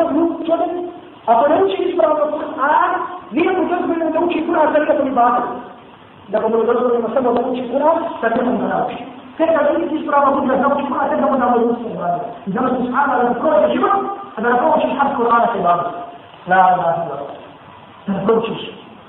čovjek, 0.47 0.71
ako 1.27 1.49
ne 1.49 1.65
uči 1.65 1.83
ispravno 1.83 2.25
Kur'an, 2.35 2.93
nije 3.31 3.53
mu 3.53 3.63
dozvoljeno 3.73 4.11
da 4.11 4.21
uči 4.27 4.45
Kur'an 4.47 4.73
za 4.73 4.79
nekako 4.79 5.05
mi 5.05 5.11
bada 5.11 5.43
da 6.33 6.41
bomo 6.41 6.65
dozvoljeno 6.65 7.09
samo 7.15 7.33
da 7.33 7.41
uči 7.51 7.63
Kur'an, 7.73 7.99
da 8.21 8.29
ne 8.29 8.43
mu 8.51 8.69
nauči. 8.69 8.99
Tek 9.37 9.49
kad 9.57 9.81
nisi 9.81 9.95
ispravno 9.97 10.41
bude 10.41 10.57
da 10.57 10.69
nauči 10.69 10.85
Kur'an, 10.89 11.09
tek 11.11 11.21
da 11.21 11.27
mu 11.27 11.39
damo 11.39 11.57
usta 11.57 11.89
i 11.91 11.97
bade. 12.01 12.25
I 12.47 12.51
zato 12.53 12.69
se 12.69 12.83
shana 12.91 13.15
da 13.23 13.35
prođe 13.41 13.69
život, 13.75 14.01
a 14.37 14.41
da 14.41 14.49
ne 14.49 14.59
proučiš 14.59 14.93
had 14.99 15.11
Kur'ana 15.17 15.47
se 15.53 15.59
bade. 15.67 15.85
La, 16.51 16.57
la, 16.81 16.91
la. 17.09 17.17
Da 18.07 18.13
ne 18.13 18.27
proučiš. 18.27 18.61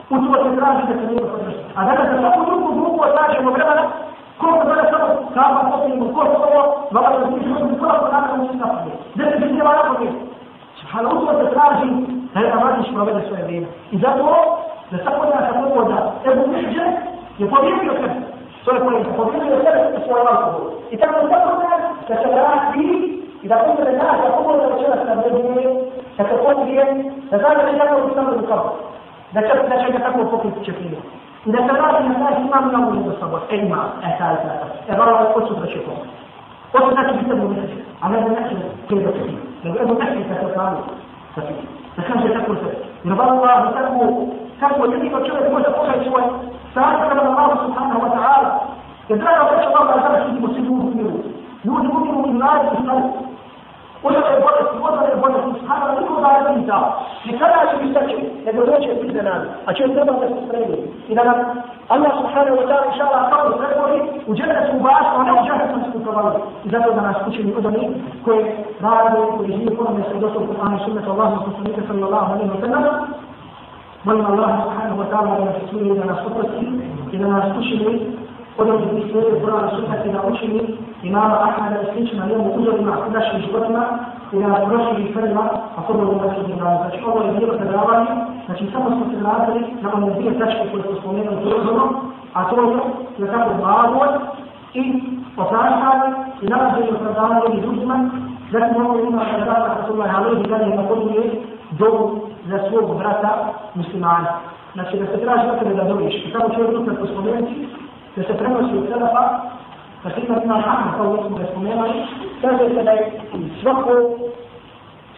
U 0.09 0.15
to 0.23 0.43
se 0.43 0.55
traži 0.57 0.83
da 0.89 0.93
se 0.99 1.05
nije 1.11 1.25
podrži. 1.31 1.61
A 1.75 1.85
da 1.85 1.91
kada 1.97 2.19
svaku 2.19 2.45
drugu 2.45 2.73
grupu 2.77 2.99
otražimo 3.07 3.51
vremena, 3.51 3.83
koliko 4.41 4.63
da 4.69 4.83
samo 4.91 5.07
kaba 5.35 5.61
posljedimo, 5.69 6.05
ko 6.15 6.21
se 6.29 6.37
ovo, 6.47 6.61
vama 6.91 7.09
da 7.09 7.25
ti 7.25 7.43
život 7.45 7.61
i 7.61 7.79
koliko 7.81 8.05
da 8.11 8.17
nam 8.21 8.41
uči 8.41 8.55
napolje. 8.61 8.93
Da 9.17 9.23
se 9.29 9.35
biti 9.41 9.61
vala 9.67 9.83
napolje. 9.89 10.11
Subhano, 10.79 11.09
u 11.09 11.25
to 11.25 11.31
se 11.39 11.45
traži 11.55 11.89
da 12.33 12.39
je 12.39 12.51
radiš 12.63 12.87
provede 12.95 13.21
svoje 13.27 13.43
vrijeme. 13.43 13.67
I 13.91 13.97
zato 13.97 14.25
da 14.91 14.97
tako 15.05 15.25
da 15.31 15.39
se 15.47 15.53
pogoda 15.63 15.97
Ebu 16.29 16.43
Mihđe 16.51 16.85
je 17.39 17.45
pobjedio 17.53 17.93
sebe. 18.01 18.17
To 18.65 18.71
je 18.71 18.79
pojenta, 18.85 19.09
pobjedio 19.17 19.57
sebe 19.65 19.81
u 19.97 19.99
svoj 20.05 20.21
alkohol. 20.31 20.67
I 20.93 20.97
tako 20.97 21.17
da 21.21 21.29
tako 21.35 21.51
da 21.61 21.73
da 22.07 22.15
se 22.21 22.27
vrati 22.35 22.85
i 23.43 23.47
da 23.47 23.57
bude 23.67 23.91
nas, 23.91 24.17
da 24.23 24.29
pogoda 24.37 24.51
da 24.67 24.81
će 31.45 31.57
nas 31.57 31.71
na 31.71 31.89
vrednije, 31.91 32.19
da 32.19 32.35
se 32.35 32.43
pobije, 32.43 32.61
da 32.61 32.65
zna 32.67 32.71
da 32.71 32.71
će 32.71 32.71
tako 32.71 32.71
biti 32.71 32.71
samo 32.71 32.71
u 32.71 32.71
kapu. 32.71 32.71
Da 32.71 32.71
će, 32.71 32.71
da 32.71 32.71
će 32.71 32.71
ga 32.71 32.71
tako 32.71 32.71
pokriti 32.71 32.71
čepinu. 32.71 32.71
I 32.71 32.71
da 32.71 32.71
se 32.71 32.71
vrati 32.71 32.71
na 32.71 32.71
taj 32.71 32.71
imam 32.71 32.71
na 32.71 32.87
ulicu 32.87 33.09
za 33.09 33.15
sobor. 33.19 33.41
E 33.49 33.57
ima, 33.57 33.81
e 34.03 34.09
taj, 34.19 34.35
taj, 34.35 34.57
taj. 34.61 34.71
E 34.89 34.93
vrlo, 34.99 35.17
od 35.35 35.47
sutra 35.47 35.67
će 35.67 35.79
pomoći. 35.85 36.15
Ovo 36.73 36.91
znači 36.91 37.17
biti 37.17 37.31
Ebu 37.31 37.47
Mihđe, 37.47 37.77
a 38.01 38.09
ne 38.09 38.21
da 38.21 38.41
Možda 54.03 54.19
je 54.19 54.41
bolje, 54.45 54.61
možda 54.83 55.05
je 55.05 55.15
bolje, 55.21 55.39
sada 55.67 55.87
niko 55.99 56.21
da 56.21 56.29
je 56.37 56.41
pita. 56.55 56.79
I 57.25 57.37
kada 57.39 57.59
će 57.69 57.75
mi 57.81 57.93
sreći, 57.93 58.17
nego 58.45 58.65
doće 58.65 58.87
je 58.89 59.01
pita 59.01 59.21
nam, 59.21 59.41
a 59.65 59.73
će 59.73 59.83
treba 59.93 60.13
da 60.21 60.27
se 60.27 60.39
spremi. 60.45 60.77
I 61.09 61.15
da 61.15 61.23
nam 61.23 61.37
Allah 61.93 62.11
subhanahu 62.21 62.57
wa 62.59 62.65
ta'ala 62.69 62.85
išala 62.93 63.29
kako 63.31 63.51
se 63.59 63.67
boli, 63.79 63.99
u 64.29 64.31
džene 64.35 64.67
su 64.67 64.77
ubaša, 64.77 65.11
ona 65.21 65.33
u 65.39 65.45
džene 65.45 65.65
su 65.71 65.79
skupovali. 65.89 66.39
I 66.65 66.69
zato 66.69 66.91
da 66.91 67.01
nas 67.01 67.17
učini 67.27 67.53
od 67.57 67.65
onih 67.65 67.89
koji 68.25 68.41
radu, 68.85 69.21
koji 69.37 69.51
žije 69.57 69.75
po 69.77 69.83
nome 69.83 70.03
se 70.03 70.19
došlo 70.19 70.41
u 70.41 70.47
Kur'anu 70.49 70.77
sunnetu 70.85 71.11
Allahu 71.11 71.35
sallamite 71.43 71.81
sallallahu 71.87 72.33
alaihi 72.33 72.51
wa 72.55 72.61
sallam. 72.61 72.85
Molim 74.03 74.25
Allah 74.25 74.51
subhanahu 74.63 75.01
wa 75.01 75.07
ta'ala 75.11 75.31
da 75.37 75.45
nas 75.45 75.57
učini 75.65 75.99
da 75.99 76.05
nas 76.05 76.19
oprosti 76.27 76.67
i 77.11 77.17
da 77.17 77.27
nas 77.27 77.45
učini 77.59 77.93
od 78.57 78.69
onih 78.69 79.05
istrije, 79.05 79.41
Kur'anu 79.41 79.69
sunnetu 79.75 80.09
da 80.15 80.21
učini 80.31 80.77
imama 81.03 81.37
Ahmeda 81.47 81.81
i 81.81 81.93
slično 81.93 82.19
na 82.19 82.25
njemu 82.25 82.53
uzorima 82.55 82.97
u 83.07 83.11
našim 83.11 83.39
životima 83.41 83.83
i 84.31 84.39
da 84.39 84.47
nas 84.47 84.61
prošli 84.69 85.13
prvima, 85.13 85.43
a 85.77 85.81
kod 85.87 85.95
ovo 85.95 86.21
nas 86.25 86.37
učini 86.37 86.59
da 86.59 86.77
Znači 86.81 86.97
ovo 87.07 87.21
je 87.21 87.31
bilo 87.39 87.53
predavanje, 87.57 88.11
znači 88.45 88.67
samo 88.73 88.89
smo 88.89 89.05
se 89.11 89.17
vratili 89.23 89.61
na 89.81 89.93
one 89.93 90.13
dvije 90.15 90.39
tačke 90.39 90.63
koje 90.71 90.83
smo 90.83 90.95
spomenuli 91.01 91.41
prozorno, 91.49 91.85
a 92.33 92.49
to 92.49 92.61
je 92.61 92.77
na 93.17 93.27
tako 93.33 93.49
blago 93.61 94.01
i 94.73 94.83
opraštanje 95.37 96.09
i 96.41 96.45
nalaženje 96.45 96.91
opravdavanje 96.91 97.55
i 97.55 97.61
ljudima, 97.65 98.09
zatim 98.51 98.85
ovo 98.85 98.99
ima 98.99 99.21
predavanje 99.33 99.67
da 99.67 99.67
da 99.67 99.75
Rasulullah 99.81 100.15
alaihi 100.15 100.49
da 100.49 100.55
je 100.55 100.75
napominje 100.75 101.23
dobu 101.71 102.19
za 102.49 102.59
svog 102.69 102.97
brata 102.97 103.31
muslimana. 103.75 104.31
Znači 104.73 104.97
da 104.97 105.05
se 105.05 105.17
traži 105.23 105.49
od 105.49 105.59
tebe 105.59 105.73
da 105.73 105.83
dobiš. 105.83 106.15
I 106.25 106.31
samo 106.31 106.49
ću 106.49 106.61
odluka 106.61 106.95
po 106.99 107.05
spomenuti, 107.07 107.67
da 108.15 108.23
se 108.23 108.37
prenosi 108.37 108.77
od 108.77 108.87
Selefa, 108.87 109.23
na 110.03 110.09
primjer 110.09 110.43
ima 110.43 110.55
ima 110.55 110.93
kao 110.97 111.15
da 111.15 111.23
smo 111.23 111.37
ga 111.37 111.45
spomenuli, 111.51 111.93
kaže 112.41 112.69
se 112.75 112.83
da 112.83 112.91
je 112.91 113.11
svako, 113.61 113.93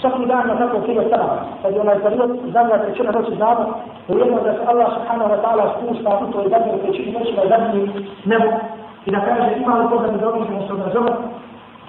svaki 0.01 0.25
dan 0.25 0.47
na 0.47 0.55
tako 0.57 0.81
kilo 0.85 1.01
Selefa. 1.01 1.37
Kad 1.61 1.73
je 1.73 1.81
onaj 1.81 1.99
period, 1.99 2.31
zadnja 2.53 2.77
trećina 2.83 3.11
noći 3.11 3.35
znamo, 3.35 3.63
ujedno 4.07 4.37
da 4.45 4.53
se 4.53 4.61
Allah 4.71 4.87
subhanahu 4.95 5.29
wa 5.33 5.39
ta'ala 5.43 5.65
spusta 5.75 6.19
u 6.23 6.31
toj 6.31 6.45
zadnjoj 6.49 6.81
trećini 6.81 7.11
noći 7.11 7.33
na 7.39 7.43
zadnji 7.51 7.81
nebo 8.25 8.49
i 9.05 9.11
da 9.11 9.19
kaže 9.27 9.49
ima 9.57 9.73
li 9.77 9.89
to 9.89 9.97
da 9.99 10.11
mi 10.11 10.19
dobiš, 10.19 10.47
da 10.47 10.67
se 10.67 10.73
obrazovati, 10.73 11.23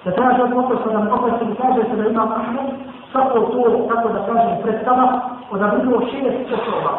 da 0.05 0.11
traže 0.11 0.43
od 0.43 0.51
pokosa 0.55 0.89
da 0.93 0.99
mi 0.99 1.11
oprosti 1.11 1.45
i 1.45 1.57
kaže 1.63 1.83
se 1.91 1.97
da 1.97 2.09
ima 2.09 2.25
Ahmed, 2.41 2.69
svako 3.13 3.39
to, 3.41 3.63
tako 3.91 4.09
da 4.09 4.27
kažem, 4.27 4.63
predstava, 4.63 5.21
odabrilo 5.51 6.01
šest 6.11 6.39
časova, 6.51 6.93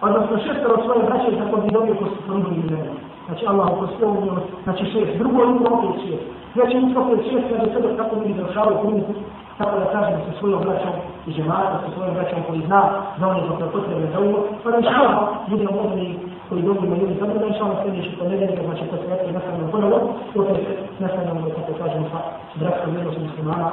odnosno 0.00 0.38
šestero 0.44 0.76
svoje 0.84 1.02
braće 1.06 1.38
kako 1.38 1.56
bi 1.60 1.70
dobio 1.70 1.94
ko 1.94 2.04
su 2.04 2.18
ponudili 2.26 2.70
mene. 2.70 3.11
Znači 3.26 3.46
Allah 3.46 3.66
uposlije 3.72 4.06
u 4.06 4.24
njoj, 4.24 4.42
znači 4.64 4.84
šest, 4.92 5.12
drugo 5.18 5.38
je 5.42 5.48
ugo 5.48 5.64
opet 5.74 5.94
šest. 6.04 6.24
Znači 6.54 6.74
nismo 6.80 7.00
opet 7.04 7.20
šest, 7.30 7.46
znači 7.50 7.70
sebe 7.74 7.88
kako 7.96 8.16
mi 8.16 8.26
izrašavaju 8.30 8.78
primjeru, 8.82 9.14
tako 9.58 9.78
da 9.78 9.92
kažemo 9.94 10.18
sa 10.26 10.32
svojom 10.38 10.60
braćom 10.66 10.94
i 11.26 11.30
žemata, 11.32 11.76
sa 11.84 11.90
svojom 11.94 12.14
braćom 12.14 12.40
koji 12.48 12.60
zna 12.68 12.82
da 13.18 13.28
oni 13.28 13.40
zbog 13.46 13.58
potrebe 13.72 14.06
za 14.12 14.18
ugo, 14.26 14.38
pa 14.62 14.70
da 14.70 14.78
išto 14.78 15.02
ljudi 15.50 15.66
mogli 15.80 16.06
koji 16.48 16.62
dobro 16.62 16.86
ima 16.86 16.96
ljudi, 16.96 17.14
zato 17.20 17.38
da 17.38 17.46
išto 17.46 17.64
ono 17.64 17.74
sljedeće 17.82 18.18
ponedeljka, 18.18 18.62
znači 18.66 18.82
to 18.90 18.96
se 18.96 19.06
vratili 19.06 19.32
nastavljamo 19.32 19.70
ponovno, 19.72 19.98
to 20.34 20.44
se 20.44 20.72
nastavljamo 20.98 21.40
da 21.40 21.54
tako 21.54 21.72
kažemo 21.82 22.06
sa 22.12 22.18
braćom 22.60 22.94
jednosti 22.96 23.20
muslimana, 23.26 23.68